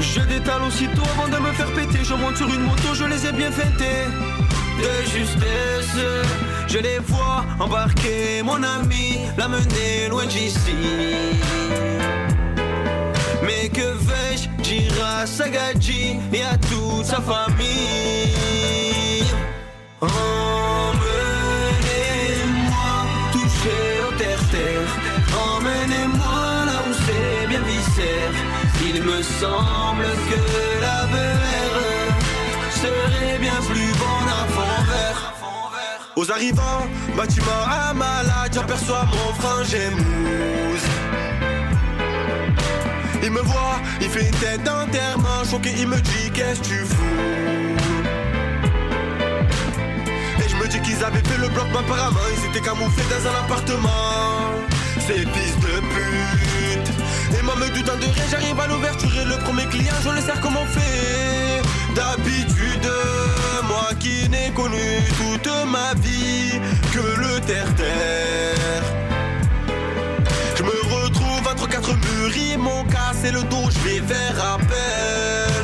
Je 0.00 0.20
détale 0.20 0.62
aussitôt 0.62 1.02
avant 1.14 1.28
de 1.28 1.42
me 1.42 1.52
faire 1.52 1.70
péter. 1.74 2.02
Je 2.02 2.14
monte 2.14 2.38
sur 2.38 2.48
une 2.48 2.62
moto, 2.62 2.94
je 2.94 3.04
les 3.04 3.26
ai 3.26 3.32
bien 3.32 3.50
fêtés. 3.50 4.08
De 4.80 5.02
justesse, 5.10 6.00
je 6.68 6.78
les 6.78 6.98
vois 6.98 7.44
embarquer 7.60 8.42
mon 8.42 8.62
ami, 8.62 9.18
l'amener 9.36 10.08
loin 10.10 10.26
d'ici. 10.26 10.76
Mais 13.42 13.68
que 13.68 13.80
vais-je 13.80 14.48
dire 14.62 15.04
à 15.04 15.26
Sagadji 15.26 16.16
et 16.32 16.42
à 16.42 16.56
toute 16.56 17.04
sa 17.04 17.20
famille. 17.20 18.34
Emmenez-moi 20.00 20.12
toucher 23.32 23.84
au 24.08 24.12
terre-terre. 24.16 24.90
Emmenez-moi 25.46 26.64
là 26.66 26.78
où 26.88 26.92
c'est 27.04 27.46
bien 27.48 27.62
viscère. 27.62 28.34
Il 28.86 29.02
me 29.02 29.22
semble 29.22 30.08
que 30.28 30.40
la 30.80 30.98
BR 31.12 31.74
serait 32.82 33.38
bien 33.38 33.58
plus 33.68 33.92
fond 33.94 34.24
vert 34.26 34.63
aux 36.16 36.30
arrivants, 36.30 36.86
bâtiment 37.16 37.64
à 37.66 37.92
malade, 37.94 38.52
j'aperçois 38.52 39.04
mon 39.06 39.32
frangin 39.40 39.90
mousse. 39.90 40.88
Il 43.22 43.30
me 43.30 43.40
voit, 43.40 43.80
il 44.00 44.08
fait 44.08 44.26
une 44.26 44.36
tête 44.36 44.62
d'enterrement, 44.62 45.44
choqué, 45.50 45.70
il 45.78 45.88
me 45.88 45.96
dit 45.96 46.30
qu'est-ce 46.32 46.60
que 46.60 46.66
tu 46.66 46.76
fous? 46.76 47.74
Et 50.44 50.48
je 50.48 50.56
me 50.56 50.68
dis 50.68 50.80
qu'ils 50.80 51.02
avaient 51.02 51.22
fait 51.24 51.38
le 51.38 51.48
bloc, 51.48 51.66
mais 51.72 51.78
apparemment 51.78 52.20
ils 52.36 52.50
étaient 52.50 52.64
camouflés 52.64 53.04
dans 53.10 53.28
un 53.28 53.44
appartement. 53.44 54.50
Ces 55.06 55.20
fils 55.20 55.56
de 55.60 55.80
pute. 55.80 56.53
Et 57.38 57.42
moi 57.42 57.56
me 57.56 57.68
doutant 57.68 57.96
de 57.96 58.04
rien, 58.04 58.24
j'arrive 58.30 58.58
à 58.60 58.66
l'ouverture 58.66 59.10
et 59.20 59.24
le 59.24 59.36
premier 59.38 59.66
client, 59.66 59.94
je 60.02 60.10
le 60.10 60.20
sers 60.20 60.40
comme 60.40 60.56
on 60.56 60.66
fait. 60.66 61.62
D'habitude, 61.94 62.88
moi 63.68 63.88
qui 63.98 64.28
n'ai 64.28 64.50
connu 64.50 65.02
toute 65.18 65.50
ma 65.66 65.94
vie 65.94 66.60
que 66.92 67.20
le 67.20 67.40
terre-terre. 67.40 68.82
Je 70.56 70.62
me 70.62 70.94
retrouve 70.94 71.46
entre 71.50 71.68
quatre 71.68 71.92
murs, 71.94 72.36
ils 72.36 72.58
m'ont 72.58 72.84
cassé 72.84 73.30
le 73.32 73.42
dos, 73.42 73.68
je 73.70 73.78
vais 73.88 74.00
faire 74.00 74.54
appel. 74.54 75.63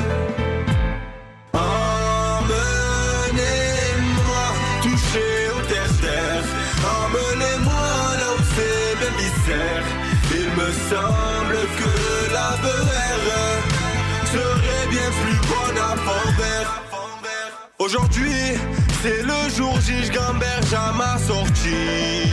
Aujourd'hui, 17.92 18.54
c'est 19.02 19.22
le 19.22 19.50
jour 19.56 19.76
J, 19.80 20.08
gamberge 20.10 20.72
à 20.72 20.92
ma 20.92 21.18
sortie. 21.18 22.30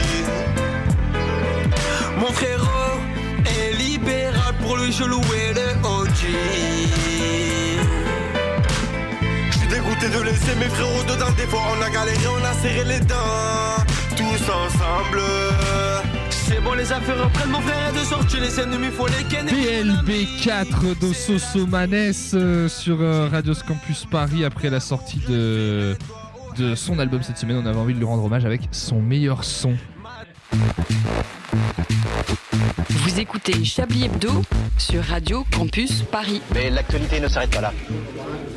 Mon 2.16 2.32
frérot 2.32 3.00
est 3.44 3.72
libéral 3.76 4.54
pour 4.60 4.76
lui, 4.76 4.92
je 4.92 5.02
louais 5.02 5.52
le 5.56 5.70
OG. 5.84 6.28
Je 9.50 9.58
suis 9.58 9.66
dégoûté 9.66 10.08
de 10.08 10.22
laisser 10.22 10.54
mes 10.60 10.68
frérots 10.68 11.02
dedans. 11.08 11.32
Des 11.36 11.46
fois, 11.48 11.62
on 11.76 11.82
a 11.82 11.90
galéré, 11.90 12.28
on 12.28 12.44
a 12.44 12.52
serré 12.62 12.84
les 12.84 13.00
dents. 13.00 13.82
Tous 14.16 14.44
ensemble. 14.44 15.22
C'est 16.48 16.62
bon, 16.62 16.72
les 16.72 16.90
affaires 16.90 17.22
reprennent 17.24 17.50
mon 17.50 17.60
frère 17.60 17.90
est 17.90 17.92
de 17.92 18.04
sortir. 18.04 18.40
Les 18.40 18.58
ennemis, 18.58 18.86
faut 18.86 19.06
les 19.06 19.22
ken. 19.28 19.46
PLB4 19.46 20.98
de 20.98 21.12
Sosomanes 21.12 22.14
euh, 22.32 22.68
sur 22.68 23.02
euh, 23.02 23.28
Radio 23.28 23.52
Campus 23.66 24.06
Paris 24.10 24.46
après 24.46 24.70
la 24.70 24.80
sortie 24.80 25.20
de, 25.28 25.94
de 26.56 26.74
son 26.74 26.98
album 27.00 27.22
cette 27.22 27.36
semaine. 27.36 27.58
On 27.62 27.66
avait 27.66 27.78
envie 27.78 27.92
de 27.92 27.98
lui 27.98 28.06
rendre 28.06 28.24
hommage 28.24 28.46
avec 28.46 28.62
son 28.70 29.02
meilleur 29.02 29.44
son. 29.44 29.74
Vous 32.88 33.20
écoutez 33.20 33.62
Chablis 33.62 34.06
Hebdo 34.06 34.42
sur 34.78 35.04
Radio 35.04 35.44
Campus 35.54 36.02
Paris. 36.02 36.40
Mais 36.54 36.70
l'actualité 36.70 37.20
ne 37.20 37.28
s'arrête 37.28 37.50
pas 37.50 37.60
là. 37.60 37.74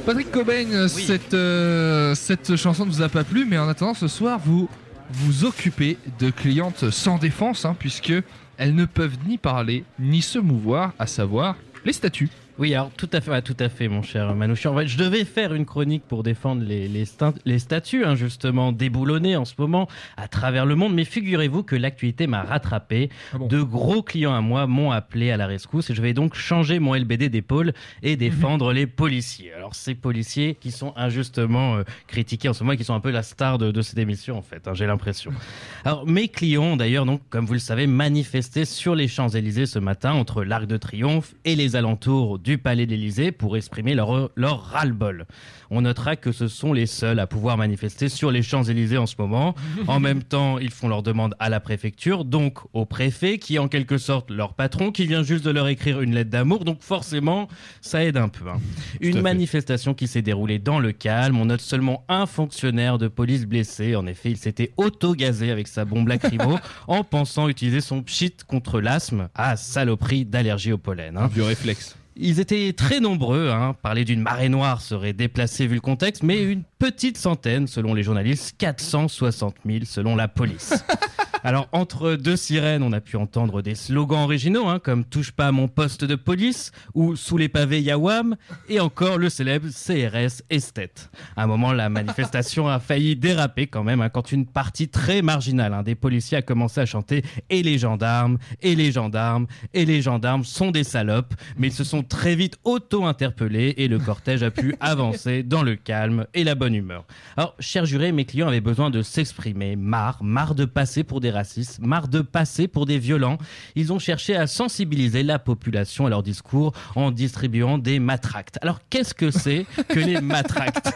Patrick 0.06 0.32
Cobain, 0.32 0.88
cette, 0.88 1.34
euh, 1.34 2.16
cette 2.16 2.56
chanson 2.56 2.86
ne 2.86 2.92
vous 2.92 3.02
a 3.02 3.10
pas 3.10 3.26
plu, 3.26 3.46
mais 3.46 3.58
en 3.58 3.68
attendant, 3.68 3.94
ce 3.94 4.08
soir, 4.08 4.40
vous 4.44 4.70
vous 5.12 5.46
occupez 5.46 5.98
de 6.20 6.30
clientes 6.30 6.90
sans 6.90 7.18
défense, 7.18 7.66
hein, 7.66 7.76
puisque 7.78 8.14
elles 8.58 8.76
ne 8.76 8.86
peuvent 8.86 9.18
ni 9.28 9.38
parler 9.38 9.84
ni 10.00 10.22
se 10.22 10.40
mouvoir, 10.40 10.94
à 11.00 11.08
savoir 11.08 11.56
les 11.86 11.94
statues. 11.94 12.30
Oui, 12.60 12.74
alors 12.74 12.92
tout 12.92 13.10
à 13.14 13.22
fait, 13.22 13.42
tout 13.42 13.56
à 13.60 13.70
fait, 13.70 13.88
mon 13.88 14.02
cher 14.02 14.36
Manouchian. 14.36 14.74
En 14.74 14.78
fait, 14.78 14.88
je 14.88 14.98
devais 14.98 15.26
faire 15.26 15.54
une 15.54 15.66
chronique 15.66 16.04
pour 16.08 16.24
défendre 16.24 16.64
les, 16.64 16.88
les, 16.88 17.06
les 17.46 17.60
statues, 17.60 18.06
hein, 18.06 18.16
justement, 18.16 18.72
déboulonnées 18.72 19.36
en 19.36 19.46
ce 19.46 19.54
moment 19.58 19.88
à 20.18 20.28
travers 20.28 20.66
le 20.66 20.76
monde. 20.76 20.94
Mais 20.94 21.06
figurez-vous 21.06 21.64
que 21.64 21.76
l'actualité 21.76 22.28
m'a 22.28 22.44
rattrapé. 22.44 23.10
De 23.40 23.62
gros 23.62 24.04
clients 24.04 24.34
à 24.34 24.42
moi 24.42 24.68
m'ont 24.68 24.92
appelé 24.92 25.32
à 25.32 25.38
la 25.38 25.48
rescousse 25.48 25.90
et 25.90 25.96
je 25.96 26.02
vais 26.02 26.14
donc 26.14 26.36
changer 26.36 26.80
mon 26.80 26.94
LBD 26.94 27.30
d'épaule 27.30 27.74
et 28.04 28.16
défendre 28.16 28.74
les 28.74 28.88
policiers. 28.88 29.54
Alors, 29.54 29.74
ces 29.76 29.96
policiers 29.96 30.56
qui 30.60 30.72
sont 30.72 30.94
injustement 30.96 31.76
euh, 31.78 31.84
critiqués 32.08 32.50
en 32.50 32.54
ce 32.54 32.64
moment 32.64 32.74
et 32.74 32.78
qui 32.78 32.84
sont 32.84 32.94
un 32.94 33.00
peu 33.00 33.12
la 33.12 33.24
star 33.24 33.58
de, 33.58 33.72
de 33.72 33.82
cette 33.82 33.98
émission, 33.98 34.38
en 34.38 34.42
fait, 34.42 34.68
hein, 34.68 34.74
j'ai 34.74 34.86
l'impression. 34.86 35.32
Alors, 35.86 36.06
mes 36.06 36.28
clients 36.28 36.76
d'ailleurs, 36.76 37.06
donc, 37.06 37.22
comme 37.30 37.46
vous 37.46 37.54
le 37.54 37.60
savez, 37.60 37.88
manifesté 37.88 38.66
sur 38.66 38.94
les 38.94 39.08
Champs-Élysées 39.08 39.66
ce 39.66 39.80
matin 39.80 40.14
entre 40.14 40.44
l'Arc 40.44 40.66
de 40.66 40.78
Triomphe 40.78 41.34
et 41.46 41.56
les 41.56 41.76
alentours 41.76 42.40
du 42.44 42.58
Palais 42.58 42.86
de 42.86 42.92
l'Élysée 42.92 43.32
pour 43.32 43.56
exprimer 43.58 43.94
leur, 43.94 44.30
leur 44.36 44.62
ras-le-bol. 44.64 45.26
On 45.70 45.82
notera 45.82 46.16
que 46.16 46.32
ce 46.32 46.48
sont 46.48 46.74
les 46.74 46.86
seuls 46.86 47.20
à 47.20 47.28
pouvoir 47.28 47.58
manifester 47.58 48.10
sur 48.10 48.32
les 48.32 48.42
Champs-Élysées 48.42 48.98
en 48.98 49.06
ce 49.06 49.16
moment. 49.18 49.56
En 49.88 50.00
même 50.00 50.24
temps, 50.24 50.58
ils 50.60 50.72
font 50.72 50.88
leur 50.88 51.04
demande 51.04 51.36
à 51.40 51.50
la 51.50 51.60
préfecture, 51.60 52.24
donc 52.26 52.60
au 52.74 52.86
préfet, 52.86 53.38
qui 53.40 53.56
est 53.56 53.60
en 53.60 53.68
quelque 53.68 53.98
sorte 53.98 54.30
leur 54.32 54.54
patron, 54.54 54.92
qui 54.92 55.06
vient 55.06 55.24
juste 55.24 55.44
de 55.46 55.52
leur 55.52 55.68
écrire 55.68 56.02
une 56.02 56.14
lettre 56.16 56.30
d'amour. 56.30 56.64
Donc 56.66 56.82
forcément, 56.82 57.48
ça 57.82 58.04
aide 58.04 58.18
un 58.18 58.30
peu. 58.30 58.48
hein. 58.50 58.60
Une 59.00 59.22
manifestation 59.22 59.94
qui 59.94 60.08
s'est 60.08 60.22
déroulée 60.22 60.60
dans 60.60 60.80
le 60.80 60.92
calme. 60.92 61.38
On 61.38 61.46
note 61.46 61.62
seulement 61.62 62.04
un 62.10 62.26
fonctionnaire 62.26 62.98
de 62.98 63.08
police 63.08 63.46
blessé. 63.46 63.96
En 63.96 64.06
effet, 64.08 64.32
il 64.32 64.38
s'était 64.38 64.72
auto-gazé 64.78 65.52
avec 65.52 65.68
sa 65.68 65.86
bombe 65.86 66.08
lacrymo 66.08 66.58
en 66.88 67.04
pensant 67.04 67.50
utiliser 67.50 67.82
son 67.82 68.02
pchit 68.04 68.34
contre 68.48 68.80
l'asthme. 68.82 69.30
Ah, 69.36 69.56
saloperie 69.58 70.26
d'allergie 70.26 70.72
au 70.74 70.78
pollen. 70.78 71.18
hein. 71.18 71.28
vieux 71.34 71.44
réflexe. 71.44 71.96
Ils 72.24 72.40
étaient 72.40 72.72
très 72.74 73.00
nombreux. 73.00 73.50
Hein. 73.50 73.76
Parler 73.82 74.06
d'une 74.06 74.22
marée 74.22 74.48
noire 74.48 74.82
serait 74.82 75.12
déplacé 75.12 75.66
vu 75.66 75.76
le 75.76 75.82
contexte, 75.82 76.22
mais 76.22 76.44
une 76.44 76.62
petite 76.78 77.18
centaine 77.18 77.66
selon 77.66 77.96
les 77.96 78.04
journalistes, 78.04 78.54
460 78.60 79.56
000 79.66 79.80
selon 79.86 80.16
la 80.16 80.28
police. 80.28 80.86
Alors, 81.44 81.68
entre 81.72 82.16
deux 82.16 82.36
sirènes, 82.36 82.84
on 82.84 82.92
a 82.92 83.02
pu 83.02 83.18
entendre 83.18 83.64
des 83.64 83.74
slogans 83.74 84.20
originaux, 84.20 84.68
hein, 84.68 84.78
comme 84.78 85.04
Touche 85.04 85.32
pas 85.32 85.48
à 85.48 85.52
mon 85.52 85.68
poste 85.68 86.06
de 86.06 86.14
police 86.14 86.72
ou 86.94 87.16
Sous 87.16 87.38
les 87.38 87.50
pavés 87.50 87.82
Yawam, 87.82 88.36
et 88.70 88.80
encore 88.80 89.18
le 89.18 89.30
célèbre 89.30 89.68
CRS 89.70 90.44
Esthète. 90.52 91.10
À 91.36 91.44
un 91.44 91.48
moment, 91.48 91.74
la 91.74 91.90
manifestation 91.90 92.68
a 92.68 92.80
failli 92.80 93.16
déraper 93.16 93.66
quand 93.66 93.84
même, 93.84 94.02
hein, 94.02 94.10
quand 94.10 94.32
une 94.32 94.46
partie 94.46 94.88
très 94.88 95.24
marginale 95.24 95.74
hein, 95.74 95.82
des 95.82 95.96
policiers 95.96 96.38
a 96.38 96.42
commencé 96.44 96.80
à 96.80 96.86
chanter 96.86 97.24
Et 97.50 97.64
les 97.64 97.80
gendarmes, 97.80 98.38
et 98.62 98.76
les 98.76 98.92
gendarmes, 98.92 99.48
et 99.74 99.86
les 99.86 100.04
gendarmes 100.04 100.44
sont 100.44 100.70
des 100.70 100.84
salopes, 100.84 101.34
mais 101.58 101.68
ils 101.68 101.74
se 101.74 101.84
sont 101.84 102.04
très 102.04 102.36
vite 102.36 102.60
auto-interpellés 102.64 103.74
et 103.78 103.88
le 103.88 103.98
cortège 103.98 104.44
a 104.44 104.52
pu 104.52 104.76
avancer 104.80 105.42
dans 105.42 105.64
le 105.64 105.76
calme 105.76 106.28
et 106.36 106.44
la 106.44 106.54
bonne 106.54 106.76
humeur. 106.76 107.06
Alors, 107.36 107.56
cher 107.60 107.86
juré, 107.86 108.12
mes 108.12 108.26
clients 108.26 108.48
avaient 108.48 108.62
besoin 108.62 108.92
de 108.92 109.02
s'exprimer. 109.02 109.76
Marre, 109.76 110.24
marre 110.24 110.54
de 110.54 110.66
passer 110.66 111.04
pour 111.04 111.20
des 111.20 111.31
racistes, 111.32 111.80
marre 111.82 112.08
de 112.08 112.22
passer 112.22 112.68
pour 112.68 112.86
des 112.86 113.00
violents. 113.00 113.38
Ils 113.76 113.92
ont 113.92 114.00
cherché 114.00 114.36
à 114.36 114.48
sensibiliser 114.48 115.24
la 115.24 115.40
population 115.40 116.06
à 116.06 116.10
leur 116.10 116.24
discours 116.24 116.74
en 116.96 117.12
distribuant 117.12 117.78
des 117.78 118.00
matractes. 118.00 118.60
Alors, 118.62 118.80
qu'est-ce 118.90 119.14
que 119.14 119.32
c'est 119.32 119.66
que 119.90 120.00
les 120.00 120.22
matractes? 120.22 120.92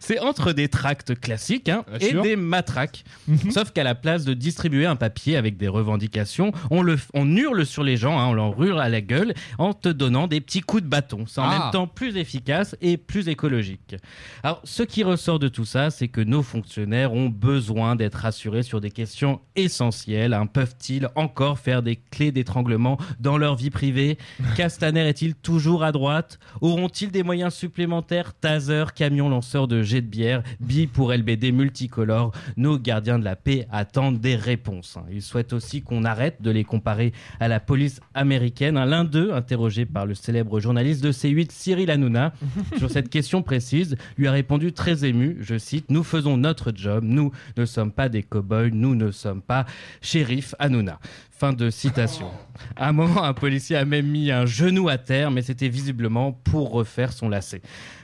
C'est 0.00 0.18
entre 0.20 0.52
des 0.52 0.68
tracts 0.68 1.18
classiques 1.18 1.68
hein, 1.68 1.84
et 2.00 2.10
sûr. 2.10 2.22
des 2.22 2.36
matraques. 2.36 3.04
Sauf 3.50 3.70
qu'à 3.72 3.84
la 3.84 3.94
place 3.94 4.24
de 4.24 4.34
distribuer 4.34 4.86
un 4.86 4.96
papier 4.96 5.36
avec 5.36 5.56
des 5.56 5.68
revendications, 5.68 6.52
on, 6.70 6.82
le, 6.82 6.96
on 7.14 7.36
hurle 7.36 7.64
sur 7.66 7.82
les 7.84 7.96
gens, 7.96 8.18
hein, 8.18 8.26
on 8.28 8.32
leur 8.34 8.60
hurle 8.62 8.80
à 8.80 8.88
la 8.88 9.00
gueule 9.00 9.34
en 9.58 9.72
te 9.74 9.88
donnant 9.88 10.26
des 10.26 10.40
petits 10.40 10.60
coups 10.60 10.82
de 10.82 10.88
bâton. 10.88 11.24
C'est 11.26 11.40
en 11.40 11.44
Ah. 11.44 11.58
même 11.58 11.70
temps 11.72 11.86
plus 11.86 12.16
efficace 12.16 12.76
et 12.80 12.96
plus 12.96 13.28
écologique. 13.28 13.96
Alors, 14.42 14.60
ce 14.64 14.82
qui 14.82 15.02
ressort 15.04 15.38
de 15.38 15.48
tout 15.48 15.64
ça, 15.64 15.90
c'est 15.90 16.08
que 16.08 16.20
nos 16.20 16.42
fonctionnaires 16.42 17.12
ont 17.12 17.28
besoin 17.28 17.96
d'être 17.96 18.16
rassurés 18.16 18.62
sur 18.62 18.80
des 18.80 18.90
questions 18.90 19.40
essentielle. 19.66 20.32
hein. 20.34 20.46
Peuvent-ils 20.46 21.08
encore 21.14 21.58
faire 21.58 21.82
des 21.82 21.96
clés 21.96 22.32
d'étranglement 22.32 22.98
dans 23.20 23.36
leur 23.38 23.54
vie 23.56 23.70
privée 23.70 24.16
Castaner 24.56 25.06
est-il 25.08 25.34
toujours 25.34 25.84
à 25.84 25.92
droite 25.92 26.38
Auront-ils 26.60 27.10
des 27.10 27.22
moyens 27.22 27.52
supplémentaires 27.54 28.32
Taser, 28.34 28.84
camion 28.94 29.28
lanceur 29.28 29.68
de 29.68 29.82
jets 29.82 30.00
de 30.00 30.06
bière, 30.06 30.42
billes 30.60 30.86
pour 30.86 31.12
LBD 31.12 31.52
multicolores 31.52 32.32
Nos 32.56 32.78
gardiens 32.78 33.18
de 33.18 33.24
la 33.24 33.36
paix 33.36 33.66
attendent 33.70 34.20
des 34.20 34.36
réponses. 34.36 34.96
hein. 34.96 35.04
Ils 35.12 35.22
souhaitent 35.22 35.52
aussi 35.52 35.82
qu'on 35.82 36.04
arrête 36.04 36.40
de 36.40 36.50
les 36.50 36.64
comparer 36.64 37.12
à 37.40 37.48
la 37.48 37.60
police 37.60 38.00
américaine. 38.14 38.76
hein. 38.76 38.86
L'un 38.86 39.04
d'eux, 39.04 39.32
interrogé 39.34 39.84
par 39.84 40.06
le 40.06 40.14
célèbre 40.14 40.60
journaliste 40.60 41.02
de 41.04 41.12
C8 41.12 41.50
Cyril 41.50 41.90
Hanouna 41.90 42.32
sur 42.78 42.90
cette 42.90 43.10
question 43.10 43.42
précise, 43.42 43.96
lui 44.16 44.26
a 44.28 44.32
répondu 44.32 44.72
très 44.72 45.04
ému, 45.04 45.36
je 45.40 45.58
cite, 45.58 45.90
Nous 45.90 46.04
faisons 46.04 46.36
notre 46.36 46.72
job, 46.74 47.04
nous 47.04 47.32
ne 47.56 47.64
sommes 47.64 47.92
pas 47.92 48.08
des 48.08 48.22
cow-boys, 48.22 48.70
nous 48.72 48.94
ne 48.94 49.10
sommes 49.10 49.42
pas 49.42 49.55
shérif 50.02 50.54
Hanouna. 50.58 50.98
Fin 51.38 51.52
de 51.52 51.68
citation. 51.68 52.30
À 52.76 52.88
un 52.88 52.92
moment, 52.92 53.22
un 53.22 53.34
policier 53.34 53.76
a 53.76 53.84
même 53.84 54.06
mis 54.06 54.30
un 54.30 54.46
genou 54.46 54.88
à 54.88 54.96
terre, 54.96 55.30
mais 55.30 55.42
c'était 55.42 55.68
visiblement 55.68 56.32
pour 56.32 56.70
refaire 56.70 57.12
son 57.12 57.28
lacet. 57.28 57.60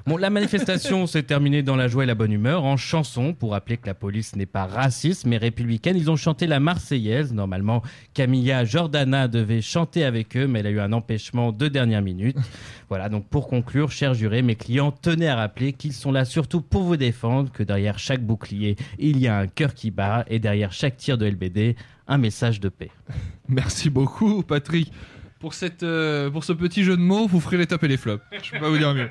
Bon, 0.07 0.19
la 0.19 0.29
manifestation 0.29 1.07
s'est 1.07 1.23
terminée 1.23 1.63
dans 1.63 1.75
la 1.75 1.89
joie 1.89 2.03
et 2.03 2.07
la 2.07 2.15
bonne 2.15 2.33
humeur, 2.33 2.65
en 2.65 2.77
chanson, 2.77 3.33
pour 3.33 3.53
rappeler 3.53 3.79
que 3.79 3.87
la 3.87 3.95
police 3.95 4.37
n'est 4.37 4.45
pas 4.45 4.67
raciste, 4.67 5.25
mais 5.25 5.39
républicaine. 5.39 5.97
Ils 5.97 6.11
ont 6.11 6.17
chanté 6.17 6.47
la 6.47 6.61
Marseillaise. 6.61 7.33
Normalement, 7.33 7.81
Camilla 8.13 8.67
Jordana 8.67 9.29
devait 9.29 9.63
chanter 9.63 10.05
avec 10.05 10.37
eux, 10.37 10.47
mais 10.47 10.61
elle 10.61 10.67
a 10.67 10.71
eu 10.71 10.81
un 10.81 10.93
empêchement 10.93 11.53
de 11.53 11.69
dernière 11.69 12.03
minute. 12.03 12.37
Voilà, 12.89 13.09
donc 13.09 13.27
pour 13.29 13.49
conclure, 13.49 13.91
chers 13.91 14.13
jurés, 14.13 14.43
mes 14.43 14.55
clients 14.55 14.91
tenaient 14.91 15.29
à 15.29 15.37
rappeler 15.37 15.73
qu'ils 15.73 15.95
sont 15.95 16.13
là 16.13 16.27
surtout 16.27 16.61
pour 16.61 16.83
vous 16.83 16.99
défendre, 16.99 17.51
que 17.51 17.63
derrière 17.63 17.99
chaque 17.99 18.23
bouclier, 18.23 18.77
il 18.99 19.19
y 19.19 19.29
a 19.29 19.39
un 19.39 19.47
cœur 19.47 19.73
qui 19.73 19.91
bat, 19.91 20.27
et 20.29 20.39
derrière 20.39 20.75
chaque 20.75 20.99
tir 20.99 21.17
de 21.17 21.25
LBD, 21.25 21.75
un 22.13 22.19
message 22.19 22.61
de 22.61 22.69
paix. 22.69 22.91
Merci 23.49 23.91
beaucoup, 23.91 24.43
Patrick. 24.43 24.93
Pour, 25.41 25.55
cette, 25.55 25.83
euh, 25.83 26.31
pour 26.31 26.45
ce 26.45 26.53
petit 26.53 26.85
jeu 26.85 26.97
de 26.97 27.03
mots, 27.03 27.27
vous 27.27 27.41
ferez 27.41 27.57
les 27.57 27.67
tops 27.67 27.83
et 27.83 27.89
les 27.89 27.97
flops. 27.97 28.23
Je 28.43 28.53
peux 28.53 28.61
pas 28.61 28.69
vous 28.69 28.79
dire 28.79 28.95
mieux. 28.95 29.11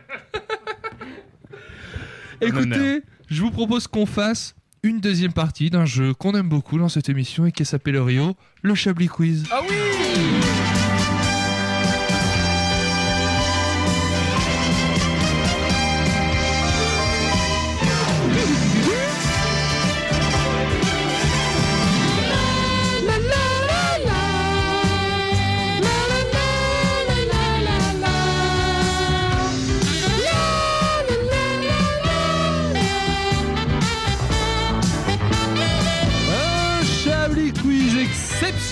Écoutez, 2.42 3.02
je 3.28 3.42
vous 3.42 3.52
propose 3.52 3.88
qu'on 3.88 4.06
fasse 4.06 4.56
une 4.84 5.00
deuxième 5.00 5.34
partie 5.34 5.70
d'un 5.70 5.86
jeu 5.86 6.14
qu'on 6.14 6.34
aime 6.34 6.50
beaucoup 6.50 6.80
dans 6.80 6.90
cette 6.90 7.10
émission 7.10 7.46
et 7.46 7.52
qui 7.52 7.66
s'appelle 7.66 7.98
Rio, 8.00 8.36
le 8.62 8.76
Chablis 8.76 9.10
Quiz. 9.10 9.46
Ah 9.52 9.60
oui 9.70 10.61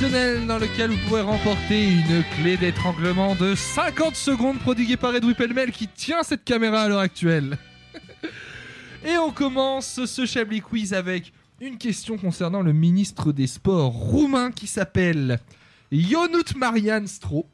exceptionnel 0.09 0.47
dans 0.47 0.57
lequel 0.57 0.91
vous 0.91 1.07
pourrez 1.07 1.21
remporter 1.21 1.87
une 1.87 2.23
clé 2.35 2.57
d'étranglement 2.57 3.35
de 3.35 3.53
50 3.53 4.15
secondes 4.15 4.57
prodiguée 4.59 4.97
par 4.97 5.15
Edoui 5.15 5.33
Pellemel 5.35 5.71
qui 5.71 5.87
tient 5.87 6.23
cette 6.23 6.43
caméra 6.43 6.81
à 6.81 6.89
l'heure 6.89 6.99
actuelle. 6.99 7.57
Et 9.05 9.17
on 9.17 9.31
commence 9.31 10.05
ce 10.05 10.25
Chablis 10.25 10.61
Quiz 10.61 10.93
avec 10.93 11.31
une 11.61 11.77
question 11.77 12.17
concernant 12.17 12.61
le 12.61 12.73
ministre 12.73 13.31
des 13.31 13.47
Sports 13.47 13.91
roumain 13.91 14.51
qui 14.51 14.67
s'appelle 14.67 15.39
Ionut 15.91 16.55
Marian 16.55 17.05
Stro 17.05 17.47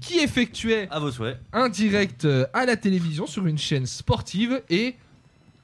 qui 0.00 0.18
effectuait 0.18 0.86
À 0.90 1.00
vos 1.00 1.10
souhaits. 1.10 1.38
un 1.52 1.68
direct 1.68 2.24
euh, 2.24 2.46
à 2.52 2.66
la 2.66 2.76
télévision 2.76 3.26
sur 3.26 3.46
une 3.46 3.58
chaîne 3.58 3.86
sportive 3.86 4.62
et 4.70 4.96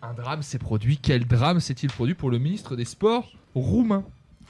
un 0.03 0.15
drame 0.15 0.43
s'est 0.43 0.59
produit. 0.59 0.99
Quel 0.99 1.27
drame 1.27 1.61
s'est-il 1.61 1.91
produit 1.91 2.15
pour 2.15 2.31
le 2.31 2.39
ministre 2.39 2.75
des 2.75 2.85
Sports 2.85 3.31
roumain? 3.55 4.05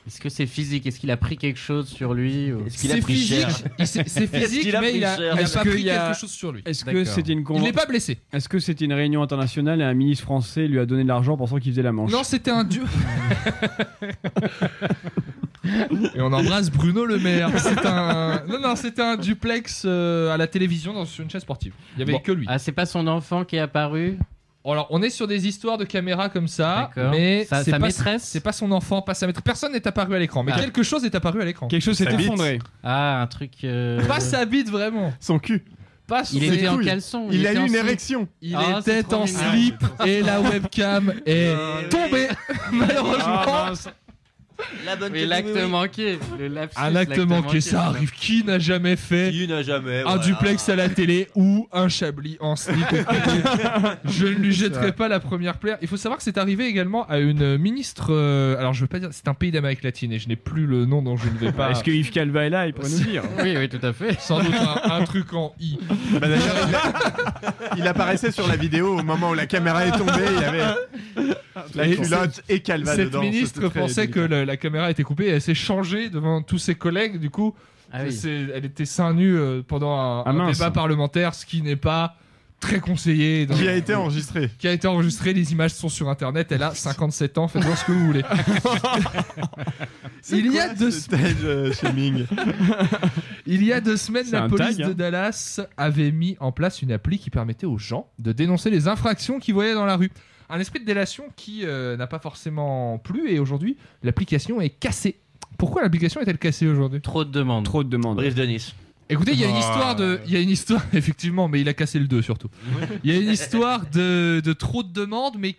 Est-ce 0.07 0.21
que 0.21 0.29
c'est 0.29 0.47
physique? 0.47 0.87
Est-ce 0.87 1.01
qu'il 1.01 1.11
a 1.11 1.17
pris 1.17 1.37
quelque 1.37 1.59
chose 1.59 1.89
sur 1.89 2.15
lui 2.15 2.53
ou- 2.53 2.65
Est-ce 2.67 2.79
qu'il 2.79 2.93
a 2.93 2.95
C'est 2.95 3.01
pris 3.01 3.15
physique, 3.15 3.41
cher? 3.41 3.87
c'est 3.87 4.09
physique, 4.09 4.75
mais 4.81 4.97
il 4.97 5.05
a, 5.05 5.17
il 5.41 5.49
pas 5.51 5.65
pris 5.65 5.83
quelque 5.85 6.17
chose 6.17 6.31
sur 6.31 6.53
lui. 6.53 6.63
Est-ce 6.65 6.85
que 6.85 7.05
c'était 7.05 7.33
une 7.33 7.45
Il 7.55 7.63
n'est 7.63 7.73
pas 7.73 7.87
blessé. 7.87 8.19
Est-ce 8.33 8.49
que 8.49 8.59
c'était 8.61 8.85
une 8.85 8.93
réunion 8.93 9.23
internationale 9.23 9.81
et 9.81 9.85
un 9.85 9.95
ministre 9.95 10.23
français 10.25 10.69
lui 10.69 10.79
a 10.79 10.87
donné 10.87 11.03
de 11.03 11.09
l'argent 11.09 11.37
pensant 11.37 11.59
qu'il 11.59 11.73
faisait 11.73 11.83
la 11.83 11.93
manche? 11.93 12.13
Non, 12.13 12.23
c'était 12.23 12.51
un 12.53 12.63
dieu. 12.65 12.85
Et 16.15 16.21
on 16.21 16.33
embrasse 16.33 16.71
Bruno 16.71 17.05
Le 17.05 17.19
Maire. 17.19 17.51
C'est 17.59 17.85
un 17.85 18.45
non 18.49 18.61
non, 18.61 18.77
c'était 18.77 19.03
un 19.03 19.17
duplex 19.17 19.83
euh, 19.85 20.33
à 20.33 20.37
la 20.37 20.47
télévision 20.47 20.93
dans 20.93 21.05
sur 21.05 21.25
une 21.25 21.31
chaîne 21.31 21.41
sportive. 21.41 21.73
Il 21.97 22.01
y 22.01 22.03
avait 22.03 22.13
Bon. 22.13 22.19
que 22.21 22.31
lui. 22.33 22.47
Ah, 22.49 22.59
c'est 22.61 22.71
pas 22.73 22.87
son 22.87 23.07
enfant 23.09 23.45
qui 23.45 23.57
est 23.57 23.61
apparu? 23.61 24.19
Alors, 24.73 24.87
on 24.91 25.03
est 25.03 25.11
sur 25.11 25.27
des 25.27 25.47
histoires 25.47 25.79
de 25.79 25.85
caméra 25.85 26.29
comme 26.29 26.49
ça, 26.49 26.91
mais 26.97 27.45
Sa- 27.45 27.63
c'est 27.65 27.71
sa 27.71 27.79
pas 27.79 27.87
maîtresse 27.87 28.23
c'est 28.25 28.41
pas 28.41 28.53
son 28.53 28.73
enfant, 28.73 29.03
pas 29.03 29.15
sa 29.15 29.27
maîtresse. 29.27 29.45
Personne 29.45 29.73
n'est 29.73 29.87
apparu 29.87 30.15
à 30.17 30.19
l'écran, 30.19 30.43
mais 30.43 30.53
Ah. 30.55 30.61
quelque 30.61 30.83
chose 30.83 31.05
est 31.05 31.15
apparu 31.15 31.41
à 31.43 31.45
l'écran. 31.45 31.69
Quelque 31.69 31.83
chose 31.83 31.97
s'est 31.97 32.05
Sa 32.05 32.11
bite. 32.13 32.27
effondré. 32.27 32.59
Ah, 32.83 33.21
un 33.23 33.27
truc. 33.27 33.53
euh, 33.65 34.05
Pas 34.07 34.21
sa 34.21 34.45
bite 34.45 34.69
vraiment. 34.71 35.13
Son 35.21 35.39
cul. 35.39 35.65
Pas 36.07 36.25
son 36.25 36.37
Il 36.37 36.53
était 36.55 36.69
en 36.69 36.79
caleçon. 36.79 37.27
Il 37.33 37.45
a 37.47 37.53
eu 37.53 37.57
une 37.59 37.69
slip. 37.69 37.79
érection. 37.85 38.29
Il 38.41 38.55
Ah, 38.57 38.79
était 38.87 39.13
en 39.15 39.27
slip 39.27 39.83
et 40.05 40.23
la 40.23 40.41
webcam 40.41 41.13
est 41.27 41.53
tombée. 41.91 42.29
Malheureusement, 42.73 43.43
Ah. 43.47 43.73
La 44.85 44.97
bonne 44.97 45.13
Mais 45.13 45.27
l'acte 45.27 45.57
manqué. 45.69 46.19
Le 46.39 46.49
lapsus, 46.49 46.79
un 46.81 46.97
acte 46.97 47.19
manqué, 47.19 47.61
ça 47.61 47.85
arrive. 47.87 48.11
Qui 48.13 48.43
n'a 48.45 48.59
jamais 48.59 48.97
fait 48.97 49.31
Qui 49.33 49.47
n'a 49.49 49.63
jamais. 49.63 50.01
un 50.01 50.05
voilà. 50.05 50.19
duplex 50.19 50.69
à 50.69 50.77
la 50.77 50.89
télé 50.89 51.29
ou 51.35 51.69
un 51.73 51.89
chablis 51.89 52.37
en 52.41 52.57
slip 52.57 52.77
Je 54.05 54.27
ne 54.27 54.33
lui 54.33 54.53
jetterai 54.53 54.93
pas 54.93 55.09
la 55.09 55.21
première 55.21 55.59
plaire. 55.59 55.77
Il 55.83 55.89
faut 55.89 55.97
savoir 55.97 56.19
que 56.19 56.25
c'est 56.25 56.39
arrivé 56.39 56.67
également 56.67 57.07
à 57.09 57.19
une 57.19 57.59
ministre. 57.59 58.09
euh, 58.11 58.59
alors 58.59 58.73
je 58.73 58.81
veux 58.81 58.87
pas 58.87 58.99
dire, 58.99 59.09
c'est 59.13 59.29
un 59.29 59.35
pays 59.35 59.51
d'Amérique 59.51 59.83
latine 59.83 60.13
et 60.13 60.19
je 60.19 60.29
n'ai 60.29 60.37
plus 60.37 60.67
le 60.67 60.85
nom 60.87 61.03
dont 61.03 61.17
je 61.17 61.29
ne 61.29 61.37
vais 61.39 61.53
pas. 61.53 61.71
Est-ce 61.71 61.85
que 61.85 61.91
Yves 61.91 62.11
Calva 62.11 62.45
est 62.45 62.51
là 62.51 62.67
Il 62.67 62.73
pourrait 62.73 62.89
nous 62.91 62.99
dire. 63.01 63.23
Oui, 63.43 63.55
oui, 63.57 63.69
tout 63.69 63.85
à 63.85 63.93
fait. 63.93 64.19
Sans 64.21 64.41
doute 64.43 64.55
un, 64.55 64.91
un 64.93 65.05
truc 65.05 65.33
en 65.35 65.55
i. 65.61 65.79
Bah, 66.13 66.21
d'ailleurs, 66.29 66.93
il, 67.77 67.87
apparaissait 67.87 68.33
sur 68.33 68.47
la 68.49 68.57
vidéo 68.57 68.99
au 68.99 69.03
moment 69.03 69.31
où 69.31 69.35
la 69.35 69.47
caméra 69.47 69.87
est 69.87 69.93
tombée. 69.93 70.13
Il 70.37 70.41
y 70.41 70.45
avait 70.45 70.65
la 71.75 71.87
Et 71.87 71.97
culotte 71.97 72.43
et 72.49 72.61
Calva 72.61 72.95
Cette 72.97 73.07
dedans. 73.07 73.21
ministre 73.21 73.57
C'était 73.57 73.69
très 73.71 73.81
pensait 73.81 74.09
que 74.09 74.21
délicat. 74.21 74.37
le- 74.37 74.45
la 74.47 74.57
caméra 74.57 74.91
était 74.91 75.03
coupée 75.03 75.27
et 75.27 75.31
elle 75.31 75.43
s'est 75.43 75.55
changée 75.55 76.09
devant 76.09 76.41
tous 76.43 76.59
ses 76.59 76.75
collègues. 76.75 77.19
Du 77.21 77.29
coup, 77.31 77.55
Ah 77.93 78.01
oui. 78.07 78.19
elle 78.25 78.65
était 78.65 78.85
seins 78.87 79.13
nus 79.15 79.37
euh, 79.37 79.63
pendant 79.67 79.93
un, 79.95 80.23
Ah, 80.25 80.31
un 80.31 80.51
débat 80.51 80.71
parlementaire, 80.71 81.35
ce 81.35 81.45
qui 81.45 81.61
n'est 81.63 81.77
pas 81.77 82.17
très 82.59 82.81
conseillé. 82.81 83.45
dans- 83.45 83.55
Qui 83.55 83.69
a 83.69 83.75
été 83.75 83.95
enregistré. 83.95 84.51
qui 84.59 84.67
a 84.67 84.73
été 84.73 84.89
enregistré, 84.89 85.35
les 85.35 85.53
images 85.53 85.75
sont 85.75 85.91
sur 85.91 86.09
internet, 86.09 86.51
elle 86.53 86.63
a 86.63 86.75
57 86.75 87.37
ans, 87.37 87.49
faites-en 87.49 87.77
ce 87.77 87.85
que 87.85 87.93
vous 87.93 88.07
voulez. 88.07 88.23
Il 90.33 90.53
y 90.53 90.59
a 90.59 90.75
deux 90.75 90.91
Ce 90.91 91.01
stage 91.03 91.35
euh, 91.45 91.73
shaming. 91.73 92.27
Il 93.47 93.63
y 93.63 93.73
a 93.73 93.81
deux 93.81 93.97
semaines, 93.97 94.27
la 94.33 94.49
police 94.49 94.77
tag, 94.77 94.83
hein. 94.83 94.89
de 94.89 94.93
Dallas 94.95 95.61
avait 95.77 96.11
mis 96.11 96.37
en 96.41 96.51
place 96.53 96.83
une 96.83 96.93
appli 96.93 97.19
qui 97.19 97.31
permettait 97.31 97.67
aux 97.67 97.79
gens 97.79 98.09
de 98.19 98.33
dénoncer 98.33 98.71
les 98.71 98.89
infractions 98.89 99.39
qu'ils 99.39 99.55
voyaient 99.55 99.75
dans 99.75 99.87
la 99.87 99.97
rue. 99.97 100.11
Un 100.49 100.61
esprit 100.61 100.81
de 100.81 100.85
délation 100.85 101.25
qui 101.37 101.65
euh, 101.65 101.97
n'a 101.97 102.07
pas 102.07 102.19
forcément 102.19 102.99
plu 102.99 103.31
et 103.31 103.39
aujourd'hui 103.39 103.77
l'application 104.03 104.61
est 104.61 104.71
cassée. 104.71 105.19
Pourquoi 105.59 105.83
l'application 105.83 106.21
est-elle 106.21 106.39
cassée 106.39 106.67
aujourd'hui? 106.67 107.01
Trop 107.01 107.25
de 107.25 107.31
demandes. 107.31 107.65
Trop 107.65 107.83
de 107.83 107.89
demandes. 107.89 108.17
Brief 108.17 108.35
de 108.35 108.45
Nice. 108.45 108.75
Écoutez, 109.09 109.33
il 109.33 109.41
y 109.41 109.45
a 109.45 109.49
une 109.49 109.55
Ah. 109.57 109.61
histoire 109.61 109.97
de, 109.97 110.21
il 110.27 110.33
y 110.33 110.37
a 110.37 110.41
une 110.41 110.51
histoire 110.51 110.83
effectivement, 110.93 111.49
mais 111.49 111.61
il 111.61 111.69
a 111.69 111.75
cassé 111.75 111.99
le 111.99 112.07
2 112.09 112.23
surtout. 112.23 112.49
Il 113.05 113.13
y 113.13 113.17
a 113.17 113.21
une 113.21 113.31
histoire 113.31 113.87
de, 113.91 114.41
de 114.45 114.53
trop 114.53 114.83
de 114.83 114.93
demandes, 114.93 115.37
mais 115.39 115.57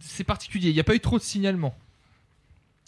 c'est 0.00 0.24
particulier. 0.24 0.68
Il 0.70 0.74
n'y 0.74 0.80
a 0.80 0.84
pas 0.84 0.94
eu 0.94 1.00
trop 1.00 1.18
de 1.18 1.22
signalements. 1.24 1.76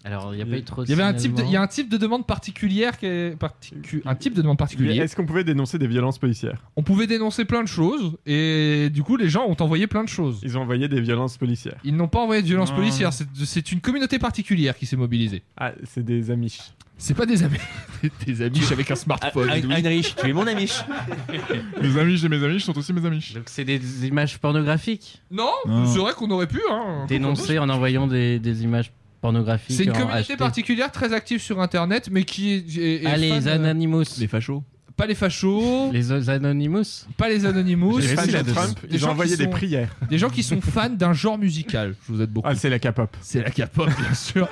Alors, 0.04 0.32
il 0.32 0.36
n'y 0.36 0.42
a 0.42 0.46
pas 0.46 0.56
eu 0.56 0.62
trop 0.62 0.82
de 0.84 0.86
Il 0.86 0.90
y 0.90 0.92
avait 0.94 1.02
un 1.02 1.12
type, 1.12 1.34
de, 1.34 1.42
il 1.42 1.50
y 1.50 1.56
a 1.56 1.60
un 1.60 1.66
type 1.66 1.88
de 1.88 1.96
demande 1.96 2.24
particulière 2.24 2.96
qui 2.98 3.06
est 3.06 3.36
particu- 3.38 4.00
un 4.06 4.14
type 4.14 4.32
de 4.34 4.42
demande 4.42 4.56
particulier. 4.56 4.96
Est-ce 4.96 5.16
qu'on 5.16 5.26
pouvait 5.26 5.42
dénoncer 5.44 5.76
des 5.78 5.88
violences 5.88 6.18
policières 6.18 6.62
On 6.76 6.82
pouvait 6.84 7.08
dénoncer 7.08 7.44
plein 7.44 7.62
de 7.62 7.68
choses 7.68 8.16
et 8.24 8.90
du 8.92 9.02
coup 9.02 9.16
les 9.16 9.28
gens 9.28 9.44
ont 9.46 9.56
envoyé 9.60 9.86
plein 9.88 10.04
de 10.04 10.08
choses. 10.08 10.38
Ils 10.44 10.56
ont 10.56 10.62
envoyé 10.62 10.86
des 10.88 11.00
violences 11.00 11.36
policières. 11.36 11.78
Ils 11.84 11.96
n'ont 11.96 12.06
pas 12.08 12.20
envoyé 12.20 12.42
de 12.42 12.46
violence 12.46 12.70
Non. 12.70 12.76
policière. 12.76 13.12
C'est- 13.12 13.26
C'est 13.44 13.72
une 13.72 13.80
communauté 13.80 14.18
particulière 14.20 14.76
qui 14.78 14.86
s'est 14.86 14.96
mobilisée. 14.96 15.42
Ah, 15.56 15.72
c'est 15.84 16.04
des 16.04 16.30
amiches. 16.30 16.60
C'est 16.96 17.14
pas 17.14 17.26
des 17.26 17.42
amis, 17.44 17.58
des 18.26 18.42
amis 18.42 18.60
avec 18.72 18.90
un 18.90 18.96
smartphone. 18.96 19.50
Hein- 19.50 19.56
Edoui. 19.56 19.72
Heinrich, 19.74 20.14
tu 20.16 20.28
es 20.28 20.32
mon 20.32 20.46
amiche. 20.46 20.80
Mes 21.82 21.96
amis 21.98 22.24
et 22.24 22.28
mes 22.28 22.42
amis 22.44 22.60
sont 22.60 22.76
aussi 22.76 22.92
mes 22.92 23.04
amis. 23.06 23.32
Donc, 23.34 23.44
c'est 23.46 23.64
des 23.64 24.06
images 24.06 24.38
pornographiques? 24.38 25.22
Non, 25.30 25.50
Non. 25.66 25.86
c'est 25.86 25.98
vrai 25.98 26.12
qu'on 26.16 26.30
aurait 26.30 26.46
pu. 26.48 26.60
Hein, 26.70 27.06
Dénoncées 27.08 27.58
en 27.58 27.68
envoyant 27.68 28.06
des, 28.06 28.38
des 28.40 28.62
images 28.64 28.90
pornographiques. 29.20 29.76
C'est 29.76 29.84
une 29.84 29.92
communauté 29.92 30.34
HD. 30.34 30.38
particulière 30.38 30.92
très 30.92 31.12
active 31.12 31.40
sur 31.40 31.60
Internet, 31.60 32.08
mais 32.10 32.24
qui 32.24 32.52
est. 32.52 32.76
est- 32.78 33.02
est 33.02 33.06
Ah, 33.06 33.16
les 33.16 33.28
fan, 33.30 33.48
euh, 33.48 33.54
Anonymous. 33.54 34.04
Les 34.18 34.26
fachos. 34.28 34.62
Pas 34.96 35.06
les 35.06 35.14
fachos. 35.14 35.92
Les 35.92 36.10
Anonymous 36.28 37.06
Pas 37.16 37.28
les 37.28 37.46
Anonymous. 37.46 37.98
Les 37.98 38.08
fans 38.08 38.26
de 38.26 38.30
gens 38.32 38.42
qui 38.42 38.52
Trump, 38.52 38.78
sont- 38.80 38.86
ils 38.90 38.96
ont 38.96 38.98
gens 38.98 39.10
envoyé 39.12 39.30
qui 39.32 39.38
des 39.38 39.44
sont- 39.44 39.50
prières. 39.50 39.96
Des 40.10 40.18
gens 40.18 40.28
qui 40.30 40.42
sont 40.42 40.60
fans 40.60 40.90
d'un 40.90 41.12
genre 41.12 41.38
musical. 41.38 41.94
Je 42.08 42.12
vous 42.12 42.20
aide 42.20 42.30
beaucoup. 42.30 42.48
Ah, 42.50 42.56
c'est 42.56 42.68
la 42.68 42.80
K-pop. 42.80 43.16
C'est 43.20 43.40
la 43.42 43.50
K-pop, 43.50 43.86
bien 43.86 44.14
sûr. 44.14 44.48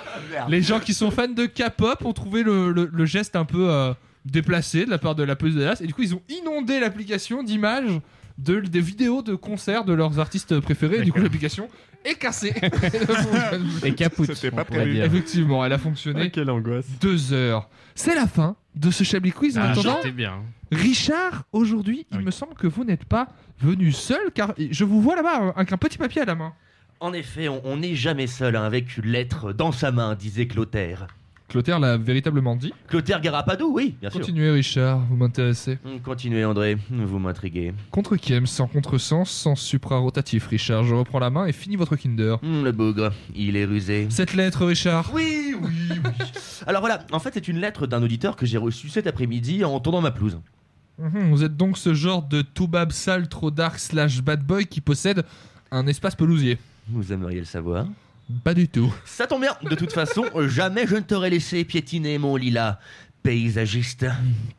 Les 0.48 0.62
gens 0.62 0.78
qui 0.78 0.94
sont 0.94 1.10
fans 1.10 1.26
de 1.26 1.46
K-pop 1.46 2.04
ont 2.04 2.12
trouvé 2.12 2.44
le, 2.44 2.70
le- 2.70 2.88
le 2.92 3.06
geste 3.06 3.34
un 3.34 3.44
peu 3.44 3.68
euh, 3.70 3.92
déplacé 4.24 4.84
de 4.84 4.90
la 4.90 4.98
part 4.98 5.14
de 5.16 5.22
la 5.24 5.34
peuse 5.36 5.54
de 5.54 5.60
Dallas 5.60 5.78
et 5.80 5.86
du 5.86 5.94
coup 5.94 6.02
ils 6.02 6.14
ont 6.14 6.22
inondé 6.28 6.78
l'application 6.80 7.42
d'images 7.42 8.00
de, 8.38 8.60
des 8.60 8.80
vidéos 8.80 9.22
de 9.22 9.34
concerts 9.34 9.84
de 9.84 9.92
leurs 9.92 10.18
artistes 10.18 10.60
préférés 10.60 10.98
et 10.98 11.02
du 11.02 11.12
coup 11.12 11.20
l'application 11.20 11.68
est 12.04 12.14
cassée. 12.14 12.54
Et 13.84 13.94
capoute, 13.94 14.32
C'était 14.34 14.54
pas 14.54 14.64
prévu. 14.64 14.98
Effectivement, 14.98 15.64
elle 15.64 15.72
a 15.72 15.78
fonctionné 15.78 16.22
Ah, 16.26 16.28
quelle 16.28 16.50
angoisse. 16.50 16.86
deux 17.00 17.32
heures. 17.32 17.68
C'est 17.94 18.14
la 18.14 18.26
fin 18.28 18.54
de 18.76 18.90
ce 18.90 19.02
Chablis 19.04 19.32
Quiz. 19.32 19.58
En 19.58 19.62
Ah, 19.62 19.70
attendant, 19.70 19.98
bien. 20.14 20.42
Richard, 20.70 21.44
aujourd'hui, 21.52 22.06
il 22.12 22.20
me 22.20 22.30
semble 22.30 22.54
que 22.54 22.66
vous 22.66 22.84
n'êtes 22.84 23.04
pas 23.04 23.28
venu 23.60 23.90
seul 23.92 24.30
car 24.34 24.54
je 24.58 24.84
vous 24.84 25.00
vois 25.00 25.16
là-bas 25.16 25.46
euh, 25.46 25.52
avec 25.56 25.72
un 25.72 25.76
petit 25.78 25.98
papier 25.98 26.22
à 26.22 26.26
la 26.26 26.34
main. 26.34 26.52
En 27.00 27.12
effet, 27.12 27.48
on 27.48 27.60
on 27.64 27.76
n'est 27.78 27.94
jamais 27.94 28.26
seul 28.26 28.54
hein, 28.56 28.62
avec 28.64 28.96
une 28.98 29.06
lettre 29.06 29.52
dans 29.52 29.72
sa 29.72 29.90
main, 29.92 30.14
disait 30.14 30.46
Clotaire. 30.46 31.08
Clotaire 31.48 31.78
l'a 31.78 31.96
véritablement 31.96 32.56
dit. 32.56 32.72
Clotaire 32.88 33.20
Garapadou, 33.20 33.72
oui, 33.72 33.94
bien 34.00 34.10
sûr. 34.10 34.18
Continuez, 34.20 34.50
Richard, 34.50 35.00
vous 35.08 35.16
m'intéressez. 35.16 35.78
Hum, 35.84 36.00
Continuez, 36.00 36.44
André, 36.44 36.76
vous 36.90 37.18
m'intriguez. 37.20 37.72
Contre 37.92 38.16
qui 38.16 38.32
aime 38.32 38.46
sans 38.46 38.66
contresens, 38.66 39.30
sans 39.30 39.54
suprarotatif, 39.54 40.48
Richard? 40.48 40.82
Je 40.84 40.94
reprends 40.94 41.20
la 41.20 41.30
main 41.30 41.46
et 41.46 41.52
finis 41.52 41.76
votre 41.76 41.94
Kinder. 41.94 42.36
Hum, 42.42 42.64
le 42.64 42.72
bougre, 42.72 43.12
il 43.34 43.56
est 43.56 43.64
rusé. 43.64 44.08
Cette 44.10 44.34
lettre, 44.34 44.66
Richard? 44.66 45.10
Oui, 45.14 45.54
oui, 45.60 45.68
oui. 45.90 46.10
Alors 46.66 46.80
voilà, 46.80 47.06
en 47.12 47.20
fait, 47.20 47.30
c'est 47.34 47.46
une 47.46 47.58
lettre 47.58 47.86
d'un 47.86 48.02
auditeur 48.02 48.34
que 48.34 48.44
j'ai 48.44 48.58
reçue 48.58 48.88
cet 48.88 49.06
après-midi 49.06 49.64
en 49.64 49.78
tournant 49.78 50.00
ma 50.00 50.10
pelouse. 50.10 50.40
Mhm, 50.98 51.30
vous 51.30 51.44
êtes 51.44 51.56
donc 51.56 51.78
ce 51.78 51.94
genre 51.94 52.22
de 52.22 52.42
toubab 52.42 52.90
sale, 52.90 53.28
trop 53.28 53.50
dark 53.52 53.78
slash 53.78 54.20
bad 54.22 54.42
boy 54.44 54.66
qui 54.66 54.80
possède 54.80 55.24
un 55.70 55.86
espace 55.86 56.14
pelousier. 56.16 56.58
Vous 56.88 57.12
aimeriez 57.12 57.38
le 57.40 57.44
savoir 57.44 57.86
Pas 58.42 58.54
du 58.54 58.68
tout. 58.68 58.92
Ça 59.04 59.26
tombe 59.26 59.42
bien, 59.42 59.56
de 59.62 59.74
toute 59.74 59.92
façon, 59.92 60.24
jamais 60.48 60.86
je 60.86 60.96
ne 60.96 61.00
t'aurais 61.00 61.30
laissé 61.30 61.64
piétiner 61.64 62.18
mon 62.18 62.36
lilas. 62.36 62.78
Paysagiste. 63.22 64.06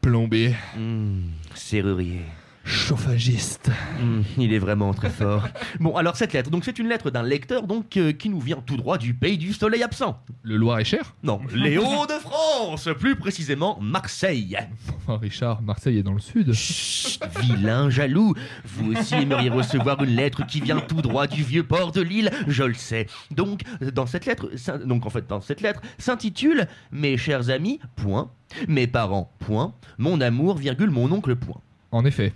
Plombé. 0.02 0.56
Hum, 0.76 1.24
serrurier. 1.54 2.22
Chauffagiste. 2.68 3.72
Hum, 4.02 4.26
il 4.38 4.54
est 4.54 4.60
vraiment 4.60 4.94
très 4.94 5.10
fort. 5.10 5.48
Bon, 5.80 5.96
alors 5.96 6.18
cette 6.18 6.34
lettre, 6.34 6.50
donc 6.50 6.66
c'est 6.66 6.80
une 6.80 6.90
lettre 6.90 7.12
d'un 7.12 7.24
lecteur 7.24 7.64
donc 7.64 7.96
euh, 7.98 8.12
qui 8.12 8.30
nous 8.30 8.42
vient 8.42 8.62
tout 8.66 8.76
droit 8.76 8.98
du 8.98 9.14
pays 9.14 9.38
du 9.38 9.54
soleil 9.54 9.84
absent. 9.84 10.20
Le 10.44 10.58
Loir-et-Cher 10.58 11.16
Non, 11.24 11.40
les 11.56 11.78
Hauts-de-France, 11.78 12.90
plus 13.00 13.16
précisément 13.16 13.78
Marseille. 13.80 14.58
Enfin, 14.98 15.18
Richard, 15.18 15.62
Marseille 15.62 16.00
est 16.00 16.04
dans 16.04 16.14
le 16.14 16.20
sud. 16.20 16.52
Chut, 16.54 17.22
vilain 17.40 17.90
jaloux. 17.90 18.34
Vous 18.66 18.94
aussi 18.94 19.16
aimeriez 19.16 19.50
recevoir 19.50 20.04
une 20.04 20.16
lettre 20.16 20.46
qui 20.46 20.60
vient 20.60 20.80
tout 20.80 21.02
droit 21.02 21.28
du 21.28 21.44
vieux 21.44 21.64
port 21.64 21.94
de 21.94 22.02
Lille, 22.02 22.32
je 22.48 22.64
le 22.64 22.74
sais. 22.74 23.08
Donc, 23.32 23.62
dans 23.94 24.08
cette 24.08 24.26
lettre, 24.26 24.50
donc 24.86 25.06
en 25.06 25.10
fait, 25.10 25.26
dans 25.28 25.42
cette 25.42 25.62
lettre, 25.62 25.82
s'intitule 25.98 26.68
Mes 26.92 27.18
chers 27.18 27.50
amis, 27.50 27.80
point. 27.96 28.30
Mes 28.68 28.88
parents, 28.88 29.32
point. 29.40 29.74
Mon 29.98 30.20
amour, 30.20 30.58
virgule, 30.58 30.90
mon 30.90 31.10
oncle, 31.12 31.36
point. 31.36 31.62
En 31.92 32.04
effet. 32.04 32.34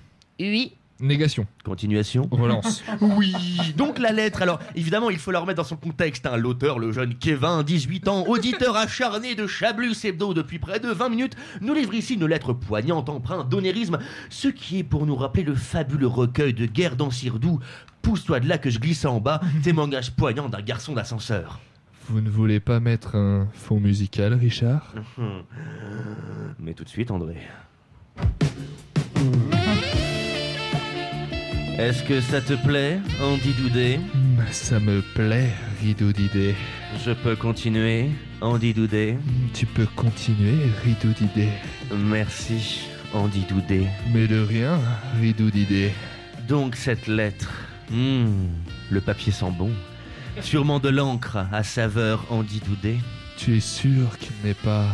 Oui. 0.50 0.74
Négation. 1.02 1.48
Continuation. 1.64 2.28
Relance. 2.32 2.84
Oui, 3.02 3.34
donc 3.76 3.98
la 3.98 4.12
lettre, 4.12 4.42
alors 4.44 4.60
évidemment 4.76 5.10
il 5.10 5.18
faut 5.18 5.32
la 5.32 5.40
remettre 5.40 5.58
dans 5.58 5.68
son 5.68 5.76
contexte, 5.76 6.26
hein. 6.28 6.38
l'auteur, 6.38 6.78
le 6.78 6.92
jeune 6.92 7.16
Kevin, 7.16 7.64
18 7.64 8.08
ans, 8.08 8.26
auditeur 8.28 8.76
acharné 8.76 9.34
de 9.34 9.48
Chablus 9.48 9.96
Hebdo 10.04 10.34
depuis 10.34 10.60
près 10.60 10.80
de 10.80 10.90
20 10.90 11.10
minutes, 11.10 11.36
nous 11.62 11.74
livre 11.74 11.96
ici 11.96 12.14
une 12.14 12.28
lettre 12.28 12.54
poignante 12.54 13.10
empreinte 13.10 13.50
d'onérisme, 13.50 13.98
ce 14.30 14.48
qui 14.48 14.80
est 14.80 14.84
pour 14.84 15.08
nous 15.08 15.16
rappeler 15.16 15.44
le 15.44 15.56
fabuleux 15.56 16.08
recueil 16.08 16.54
de 16.54 16.68
Guerre 16.68 16.96
dans 16.96 17.10
Sirdou, 17.10 17.60
pousse-toi 18.04 18.40
de 18.40 18.48
là 18.48 18.60
que 18.60 18.70
je 18.70 18.80
glisse 18.80 19.06
en 19.06 19.20
bas, 19.20 19.42
témoignage 19.64 20.12
poignant 20.12 20.50
d'un 20.50 20.62
garçon 20.62 20.94
d'ascenseur. 20.94 21.60
Vous 22.10 22.22
ne 22.22 22.30
voulez 22.30 22.60
pas 22.60 22.80
mettre 22.80 23.16
un 23.16 23.48
fond 23.54 23.80
musical, 23.80 24.34
Richard? 24.34 24.94
Mais 26.60 26.74
tout 26.74 26.84
de 26.84 26.90
suite 26.90 27.10
André. 27.10 27.38
Est-ce 31.82 32.04
que 32.04 32.22
ça 32.22 32.42
te 32.42 32.54
plaît, 32.54 33.00
Andy 33.20 33.54
Doudé 33.54 33.98
Hmm, 34.14 34.40
Ça 34.52 34.80
me 34.80 35.02
plaît, 35.02 35.50
rideau 35.82 36.12
d'idées. 36.12 36.54
Je 37.04 37.10
peux 37.12 37.36
continuer, 37.36 38.12
Andy 38.40 38.72
Doudé 38.76 39.18
Tu 39.56 39.66
peux 39.66 39.88
continuer, 39.96 40.58
rideau 40.84 41.10
d'idées. 41.18 41.50
Merci, 41.92 42.88
Andy 43.16 43.46
Doudé. 43.50 43.88
Mais 44.14 44.28
de 44.28 44.40
rien, 44.40 44.80
rideau 45.20 45.50
d'idées. 45.50 45.92
Donc 46.48 46.76
cette 46.76 47.08
lettre, 47.08 47.52
hmm, 47.90 48.28
le 48.92 49.02
papier 49.02 49.32
sent 49.32 49.52
bon. 49.58 49.72
Sûrement 50.40 50.78
de 50.80 50.90
l'encre 50.90 51.40
à 51.52 51.64
saveur 51.64 52.28
Andy 52.30 52.60
Doudé. 52.60 52.98
Tu 53.38 53.58
es 53.58 53.60
sûr 53.60 54.20
qu'il 54.20 54.36
n'est 54.44 54.54
pas 54.54 54.86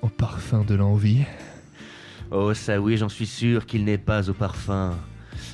au 0.00 0.08
parfum 0.08 0.64
de 0.64 0.76
l'envie? 0.76 1.24
Oh 2.30 2.54
ça 2.54 2.80
oui, 2.80 2.96
j'en 2.96 3.10
suis 3.10 3.26
sûr 3.26 3.66
qu'il 3.66 3.84
n'est 3.84 3.98
pas 3.98 4.30
au 4.30 4.32
parfum 4.32 4.96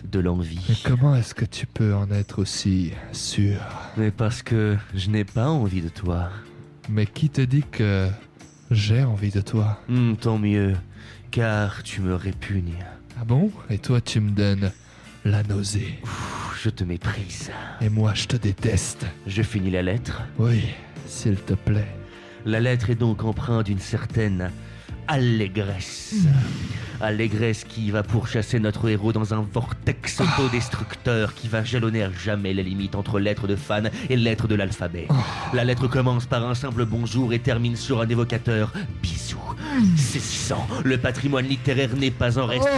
de 0.05 0.19
Mais 0.19 0.25
l'envie. 0.25 0.83
comment 0.85 1.15
est-ce 1.15 1.35
que 1.35 1.45
tu 1.45 1.67
peux 1.67 1.95
en 1.95 2.11
être 2.11 2.41
aussi 2.41 2.93
sûr? 3.13 3.59
Mais 3.97 4.11
parce 4.11 4.43
que 4.43 4.77
je 4.95 5.11
n'ai 5.11 5.25
pas 5.25 5.49
envie 5.49 5.83
de 5.83 5.89
toi. 5.89 6.31
Mais 6.89 7.07
qui 7.07 7.29
te 7.31 7.41
dit 7.41 7.65
que 7.71 8.09
j'ai 8.71 9.03
envie 9.05 9.31
de 9.31 9.41
toi? 9.41 9.81
Hmm, 9.89 10.15
tant 10.15 10.39
mieux, 10.39 10.75
car 11.31 11.83
tu 11.83 12.01
me 12.01 12.15
répugnes. 12.15 12.79
Ah 13.21 13.25
bon? 13.25 13.51
Et 13.69 13.79
toi 13.79 14.01
tu 14.01 14.21
me 14.21 14.31
donnes 14.31 14.73
la 15.25 15.43
nausée. 15.43 15.99
Je 16.63 16.71
te 16.71 16.85
méprise. 16.85 17.51
Et 17.81 17.89
moi 17.89 18.13
je 18.15 18.27
te 18.27 18.37
déteste. 18.37 19.07
Je 19.27 19.43
finis 19.43 19.71
la 19.71 19.83
lettre. 19.83 20.23
Oui, 20.39 20.65
s'il 21.07 21.37
te 21.37 21.55
plaît. 21.55 21.89
La 22.47 22.61
lettre 22.61 22.91
est 22.91 22.95
donc 22.95 23.23
empreinte 23.25 23.67
d'une 23.67 23.79
certaine 23.79 24.51
allégresse. 25.11 26.15
Allégresse 27.01 27.65
qui 27.65 27.91
va 27.91 28.03
pourchasser 28.05 28.61
notre 28.61 28.89
héros 28.89 29.13
dans 29.13 29.35
un 29.35 29.45
vortex 29.53 30.21
autodestructeur 30.21 31.35
qui 31.35 31.49
va 31.49 31.65
jalonner 31.65 32.03
à 32.05 32.11
jamais 32.13 32.53
les 32.53 32.63
limites 32.63 32.95
entre 32.95 33.19
lettres 33.19 33.49
de 33.49 33.57
fan 33.57 33.91
et 34.09 34.17
lettres 34.17 34.47
de 34.47 34.55
l'alphabet. 34.55 35.09
La 35.53 35.65
lettre 35.65 35.89
commence 35.89 36.27
par 36.27 36.47
un 36.49 36.55
simple 36.55 36.85
bonjour 36.85 37.33
et 37.33 37.39
termine 37.41 37.75
sur 37.75 38.01
un 38.01 38.09
évocateur 38.09 38.73
bisou. 39.03 39.39
Saisissant, 39.97 40.67
le 40.85 40.97
patrimoine 40.99 41.47
littéraire 41.47 41.97
n'est 41.97 42.11
pas 42.11 42.39
en 42.39 42.47
reste, 42.47 42.69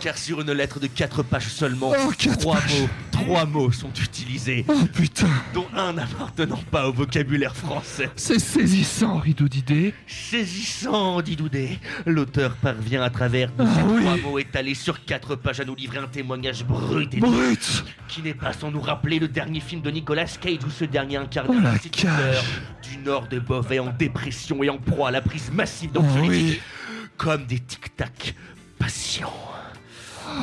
car 0.00 0.16
sur 0.16 0.40
une 0.40 0.52
lettre 0.52 0.78
de 0.80 0.86
quatre 0.86 1.22
pages 1.22 1.48
seulement, 1.48 1.92
Oh, 1.96 2.12
quatre 2.16 2.38
trois 2.38 2.56
pages. 2.56 2.80
mots, 2.80 2.88
trois 3.14 3.46
mots 3.46 3.70
sont 3.72 3.92
utilisés, 3.92 4.64
Oh 4.68 4.72
putain 4.92 5.28
dont 5.54 5.66
un 5.74 5.92
n'appartenant 5.94 6.60
pas 6.70 6.88
au 6.88 6.92
vocabulaire 6.92 7.54
français. 7.56 8.10
C'est 8.16 8.38
saisissant, 8.40 9.18
rideau 9.18 9.48
d'idées. 9.48 9.94
Saisissant, 10.06 11.22
dit 11.22 11.36
Doudé. 11.36 11.78
L'auteur 12.06 12.56
parvient 12.56 13.02
à 13.02 13.10
travers 13.10 13.48
ces 13.56 13.64
Ah 13.64 13.84
oui. 13.86 14.02
trois 14.02 14.16
mots 14.18 14.38
étalés 14.38 14.74
sur 14.74 15.04
quatre 15.04 15.36
pages 15.36 15.60
à 15.60 15.64
nous 15.64 15.74
livrer 15.74 15.98
un 15.98 16.08
témoignage 16.08 16.64
brut 16.64 17.12
et 17.14 17.18
Brut 17.20 17.84
qui 18.08 18.22
n'est 18.22 18.34
pas 18.34 18.52
sans 18.52 18.70
nous 18.70 18.80
rappeler 18.80 19.18
le 19.18 19.28
dernier 19.28 19.60
film 19.60 19.80
de 19.80 19.90
Nicolas 19.90 20.26
Cage 20.26 20.64
où 20.66 20.70
ce 20.70 20.84
dernier 20.84 21.16
incarne 21.16 21.46
Oh, 21.50 21.54
un 21.54 22.88
du 22.88 22.98
nord 22.98 23.28
de 23.28 23.38
Beauvais 23.38 23.78
en 23.78 23.90
dépression 23.92 24.62
et 24.62 24.70
en 24.70 24.78
proie 24.78 25.08
à 25.08 25.10
la 25.12 25.20
prise 25.22 25.50
massive 25.52 25.90
Oh, 25.94 26.00
d'anxiolytiques 26.00 26.60
oui. 26.62 27.08
comme 27.16 27.44
des 27.46 27.60
tic-tac 27.60 28.34
patients, 28.78 29.32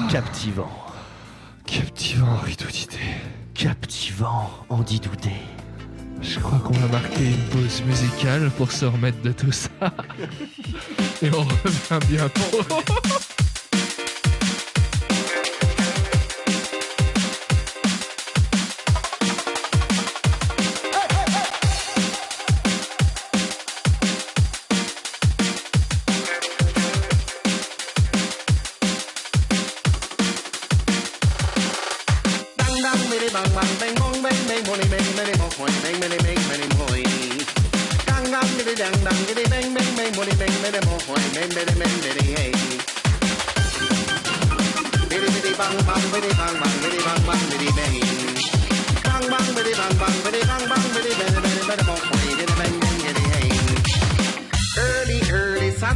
captivants, 0.09 0.71
Captivant, 1.71 2.35
rideau 2.43 2.65
d'idées. 2.65 2.97
captivants, 3.53 4.49
Andy 4.67 4.99
Doudé. 4.99 5.31
Je 6.21 6.37
crois 6.37 6.59
qu'on 6.59 6.73
va 6.73 6.87
marquer 6.87 7.27
une 7.27 7.45
pause 7.49 7.81
musicale 7.87 8.51
pour 8.57 8.73
se 8.73 8.83
remettre 8.83 9.21
de 9.21 9.31
tout 9.31 9.53
ça. 9.53 9.69
Et 11.21 11.29
on 11.33 11.43
revient 11.43 12.05
bientôt. 12.09 12.59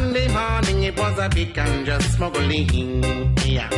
Sunday 0.05 0.27
morning, 0.31 0.83
it 0.83 0.95
was 0.99 1.17
a 1.17 1.25
a 1.25 1.29
big 1.29 1.51
ganja 1.55 1.99
smuggling. 1.99 3.01
Yeah. 3.43 3.69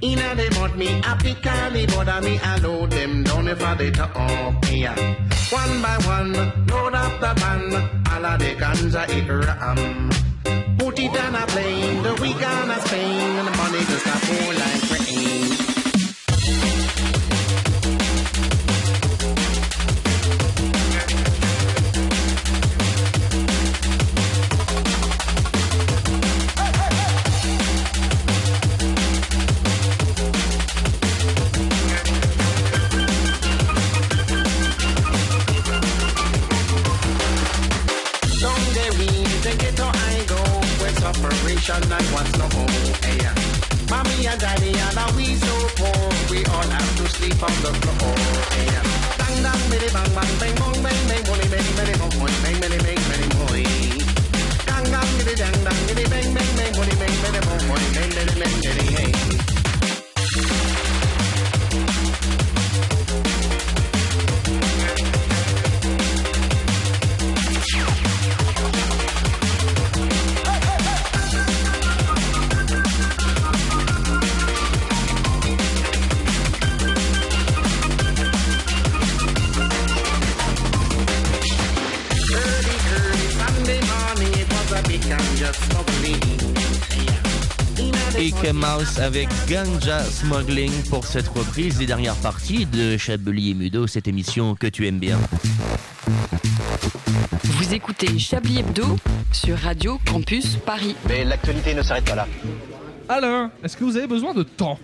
Inna 0.00 0.36
the 0.36 0.48
mud 0.56 0.76
me 0.76 0.86
a 0.86 1.10
and 1.10 1.74
the 1.74 1.86
border 1.92 2.20
me 2.22 2.38
a 2.40 2.60
load 2.60 2.92
them 2.92 3.24
down 3.24 3.48
if 3.48 3.60
I 3.60 3.74
they 3.74 3.90
talk. 3.90 4.64
Yeah. 4.70 4.94
One 5.50 5.82
by 5.82 5.96
one, 6.06 6.32
load 6.68 6.94
up 6.94 7.14
the 7.18 7.32
van, 7.40 7.74
all 8.12 8.26
of 8.26 8.38
the 8.38 8.50
ganja 8.62 9.02
it 9.08 9.28
ram. 9.28 10.10
Put 10.78 11.00
it 11.00 11.16
on 11.20 11.34
a 11.34 11.46
plane, 11.48 12.02
the 12.04 12.14
week 12.22 12.46
on 12.46 12.70
a 12.70 12.78
Spain, 12.86 13.38
and 13.40 13.48
the 13.48 13.56
money 13.56 13.84
just 13.90 14.06
a 14.06 14.16
pour 14.24 14.54
like 14.54 14.81
from 47.42 47.62
the 47.62 47.72
floor. 47.98 48.14
Bang, 49.18 49.42
bang, 49.42 49.70
bitty, 49.70 49.92
bang, 49.92 50.14
bang, 50.14 50.54
bang. 50.54 50.71
Avec 89.00 89.28
Ganja 89.48 90.02
Smuggling 90.02 90.72
pour 90.90 91.06
cette 91.06 91.28
reprise 91.28 91.78
des 91.78 91.86
dernières 91.86 92.16
parties 92.16 92.66
de 92.66 92.96
Chablis 92.96 93.50
et 93.50 93.54
Mudo, 93.54 93.86
cette 93.86 94.08
émission 94.08 94.56
que 94.56 94.66
tu 94.66 94.88
aimes 94.88 94.98
bien. 94.98 95.18
Vous 97.44 97.72
écoutez 97.72 98.18
Chablis 98.18 98.58
Hebdo 98.58 98.96
sur 99.30 99.56
Radio 99.56 100.00
Campus 100.04 100.56
Paris. 100.56 100.96
Mais 101.08 101.24
l'actualité 101.24 101.74
ne 101.74 101.82
s'arrête 101.82 102.06
pas 102.06 102.16
là. 102.16 102.26
Alain, 103.08 103.52
est-ce 103.62 103.76
que 103.76 103.84
vous 103.84 103.96
avez 103.96 104.08
besoin 104.08 104.34
de 104.34 104.42
temps? 104.42 104.80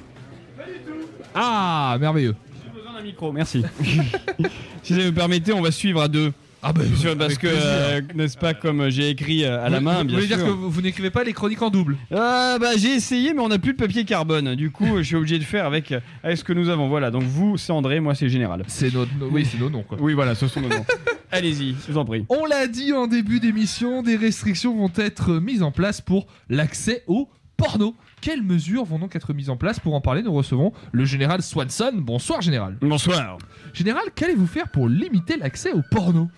Ah, 1.34 1.96
merveilleux. 1.98 2.36
J'ai 2.62 2.70
besoin 2.70 2.92
d'un 2.92 3.02
micro, 3.02 3.32
merci. 3.32 3.64
si 4.84 4.92
vous 4.92 5.12
permettez, 5.12 5.52
on 5.52 5.60
va 5.60 5.72
suivre 5.72 6.02
à 6.02 6.06
deux. 6.06 6.32
Ah 6.62 6.72
bah, 6.72 6.82
Sur- 6.96 7.16
parce 7.16 7.38
que, 7.38 7.46
euh, 7.48 8.00
n'est-ce 8.16 8.36
pas, 8.36 8.52
comme 8.52 8.88
j'ai 8.90 9.10
écrit 9.10 9.44
euh, 9.44 9.64
à 9.64 9.68
la 9.68 9.78
Vous- 9.78 9.84
main, 9.84 9.98
vous, 9.98 10.04
bien 10.04 10.16
voulez 10.16 10.26
sûr. 10.26 10.36
dire 10.38 10.44
que 10.46 10.50
vous, 10.50 10.70
vous 10.70 10.80
n'écrivez 10.82 11.10
pas 11.10 11.22
les 11.22 11.32
chroniques 11.32 11.62
en 11.62 11.70
double? 11.70 11.96
Ah 12.12 12.56
bah 12.60 12.70
j'ai 12.76 12.94
essayé 12.94 13.32
mais 13.32 13.40
on 13.40 13.48
n'a 13.48 13.58
plus 13.60 13.72
de 13.74 13.78
papier 13.78 14.04
carbone. 14.04 14.54
Du 14.56 14.70
coup 14.72 14.96
je 14.98 15.02
suis 15.02 15.14
obligé 15.16 15.38
de 15.38 15.44
faire 15.44 15.64
avec, 15.66 15.94
avec 16.24 16.36
ce 16.36 16.42
que 16.42 16.52
nous 16.52 16.68
avons. 16.68 16.88
Voilà 16.88 17.10
donc 17.12 17.22
vous 17.22 17.56
c'est 17.56 17.70
André, 17.72 18.00
moi 18.00 18.14
c'est 18.16 18.28
Général. 18.28 18.64
C'est 18.66 18.92
notre, 18.92 19.10
oui 19.30 19.46
c'est 19.50 19.58
nos 19.60 19.70
noms 19.70 19.82
quoi. 19.84 19.98
Oui 20.00 20.14
voilà 20.14 20.34
ce 20.34 20.48
sont 20.48 20.60
nos 20.60 20.68
noms. 20.68 20.84
Allez-y, 21.30 21.76
je 21.86 21.92
vous 21.92 21.98
en 21.98 22.04
prie. 22.04 22.24
On 22.30 22.44
l'a 22.46 22.66
dit 22.66 22.92
en 22.92 23.06
début 23.06 23.38
d'émission, 23.38 24.02
des 24.02 24.16
restrictions 24.16 24.74
vont 24.76 24.90
être 24.96 25.34
mises 25.34 25.62
en 25.62 25.70
place 25.70 26.00
pour 26.00 26.26
l'accès 26.48 27.04
au 27.06 27.28
porno. 27.58 27.94
Quelles 28.22 28.42
mesures 28.42 28.84
vont 28.84 28.98
donc 28.98 29.14
être 29.14 29.34
mises 29.34 29.50
en 29.50 29.56
place 29.56 29.78
Pour 29.80 29.94
en 29.94 30.00
parler, 30.00 30.22
nous 30.22 30.32
recevons 30.32 30.72
le 30.92 31.04
général 31.04 31.42
Swanson. 31.42 31.92
Bonsoir 31.94 32.40
général. 32.40 32.78
Bonsoir. 32.80 33.36
Général, 33.74 34.04
qu'allez-vous 34.14 34.46
faire 34.46 34.70
pour 34.70 34.88
limiter 34.88 35.36
l'accès 35.36 35.72
au 35.72 35.82
porno 35.90 36.30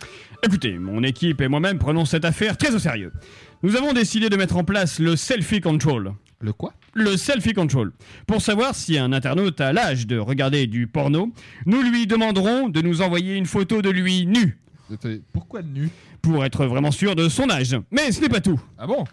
Écoutez, 0.42 0.78
mon 0.78 1.04
équipe 1.04 1.40
et 1.42 1.48
moi-même 1.48 1.78
prenons 1.78 2.04
cette 2.06 2.24
affaire 2.24 2.56
très 2.56 2.74
au 2.74 2.78
sérieux. 2.78 3.12
Nous 3.62 3.76
avons 3.76 3.92
décidé 3.92 4.30
de 4.30 4.36
mettre 4.36 4.56
en 4.56 4.64
place 4.64 4.98
le 4.98 5.14
selfie 5.14 5.60
control. 5.60 6.14
Le 6.40 6.54
quoi 6.54 6.72
Le 6.94 7.18
selfie 7.18 7.52
control. 7.52 7.92
Pour 8.26 8.40
savoir 8.40 8.74
si 8.74 8.96
un 8.96 9.12
internaute 9.12 9.60
a 9.60 9.74
l'âge 9.74 10.06
de 10.06 10.18
regarder 10.18 10.66
du 10.66 10.86
porno, 10.86 11.30
nous 11.66 11.82
lui 11.82 12.06
demanderons 12.06 12.70
de 12.70 12.80
nous 12.80 13.02
envoyer 13.02 13.36
une 13.36 13.44
photo 13.44 13.82
de 13.82 13.90
lui 13.90 14.24
nu. 14.26 14.58
Attendez, 14.92 15.20
Pourquoi 15.34 15.60
nu 15.62 15.90
Pour 16.22 16.44
être 16.46 16.64
vraiment 16.64 16.90
sûr 16.90 17.14
de 17.14 17.28
son 17.28 17.50
âge. 17.50 17.76
Mais 17.90 18.10
ce 18.10 18.22
n'est 18.22 18.30
pas 18.30 18.40
tout. 18.40 18.58
Ah 18.78 18.86
bon 18.86 19.04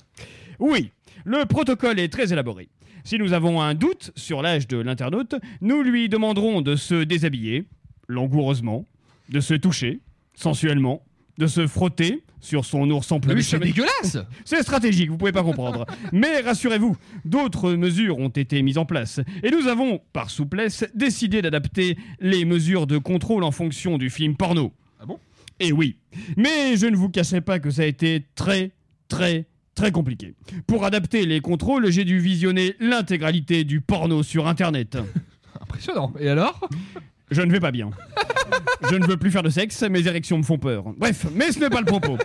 Oui, 0.58 0.92
le 1.28 1.46
protocole 1.46 2.00
est 2.00 2.08
très 2.08 2.32
élaboré. 2.32 2.70
Si 3.04 3.18
nous 3.20 3.34
avons 3.34 3.62
un 3.62 3.74
doute 3.74 4.12
sur 4.16 4.42
l'âge 4.42 4.68
de 4.68 4.78
l'internaute, 4.78 5.36
nous 5.62 5.84
lui 5.84 6.08
demanderons 6.08 6.62
de 6.62 6.76
se 6.78 7.04
déshabiller, 7.04 7.66
langoureusement, 8.08 8.86
de 9.30 9.42
se 9.42 9.54
toucher, 9.54 10.00
sensuellement, 10.34 11.04
de 11.38 11.46
se 11.48 11.68
frotter 11.68 12.24
sur 12.40 12.64
son 12.64 12.90
ours 12.90 13.12
en 13.12 13.16
Non, 13.16 13.22
mais 13.26 13.34
peluche. 13.34 13.48
c'est 13.48 13.60
dégueulasse 13.60 14.18
C'est 14.46 14.62
stratégique, 14.62 15.10
vous 15.10 15.18
pouvez 15.18 15.34
pas 15.34 15.44
comprendre. 15.44 15.86
Mais 16.14 16.40
rassurez-vous, 16.40 16.96
d'autres 17.26 17.74
mesures 17.74 18.18
ont 18.20 18.30
été 18.30 18.62
mises 18.62 18.78
en 18.78 18.86
place. 18.86 19.20
Et 19.44 19.52
nous 19.52 19.68
avons, 19.68 20.00
par 20.14 20.30
souplesse, 20.30 20.86
décidé 20.96 21.42
d'adapter 21.42 21.98
les 22.22 22.46
mesures 22.46 22.88
de 22.88 22.98
contrôle 22.98 23.44
en 23.44 23.52
fonction 23.52 23.98
du 23.98 24.10
film 24.10 24.38
porno. 24.38 24.72
Ah 25.02 25.06
bon? 25.06 25.20
Et 25.60 25.74
oui. 25.74 25.98
Mais 26.38 26.78
je 26.78 26.86
ne 26.86 26.96
vous 26.96 27.10
cacherai 27.10 27.42
pas 27.42 27.60
que 27.60 27.70
ça 27.70 27.82
a 27.82 27.86
été 27.86 28.24
très, 28.36 28.72
très, 29.10 29.46
très 29.78 29.92
compliqué. 29.92 30.34
Pour 30.66 30.84
adapter 30.84 31.26
les 31.26 31.40
contrôles, 31.40 31.90
j'ai 31.92 32.04
dû 32.04 32.18
visionner 32.20 32.76
l'intégralité 32.80 33.64
du 33.64 33.80
porno 33.80 34.24
sur 34.24 34.48
Internet. 34.48 34.98
Impressionnant. 35.62 36.12
Et 36.20 36.28
alors? 36.28 36.68
Je 37.30 37.42
ne 37.42 37.52
vais 37.52 37.60
pas 37.60 37.72
bien. 37.72 37.90
Je 38.90 38.96
ne 38.96 39.06
veux 39.06 39.18
plus 39.18 39.32
faire 39.32 39.44
de 39.44 39.50
sexe, 39.50 39.82
mes 39.84 40.08
érections 40.08 40.38
me 40.38 40.44
font 40.44 40.58
peur. 40.58 40.86
Bref, 40.98 41.26
mais 41.36 41.52
ce 41.52 41.60
n'est 41.60 41.70
pas 41.70 41.80
le 41.82 41.86
propos. 41.86 42.18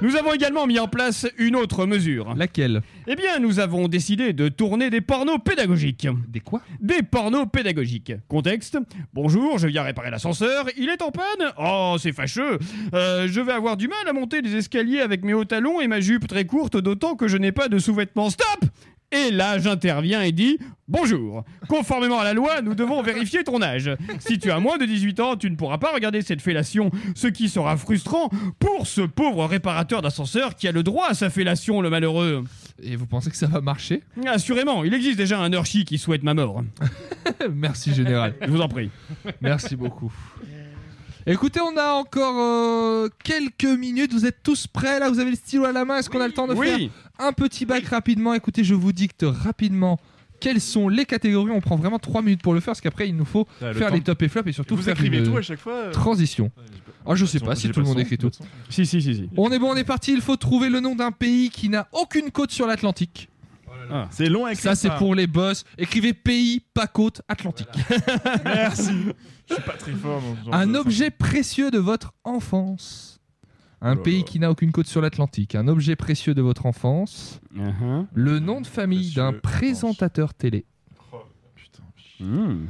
Nous 0.00 0.16
avons 0.16 0.32
également 0.32 0.66
mis 0.66 0.78
en 0.78 0.88
place 0.88 1.26
une 1.36 1.56
autre 1.56 1.84
mesure. 1.84 2.34
Laquelle? 2.34 2.80
Eh 3.06 3.16
bien, 3.16 3.38
nous 3.38 3.58
avons 3.60 3.86
décidé 3.88 4.32
de 4.32 4.48
tourner 4.48 4.88
des 4.88 5.02
pornos 5.02 5.38
pédagogiques. 5.44 6.08
Des 6.28 6.40
quoi? 6.40 6.62
Des 6.80 7.02
pornos 7.02 7.46
pédagogiques. 7.52 8.12
Contexte 8.28 8.78
Bonjour, 9.12 9.58
je 9.58 9.66
viens 9.68 9.82
réparer 9.82 10.10
l'ascenseur, 10.10 10.66
il 10.78 10.88
est 10.88 11.02
en 11.02 11.10
panne 11.10 11.52
Oh, 11.58 11.96
c'est 11.98 12.12
fâcheux 12.12 12.58
Euh, 12.94 13.28
Je 13.28 13.40
vais 13.40 13.52
avoir 13.52 13.76
du 13.76 13.88
mal 13.88 14.08
à 14.08 14.12
monter 14.14 14.40
les 14.40 14.56
escaliers 14.56 15.00
avec 15.00 15.22
mes 15.24 15.34
hauts 15.34 15.44
talons 15.44 15.80
et 15.82 15.86
ma 15.88 16.00
jupe 16.00 16.26
très 16.26 16.46
courte, 16.46 16.76
d'autant 16.78 17.14
que 17.16 17.28
je 17.28 17.36
n'ai 17.36 17.52
pas 17.52 17.68
de 17.68 17.78
sous-vêtements. 17.78 18.30
Stop 18.30 18.64
et 19.12 19.30
là, 19.30 19.58
j'interviens 19.58 20.22
et 20.22 20.32
dis 20.32 20.58
Bonjour, 20.88 21.44
conformément 21.68 22.20
à 22.20 22.24
la 22.24 22.32
loi, 22.32 22.62
nous 22.62 22.76
devons 22.76 23.02
vérifier 23.02 23.42
ton 23.42 23.60
âge. 23.60 23.90
Si 24.20 24.38
tu 24.38 24.52
as 24.52 24.60
moins 24.60 24.78
de 24.78 24.84
18 24.84 25.18
ans, 25.18 25.36
tu 25.36 25.50
ne 25.50 25.56
pourras 25.56 25.78
pas 25.78 25.92
regarder 25.92 26.22
cette 26.22 26.40
fellation, 26.40 26.92
ce 27.16 27.26
qui 27.26 27.48
sera 27.48 27.76
frustrant 27.76 28.30
pour 28.60 28.86
ce 28.86 29.00
pauvre 29.00 29.46
réparateur 29.46 30.00
d'ascenseur 30.00 30.54
qui 30.54 30.68
a 30.68 30.72
le 30.72 30.84
droit 30.84 31.08
à 31.08 31.14
sa 31.14 31.28
fellation, 31.28 31.80
le 31.80 31.90
malheureux. 31.90 32.44
Et 32.80 32.94
vous 32.94 33.06
pensez 33.06 33.30
que 33.30 33.36
ça 33.36 33.48
va 33.48 33.60
marcher? 33.60 34.02
Assurément, 34.26 34.84
il 34.84 34.94
existe 34.94 35.18
déjà 35.18 35.40
un 35.40 35.50
Hershey 35.50 35.84
qui 35.84 35.98
souhaite 35.98 36.22
ma 36.22 36.34
mort. 36.34 36.62
Merci 37.52 37.92
général. 37.92 38.34
Je 38.40 38.50
vous 38.50 38.60
en 38.60 38.68
prie. 38.68 38.90
Merci 39.40 39.74
beaucoup. 39.74 40.12
Écoutez, 41.28 41.60
on 41.60 41.76
a 41.76 41.94
encore 41.94 42.36
euh, 42.38 43.08
quelques 43.24 43.64
minutes. 43.64 44.12
Vous 44.12 44.26
êtes 44.26 44.42
tous 44.44 44.68
prêts? 44.68 45.00
Là 45.00 45.10
Vous 45.10 45.18
avez 45.18 45.30
le 45.30 45.36
stylo 45.36 45.64
à 45.64 45.72
la 45.72 45.84
main 45.84 45.98
Est-ce 45.98 46.08
qu'on 46.08 46.20
a 46.20 46.26
le 46.28 46.32
temps 46.32 46.46
de 46.46 46.54
Oui. 46.54 46.66
faire 46.68 46.78
un 47.18 47.32
petit 47.32 47.66
bac 47.66 47.84
rapidement? 47.86 48.32
Écoutez, 48.34 48.62
je 48.62 48.74
vous 48.74 48.92
dicte 48.92 49.24
rapidement 49.26 49.98
quelles 50.38 50.60
sont 50.60 50.88
les 50.88 51.04
catégories. 51.04 51.50
On 51.50 51.60
prend 51.60 51.74
vraiment 51.76 51.98
3 51.98 52.22
minutes 52.22 52.42
pour 52.42 52.54
le 52.54 52.60
faire 52.60 52.66
parce 52.72 52.80
qu'après 52.80 53.08
il 53.08 53.16
nous 53.16 53.24
faut 53.24 53.48
Ah, 53.60 53.68
le 53.68 53.74
faire 53.74 53.88
temps. 53.88 53.94
les 53.94 54.02
top 54.02 54.22
et 54.22 54.28
flop 54.28 54.42
et 54.46 54.52
surtout 54.52 54.76
Vous 54.76 54.82
faire 54.82 54.92
écrivez 54.92 55.18
une 55.18 55.24
tout 55.30 55.36
à 55.36 55.42
chaque 55.42 55.58
fois 55.58 55.72
euh 55.74 55.90
transition. 55.90 56.52
Ah, 57.04 57.14
je 57.16 57.24
sais 57.26 57.40
pas 57.40 57.56
si 57.56 57.70
tout 57.70 57.80
le 57.80 57.86
monde 57.86 57.98
écrit 57.98 58.18
tout. 58.18 58.30
Si, 58.68 58.86
si, 58.86 59.02
si, 59.02 59.14
si. 59.14 59.28
On 59.36 59.50
est 59.50 59.58
bon, 59.58 59.70
on 59.72 59.76
est 59.76 59.84
parti. 59.84 60.12
Il 60.12 60.20
faut 60.20 60.36
trouver 60.36 60.68
le 60.68 60.78
nom 60.78 60.94
d'un 60.94 61.10
pays 61.10 61.50
qui 61.50 61.68
n'a 61.68 61.88
aucune 61.92 62.30
côte 62.30 62.52
sur 62.52 62.66
l'Atlantique. 62.68 63.28
Ah. 63.90 64.08
C'est 64.10 64.28
long 64.28 64.44
avec 64.46 64.58
Ça, 64.58 64.74
c'est 64.74 64.90
pour 64.96 65.14
les 65.14 65.26
boss. 65.26 65.64
Écrivez 65.78 66.12
pays, 66.12 66.60
pas 66.74 66.86
côte, 66.86 67.22
Atlantique. 67.28 67.68
Merci. 68.44 68.92
Je 69.48 69.54
suis 69.54 69.62
pas 69.62 69.72
très 69.74 69.92
fort. 69.92 70.20
dans 70.20 70.36
ce 70.36 70.44
genre 70.44 70.54
Un 70.54 70.66
de- 70.66 70.76
objet 70.78 71.10
précieux 71.10 71.70
de 71.70 71.78
votre 71.78 72.12
enfance. 72.24 73.20
Un 73.80 73.96
Oh 73.96 74.02
pays 74.02 74.24
qui 74.24 74.38
n'a 74.40 74.50
aucune 74.50 74.72
côte 74.72 74.86
sur 74.86 75.00
l'Atlantique. 75.00 75.54
Un 75.54 75.68
objet 75.68 75.96
précieux 75.96 76.34
de 76.34 76.42
votre 76.42 76.66
enfance. 76.66 77.40
Uh-huh. 77.54 78.06
Le 78.14 78.38
nom 78.38 78.60
de 78.60 78.66
famille 78.66 79.12
d'un 79.14 79.32
présentateur 79.34 80.32
télé. 80.34 80.64
Oh, 81.12 81.18
putain. 81.54 81.82
Hmm. 82.20 82.66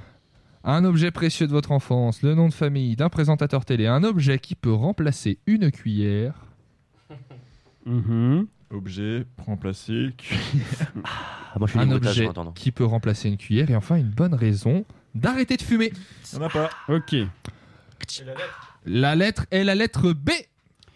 Un 0.64 0.84
objet 0.84 1.12
précieux 1.12 1.46
de 1.46 1.52
votre 1.52 1.70
enfance. 1.70 2.22
Le 2.22 2.34
nom 2.34 2.48
de 2.48 2.52
famille 2.54 2.96
d'un 2.96 3.08
présentateur 3.08 3.64
télé. 3.64 3.86
Un 3.86 4.02
objet 4.02 4.38
qui 4.40 4.56
peut 4.56 4.72
remplacer 4.72 5.38
une 5.46 5.70
cuillère. 5.70 6.34
Mhm. 7.86 8.48
Objet, 8.70 9.26
remplacer, 9.38 10.10
cuillère. 10.16 10.92
Ah, 11.04 11.58
moi 11.58 11.68
je 11.68 11.72
fais 11.72 11.78
Un 11.78 11.90
objet 11.90 12.26
en 12.26 12.30
attendant. 12.30 12.52
qui 12.52 12.70
peut 12.70 12.84
remplacer 12.84 13.28
une 13.30 13.38
cuillère. 13.38 13.70
Et 13.70 13.76
enfin, 13.76 13.96
une 13.96 14.10
bonne 14.10 14.34
raison 14.34 14.84
d'arrêter 15.14 15.56
de 15.56 15.62
fumer. 15.62 15.90
On 16.36 16.42
a 16.42 16.50
pas. 16.50 16.68
Ok. 16.88 17.14
La 18.84 19.14
lettre 19.14 19.46
est 19.50 19.64
la 19.64 19.74
lettre 19.74 20.12
B. 20.12 20.30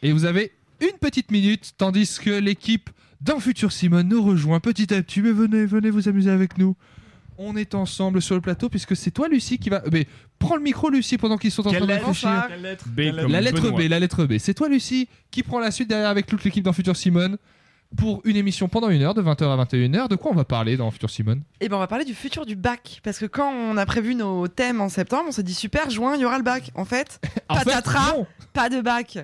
Et 0.02 0.12
vous 0.12 0.26
avez 0.26 0.52
une 0.80 0.98
petite 0.98 1.30
minute, 1.30 1.72
tandis 1.78 2.18
que 2.22 2.30
l'équipe 2.30 2.90
d'un 3.22 3.40
futur 3.40 3.72
Simone 3.72 4.08
nous 4.08 4.22
rejoint 4.22 4.60
petit 4.60 4.92
à 4.92 5.02
petit. 5.02 5.22
Mais 5.22 5.32
venez, 5.32 5.64
venez 5.64 5.88
vous 5.90 6.08
amuser 6.08 6.30
avec 6.30 6.58
nous. 6.58 6.76
On 7.38 7.56
est 7.56 7.74
ensemble 7.74 8.20
sur 8.20 8.34
le 8.34 8.42
plateau 8.42 8.68
puisque 8.68 8.94
c'est 8.94 9.10
toi, 9.10 9.28
Lucie, 9.28 9.58
qui 9.58 9.70
va. 9.70 9.82
Mais 9.90 10.06
prends 10.38 10.56
le 10.56 10.62
micro, 10.62 10.90
Lucie, 10.90 11.16
pendant 11.16 11.38
qu'ils 11.38 11.50
sont 11.50 11.66
en 11.66 11.70
Quelle 11.70 11.78
train 11.78 11.86
de 11.86 11.92
lettre 11.92 12.06
réfléchir. 12.06 12.48
B 12.86 13.16
comme 13.18 13.32
La 13.32 13.40
lettre 13.40 13.62
Benoît. 13.62 13.78
B, 13.80 13.88
la 13.88 13.98
lettre 13.98 14.26
B. 14.26 14.34
C'est 14.38 14.52
toi, 14.52 14.68
Lucie, 14.68 15.08
qui 15.30 15.42
prend 15.42 15.58
la 15.58 15.70
suite 15.70 15.88
derrière 15.88 16.10
avec 16.10 16.26
toute 16.26 16.44
l'équipe 16.44 16.62
dans 16.64 16.74
Futur 16.74 16.96
Simone 16.96 17.38
pour 17.96 18.20
une 18.24 18.36
émission 18.36 18.68
pendant 18.68 18.88
une 18.88 19.02
heure, 19.02 19.14
de 19.14 19.22
20h 19.22 19.44
à 19.58 19.64
21h. 19.64 20.08
De 20.08 20.16
quoi 20.16 20.30
on 20.30 20.34
va 20.34 20.44
parler 20.44 20.76
dans 20.76 20.90
Futur 20.90 21.10
Simone? 21.10 21.42
Et 21.60 21.68
ben 21.68 21.76
on 21.76 21.80
va 21.80 21.86
parler 21.88 22.04
du 22.04 22.14
futur 22.14 22.46
du 22.46 22.54
bac 22.56 23.00
parce 23.02 23.18
que 23.18 23.26
quand 23.26 23.52
on 23.52 23.76
a 23.76 23.84
prévu 23.84 24.14
nos 24.14 24.46
thèmes 24.48 24.80
en 24.80 24.88
septembre, 24.88 25.24
on 25.28 25.32
s'est 25.32 25.42
dit 25.42 25.54
super, 25.54 25.90
juin 25.90 26.14
il 26.14 26.20
y 26.22 26.24
aura 26.24 26.38
le 26.38 26.44
bac. 26.44 26.70
En 26.76 26.84
fait, 26.84 27.20
En 27.48 27.56
patatras, 27.56 28.14
pas 28.52 28.68
de 28.68 28.80
bac. 28.80 29.18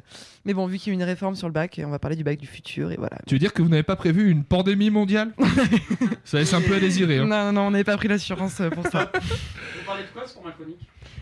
Mais 0.44 0.52
bon, 0.52 0.66
vu 0.66 0.78
qu'il 0.78 0.88
y 0.88 0.90
a 0.90 0.92
eu 0.94 1.00
une 1.00 1.04
réforme 1.04 1.36
sur 1.36 1.46
le 1.46 1.52
bac, 1.52 1.80
on 1.84 1.90
va 1.90 1.98
parler 1.98 2.16
du 2.16 2.24
bac 2.24 2.38
du 2.38 2.46
futur 2.46 2.90
et 2.90 2.96
voilà. 2.96 3.18
Tu 3.26 3.34
veux 3.34 3.38
dire 3.38 3.52
que 3.52 3.62
vous 3.62 3.68
n'avez 3.68 3.82
pas 3.84 3.96
prévu 3.96 4.30
une 4.30 4.42
pandémie 4.44 4.90
mondiale? 4.90 5.32
Ça 6.24 6.38
laisse 6.38 6.52
un 6.52 6.60
peu 6.60 6.74
à 6.74 6.80
désirer. 6.80 7.18
hein. 7.18 7.26
Non, 7.26 7.44
non, 7.46 7.52
non, 7.52 7.60
on 7.62 7.70
n'avait 7.70 7.84
pas 7.84 7.96
pris 7.96 8.08
l'assurance 8.08 8.60
euh, 8.60 8.70
pour 8.70 8.86
ça. 8.88 9.10
Vous 9.20 9.84
parlez 9.86 10.02
de 10.02 10.08
quoi 10.12 10.26
sur 10.26 10.42
ma 10.42 10.50
chronique 10.50 10.80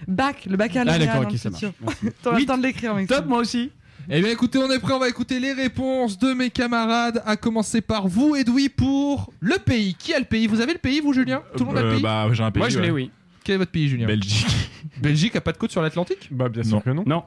bac, 0.09 0.45
le 0.47 0.57
bac 0.57 0.77
à 0.77 0.83
Ah 0.87 0.99
d'accord, 0.99 1.23
ok, 1.23 1.33
le 1.33 1.39
ça 1.39 1.51
futur. 1.51 1.73
marche. 1.81 1.97
Merci. 2.03 2.17
T'auras 2.23 2.37
Oui, 2.37 2.43
le 2.43 2.47
temps 2.49 2.59
de 2.59 2.63
l'écrire, 2.63 2.95
mec. 2.95 3.09
Top, 3.09 3.27
moi 3.27 3.39
aussi. 3.39 3.71
Eh 4.11 4.21
bien 4.21 4.31
écoutez, 4.31 4.59
on 4.59 4.71
est 4.71 4.79
prêt, 4.79 4.93
on 4.93 4.99
va 4.99 5.09
écouter 5.09 5.41
les 5.41 5.53
réponses 5.53 6.19
de 6.19 6.33
mes 6.35 6.51
camarades, 6.51 7.23
à 7.25 7.37
commencer 7.37 7.81
par 7.81 8.07
vous, 8.07 8.37
Edoui, 8.37 8.69
pour 8.69 9.33
le 9.41 9.57
pays. 9.59 9.95
Qui 9.95 10.13
a 10.15 10.19
le 10.19 10.25
pays? 10.27 10.47
Vous 10.47 10.61
avez 10.61 10.73
le 10.75 10.79
pays, 10.79 11.01
vous, 11.01 11.13
Julien? 11.13 11.43
Tout 11.57 11.61
le 11.61 11.67
monde 11.67 11.79
a 11.79 11.83
le 11.83 11.89
Euh, 11.89 11.93
pays? 11.95 12.03
Bah, 12.03 12.29
j'ai 12.33 12.43
un 12.43 12.51
pays. 12.51 12.61
Moi, 12.61 12.69
je 12.69 12.79
l'ai, 12.81 12.91
ouais. 12.91 13.03
oui. 13.05 13.11
Quel 13.43 13.55
est 13.55 13.59
votre 13.59 13.71
pays, 13.71 13.89
Julien? 13.89 14.07
Belgique. 14.07 14.47
Belgique 15.03 15.37
a 15.37 15.41
pas 15.41 15.53
de 15.53 15.57
côte 15.59 15.71
sur 15.71 15.81
l'Atlantique? 15.83 16.29
Bah, 16.31 16.49
bien 16.49 16.63
Non. 16.63 16.69
sûr 16.69 16.83
que 16.85 16.91
non. 16.91 17.05
Non. 17.07 17.23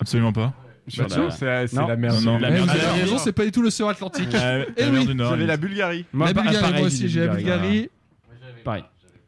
Absolument 0.00 0.32
pas. 0.32 0.46
Bah, 0.98 1.08
Sur 1.08 1.08
la- 1.24 1.30
c'est 1.30 1.66
c'est 1.68 1.76
Non. 1.76 1.86
la 1.88 1.96
mer 1.96 2.20
Non, 2.20 2.38
la 2.38 2.48
Eh, 2.50 2.52
du 2.52 2.58
avez 2.68 2.80
Nord. 2.82 2.94
raison, 2.94 3.18
c'est 3.18 3.32
pas 3.32 3.44
du 3.44 3.52
tout 3.52 3.62
l'océan 3.62 3.88
Atlantique. 3.88 4.32
La, 4.32 4.60
Eh 4.60 4.80
la 4.82 4.90
mer 4.90 5.00
oui. 5.00 5.06
du 5.06 5.14
Nord. 5.14 5.32
Avez 5.32 5.46
la. 5.46 5.56
Bulgarie. 5.56 6.04
Moi, 6.12 6.26
la 6.28 6.34
pa- 6.34 6.40
Bulgarie, 6.42 6.60
pareil, 6.62 6.80
moi 6.80 6.88
j'ai 6.90 6.94
aussi, 6.94 7.04
dit 7.04 7.08
j'ai 7.08 7.26
la. 7.26 7.34
Bulgarie. 7.34 7.90
Pareil. 8.64 8.84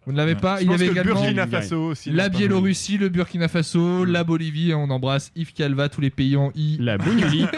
Vous 0.06 0.12
ne 0.12 0.16
l'avez 0.16 0.36
pas 0.36 0.58
Je 0.58 0.62
Il 0.64 0.70
y 0.70 0.74
avait 0.74 0.86
également 0.86 1.14
Burkina 1.14 1.42
Bulgarie. 1.44 1.64
Faso 1.64 1.82
aussi. 1.82 2.10
la 2.10 2.28
Biélorussie, 2.28 2.96
le 2.96 3.08
Burkina 3.08 3.48
Faso, 3.48 4.04
la 4.04 4.22
Bolivie, 4.24 4.70
et 4.70 4.74
on 4.74 4.88
embrasse 4.90 5.32
Yves 5.34 5.52
Calva, 5.52 5.88
tous 5.88 6.00
les 6.00 6.10
pays 6.10 6.36
en 6.36 6.52
I. 6.54 6.78
La 6.80 6.96
Bougnouli. 6.96 7.46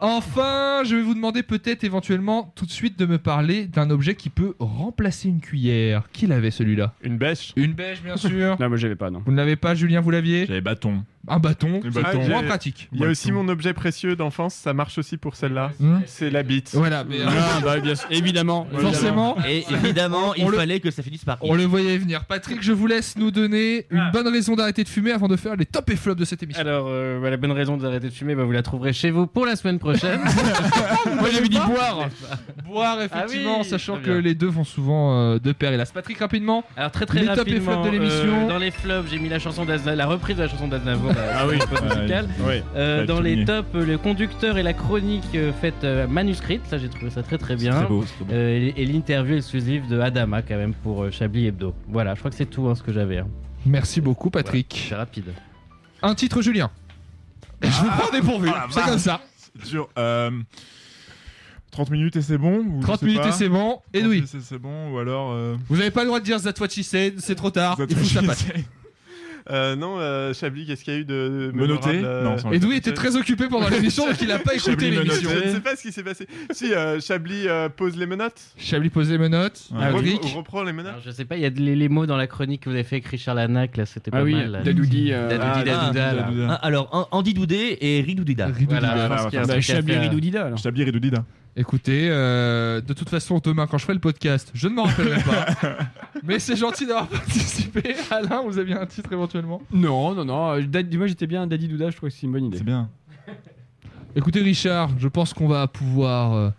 Enfin, 0.00 0.82
je 0.84 0.94
vais 0.94 1.02
vous 1.02 1.14
demander 1.14 1.42
peut-être 1.42 1.84
éventuellement 1.84 2.52
tout 2.54 2.66
de 2.66 2.70
suite 2.70 2.98
de 2.98 3.06
me 3.06 3.18
parler 3.18 3.66
d'un 3.66 3.90
objet 3.90 4.14
qui 4.14 4.28
peut 4.30 4.54
remplacer 4.58 5.28
une 5.28 5.40
cuillère. 5.40 6.08
Qui 6.12 6.26
l'avait 6.26 6.50
celui-là? 6.50 6.94
Une 7.02 7.16
bêche. 7.18 7.52
Une 7.56 7.72
bêche, 7.72 8.02
bien 8.02 8.16
sûr. 8.16 8.56
non, 8.60 8.68
moi, 8.68 8.76
j'avais 8.76 8.94
pas, 8.96 9.10
non. 9.10 9.22
Vous 9.24 9.32
ne 9.32 9.36
l'avez 9.36 9.56
pas, 9.56 9.74
Julien, 9.74 10.00
vous 10.00 10.10
l'aviez? 10.10 10.46
J'avais 10.46 10.60
bâton. 10.60 11.02
Un 11.28 11.38
bâton. 11.38 11.80
Un 11.84 11.90
bâton. 11.90 12.28
Moins 12.28 12.42
pratique. 12.44 12.88
Il 12.92 13.00
y 13.00 13.04
a 13.04 13.08
aussi 13.08 13.32
mon 13.32 13.48
objet 13.48 13.72
précieux 13.72 14.16
d'enfance, 14.16 14.54
ça 14.54 14.72
marche 14.72 14.98
aussi 14.98 15.16
pour 15.16 15.34
celle-là. 15.36 15.72
Hmm 15.80 15.98
C'est 16.06 16.30
la 16.30 16.42
bite. 16.42 16.70
Voilà, 16.74 17.04
mais 17.04 17.20
euh, 17.20 17.26
Ah, 17.28 17.60
bah, 17.62 17.78
bien 17.80 17.94
sûr, 17.94 18.06
évidemment. 18.10 18.66
forcément, 18.78 19.36
Et 19.48 19.64
évidemment, 19.70 20.34
il 20.34 20.46
le- 20.46 20.56
fallait 20.56 20.80
que 20.80 20.90
ça 20.90 21.02
finisse 21.02 21.24
par. 21.24 21.38
on 21.40 21.54
le 21.54 21.64
voyait 21.64 21.98
venir. 21.98 22.24
Patrick, 22.24 22.62
je 22.62 22.72
vous 22.72 22.86
laisse 22.86 23.16
nous 23.18 23.30
donner 23.30 23.86
une 23.90 23.98
Ah. 23.98 24.10
bonne 24.12 24.28
raison 24.28 24.54
d'arrêter 24.56 24.84
de 24.84 24.88
fumer 24.88 25.12
avant 25.12 25.28
de 25.28 25.36
faire 25.36 25.56
les 25.56 25.66
top 25.66 25.90
et 25.90 25.96
flops 25.96 26.18
de 26.20 26.24
cette 26.24 26.42
émission. 26.42 26.60
Alors, 26.62 26.86
euh, 26.88 27.20
bah, 27.20 27.30
la 27.30 27.36
bonne 27.36 27.52
raison 27.52 27.76
d'arrêter 27.76 28.08
de 28.08 28.12
fumer, 28.14 28.34
bah, 28.34 28.44
vous 28.44 28.52
la 28.52 28.62
trouverez 28.62 28.92
chez 28.92 29.10
vous 29.10 29.26
pour 29.26 29.46
la 29.46 29.56
semaine 29.56 29.78
prochaine. 29.78 30.20
Moi, 31.20 31.28
j'avais 31.32 31.48
dit 31.48 31.58
boire. 31.58 32.08
Boire, 32.66 33.00
effectivement, 33.02 33.56
Ah 33.56 33.62
oui, 33.62 33.68
sachant 33.68 33.98
que 34.00 34.10
les 34.10 34.34
deux 34.34 34.48
vont 34.48 34.64
souvent 34.64 35.18
euh, 35.34 35.38
de 35.38 35.52
pair. 35.52 35.72
Hélas, 35.72 35.90
Patrick, 35.92 36.18
rapidement. 36.18 36.64
Alors 36.76 36.90
très 36.90 37.06
très 37.06 37.20
Les 37.20 37.26
top 37.34 37.48
et 37.48 37.60
flops 37.60 37.84
de 37.86 37.90
l'émission. 37.90 38.44
euh, 38.44 38.48
dans 38.48 38.58
les 38.58 38.70
flops, 38.70 39.10
j'ai 39.10 39.18
mis 39.18 39.28
la 39.28 39.38
chanson 39.38 39.64
la 39.66 40.06
reprise 40.06 40.36
de 40.36 40.42
la 40.42 40.48
chanson 40.48 40.68
d'Aznavour. 40.68 41.12
Ah 41.16 41.46
oui. 41.46 41.58
musicale. 41.96 42.28
Ouais. 42.46 42.62
Euh, 42.74 43.00
Ouais, 43.00 43.06
dans 43.06 43.20
les 43.20 43.44
tops, 43.44 43.68
euh, 43.74 43.84
le 43.86 43.98
conducteur 43.98 44.58
et 44.58 44.62
la 44.62 44.72
chronique 44.72 45.24
euh, 45.34 45.52
faite 45.52 45.82
euh, 45.84 46.06
manuscrite, 46.06 46.62
ça 46.68 46.78
j'ai 46.78 46.88
trouvé 46.88 47.10
ça 47.10 47.22
très 47.22 47.38
très 47.38 47.56
bien. 47.56 47.72
très 47.72 47.86
beau. 47.86 48.04
beau. 48.20 48.26
Euh, 48.32 48.70
et 48.76 48.82
et 48.82 48.86
l'interview 48.86 49.36
exclusive 49.36 49.88
de 49.88 49.98
Adama 50.00 50.42
quand 50.42 50.56
même 50.56 50.74
pour 50.74 51.04
euh, 51.04 51.10
Chablis 51.10 51.46
Hebdo. 51.46 51.74
Voilà, 51.88 52.14
je 52.14 52.18
crois 52.20 52.30
que 52.30 52.36
c'est 52.36 52.46
tout 52.46 52.66
hein, 52.68 52.74
ce 52.74 52.82
que 52.82 52.92
j'avais. 52.92 53.18
hein. 53.18 53.28
Merci 53.64 54.00
beaucoup, 54.00 54.30
Patrick. 54.30 54.86
C'est 54.88 54.94
rapide. 54.94 55.32
Un 56.02 56.14
titre, 56.14 56.40
Julien. 56.42 56.70
Je 57.62 57.68
vous 57.68 57.88
prends 57.98 58.12
dépourvu. 58.12 58.50
Ah, 58.54 58.66
c'est 58.70 58.82
comme 58.82 58.98
ça. 58.98 59.20
Dur. 59.68 59.88
Euh, 59.98 60.30
30 61.70 61.90
minutes 61.90 62.16
et 62.16 62.22
c'est 62.22 62.38
bon 62.38 62.58
ou 62.60 62.80
je 62.80 62.86
30 62.86 63.00
sais 63.00 63.06
minutes 63.06 63.20
pas 63.22 63.28
et 63.28 63.32
c'est 63.32 63.48
bon. 63.48 63.68
30 63.70 63.82
Edoui. 63.94 64.14
minutes 64.16 64.34
et 64.34 64.40
c'est 64.42 64.58
bon 64.58 64.92
ou 64.92 64.98
alors. 64.98 65.32
euh, 65.32 65.56
Vous 65.68 65.76
n'avez 65.76 65.90
pas 65.90 66.02
le 66.02 66.06
droit 66.08 66.20
de 66.20 66.24
dire 66.24 66.40
That's 66.40 66.58
what 66.60 66.68
she 66.70 66.82
said, 66.82 67.14
c'est 67.18 67.34
trop 67.34 67.50
tard. 67.50 67.76
That's 67.76 67.90
Il 67.90 67.96
faut 67.96 68.02
que 68.02 68.08
ça 68.10 68.20
what 68.20 68.26
passe. 68.28 68.44
Euh, 69.48 69.76
non, 69.76 69.98
euh, 70.00 70.34
Chablis, 70.34 70.66
qu'est-ce 70.66 70.82
qu'il 70.82 70.92
y 70.92 70.96
a 70.96 71.00
eu 71.00 71.04
de. 71.04 71.52
Me 71.54 71.66
noter 71.66 71.92
mémorable, 71.92 72.04
euh, 72.04 72.24
Non, 72.24 72.38
sans 72.38 72.50
Edoui 72.52 72.76
était 72.76 72.92
très 72.92 73.14
occupé 73.16 73.46
pendant 73.48 73.68
l'émission 73.68 74.04
donc 74.06 74.20
il 74.20 74.26
n'a 74.28 74.38
pas 74.40 74.54
écouté 74.56 74.90
l'émission. 74.90 75.30
Je 75.30 75.48
ne 75.48 75.54
sais 75.54 75.60
pas 75.60 75.76
ce 75.76 75.82
qui 75.82 75.92
s'est 75.92 76.02
passé. 76.02 76.26
si, 76.50 76.72
euh, 76.74 76.98
Chablis 77.00 77.46
euh, 77.46 77.68
pose 77.68 77.96
les 77.96 78.06
menottes. 78.06 78.40
Chablis 78.58 78.90
pose 78.90 79.08
les 79.10 79.18
menottes. 79.18 79.68
Ouais. 79.72 79.92
Patrick. 79.92 80.22
Repre- 80.22 80.34
reprend 80.36 80.62
les 80.64 80.72
menottes. 80.72 80.92
Alors, 80.92 81.02
je 81.04 81.10
sais 81.12 81.24
pas, 81.24 81.36
il 81.36 81.42
y 81.42 81.46
a 81.46 81.50
de- 81.50 81.60
les, 81.60 81.76
les 81.76 81.88
mots 81.88 82.06
dans 82.06 82.16
la 82.16 82.26
chronique 82.26 82.62
que 82.62 82.70
vous 82.70 82.74
avez 82.74 82.84
fait 82.84 82.96
avec 82.96 83.06
Richard 83.06 83.36
Lanac, 83.36 83.76
là 83.76 83.86
c'était 83.86 84.10
pas 84.10 84.18
Ah 84.18 84.22
oui, 84.24 84.34
mal. 84.34 84.50
là. 84.50 84.62
Dadoudi. 84.62 85.12
euh, 85.12 85.28
Dadoudi, 85.28 85.48
ah, 85.52 85.64
Dadouda, 85.64 86.12
là. 86.12 86.22
Dadouda. 86.22 86.46
Ah, 86.50 86.54
alors, 86.66 86.88
An- 86.92 87.08
Andy 87.12 87.34
Doudé 87.34 87.78
et 87.80 88.00
Ridoudida. 88.00 88.46
Ridoudida. 88.46 88.80
Voilà, 88.80 88.96
je 88.96 89.00
Ah, 89.00 89.08
pense 89.16 89.24
qu'il 89.26 89.34
y 89.34 89.36
a 89.38 89.40
un 89.42 89.44
truc 89.46 89.56
à 89.58 89.60
Chablis. 89.60 89.96
Ridoudida, 89.98 90.44
alors. 90.46 90.58
Chablis 90.58 90.82
et 90.82 90.92
Doudida. 90.92 91.24
Écoutez, 91.58 92.08
euh, 92.10 92.82
de 92.82 92.92
toute 92.92 93.08
façon, 93.08 93.40
demain, 93.42 93.66
quand 93.66 93.78
je 93.78 93.84
ferai 93.84 93.94
le 93.94 94.00
podcast, 94.00 94.50
je 94.52 94.68
ne 94.68 94.74
m'en 94.74 94.82
rappelle 94.84 95.08
même 95.08 95.22
pas. 95.22 95.46
Mais 96.22 96.38
c'est 96.38 96.54
gentil 96.56 96.84
d'avoir 96.86 97.06
participé. 97.08 97.96
Alain, 98.10 98.42
vous 98.46 98.58
aviez 98.58 98.74
un 98.74 98.84
titre 98.84 99.10
éventuellement? 99.10 99.62
Non, 99.72 100.14
non, 100.14 100.24
non. 100.26 100.50
euh, 100.52 100.62
Dad- 100.62 100.94
Moi, 100.94 101.06
j'étais 101.06 101.26
bien 101.26 101.46
Daddy 101.46 101.68
Douda, 101.68 101.90
je 101.90 101.96
trouve 101.96 102.10
que 102.10 102.14
c'est 102.14 102.26
une 102.26 102.32
bonne 102.32 102.44
idée. 102.44 102.58
C'est 102.58 102.64
bien. 102.64 102.90
Écoutez, 104.14 104.40
Richard, 104.40 104.90
je 104.98 105.08
pense 105.08 105.32
qu'on 105.32 105.48
va 105.48 105.66
pouvoir 105.66 106.32
euh, 106.34 106.50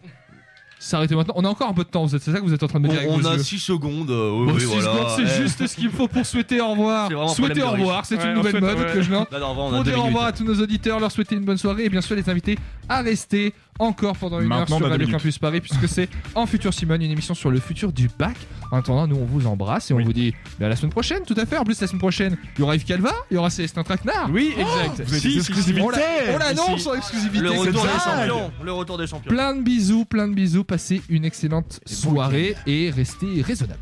s'arrêter 0.79 1.15
maintenant. 1.15 1.33
On 1.37 1.45
a 1.45 1.49
encore 1.49 1.69
un 1.69 1.73
peu 1.73 1.83
de 1.83 1.89
temps, 1.89 2.03
vous 2.05 2.15
êtes- 2.15 2.21
c'est 2.21 2.31
ça 2.31 2.39
que 2.39 2.43
vous 2.43 2.53
êtes 2.53 2.61
en 2.63 2.67
train 2.67 2.79
de 2.79 2.85
me 2.87 2.89
dire 2.89 2.99
avec 2.99 3.11
On, 3.11 3.17
vos 3.17 3.27
a 3.27 3.33
yeux 3.33 3.39
6 3.43 3.57
secondes. 3.59 4.09
euh, 4.11 4.31
oui, 4.31 4.45
Bon, 4.47 4.53
oui, 4.53 4.59
six 4.61 4.65
voilà. 4.67 4.81
secondes, 4.83 5.07
c'est 5.15 5.23
Eh. 5.39 5.41
juste 5.43 5.65
ce 5.67 5.75
qu'il 5.75 5.85
me 5.85 5.91
faut 5.91 6.07
pour 6.07 6.23
souhaiter 6.25 6.61
au 6.61 6.69
revoir. 6.69 7.07
C'est 7.07 7.13
vraiment 7.15 7.31
un 7.31 7.33
Souhaiter 7.33 7.61
problème 7.61 7.73
au 7.73 7.77
de 7.77 7.81
revoir, 7.81 8.05
c'est 8.05 8.17
Ouais, 8.17 8.27
une 8.29 8.33
nouvelle 8.35 8.51
fait, 8.51 8.61
mode 8.61 8.77
ouais. 8.79 8.93
que 8.93 9.01
je 9.01 9.11
lance. 9.11 9.27
Non, 9.31 9.39
non, 9.39 9.55
on 9.57 9.67
a 9.67 9.69
Pour 9.75 9.83
deux 9.83 9.91
dire 9.91 9.99
au 9.99 10.05
revoir 10.05 10.25
à 10.25 10.31
tous 10.33 10.43
nos 10.43 10.55
auditeurs, 10.61 10.99
leur 10.99 11.11
souhaiter 11.11 11.35
une 11.35 11.45
bonne 11.45 11.57
soirée 11.57 11.85
et 11.85 11.89
bien 11.89 12.01
sûr 12.01 12.15
les 12.15 12.29
inviter 12.29 12.59
à 12.89 13.01
rester 13.01 13.53
encore 13.79 14.17
pendant 14.17 14.39
une 14.39 14.47
Maintenant, 14.47 14.75
heure 14.77 14.81
on 14.81 14.85
sur 14.85 14.89
Radio. 14.89 15.07
Campus 15.09 15.37
Paris 15.39 15.61
puisque 15.61 15.87
c'est 15.87 16.09
En 16.35 16.45
Futur 16.45 16.73
Simone, 16.73 17.01
une 17.01 17.11
émission 17.11 17.33
sur 17.33 17.51
le 17.51 17.59
futur 17.59 17.91
du 17.91 18.09
bac. 18.17 18.35
En 18.71 18.77
attendant, 18.77 19.07
nous 19.07 19.15
on 19.15 19.25
vous 19.25 19.47
embrasse 19.47 19.91
et 19.91 19.93
on 19.93 19.97
Oui. 19.97 20.03
vous 20.03 20.13
dit 20.13 20.33
bah, 20.59 20.65
à 20.65 20.69
la 20.69 20.75
semaine 20.75 20.91
prochaine, 20.91 21.23
tout 21.25 21.35
à 21.37 21.45
fait. 21.45 21.57
En 21.57 21.63
plus, 21.63 21.79
la 21.79 21.87
semaine 21.87 21.99
prochaine, 21.99 22.37
il 22.57 22.59
y 22.59 22.63
aura 22.63 22.75
Yves 22.75 22.83
Calva, 22.85 23.11
il 23.31 23.35
y 23.35 23.37
aura 23.37 23.49
Célestin 23.49 23.83
Traquenard. 23.83 24.29
Oui, 24.31 24.53
exact. 24.57 24.99
Avez 24.99 25.19
Si, 25.19 25.37
exclusivités 25.37 25.81
On 25.81 25.89
la- 25.89 25.97
on 26.33 26.37
l'annonce 26.37 26.81
Si. 26.81 26.87
en 26.89 26.95
exclusivité. 26.95 27.43
Le 27.43 27.51
c'est 27.51 27.57
retour 27.59 27.83
des 27.83 27.89
champions. 27.89 28.51
Le 28.63 28.71
retour 28.73 28.97
des 28.97 29.07
champions. 29.07 29.29
Plein 29.29 29.55
de 29.55 29.61
bisous, 29.61 30.05
plein 30.05 30.27
de 30.27 30.33
bisous. 30.33 30.63
Passez 30.63 31.01
une 31.09 31.23
excellente 31.25 31.79
soirée 31.85 32.55
et 32.65 32.89
restez 32.91 33.41
raisonnable. 33.41 33.79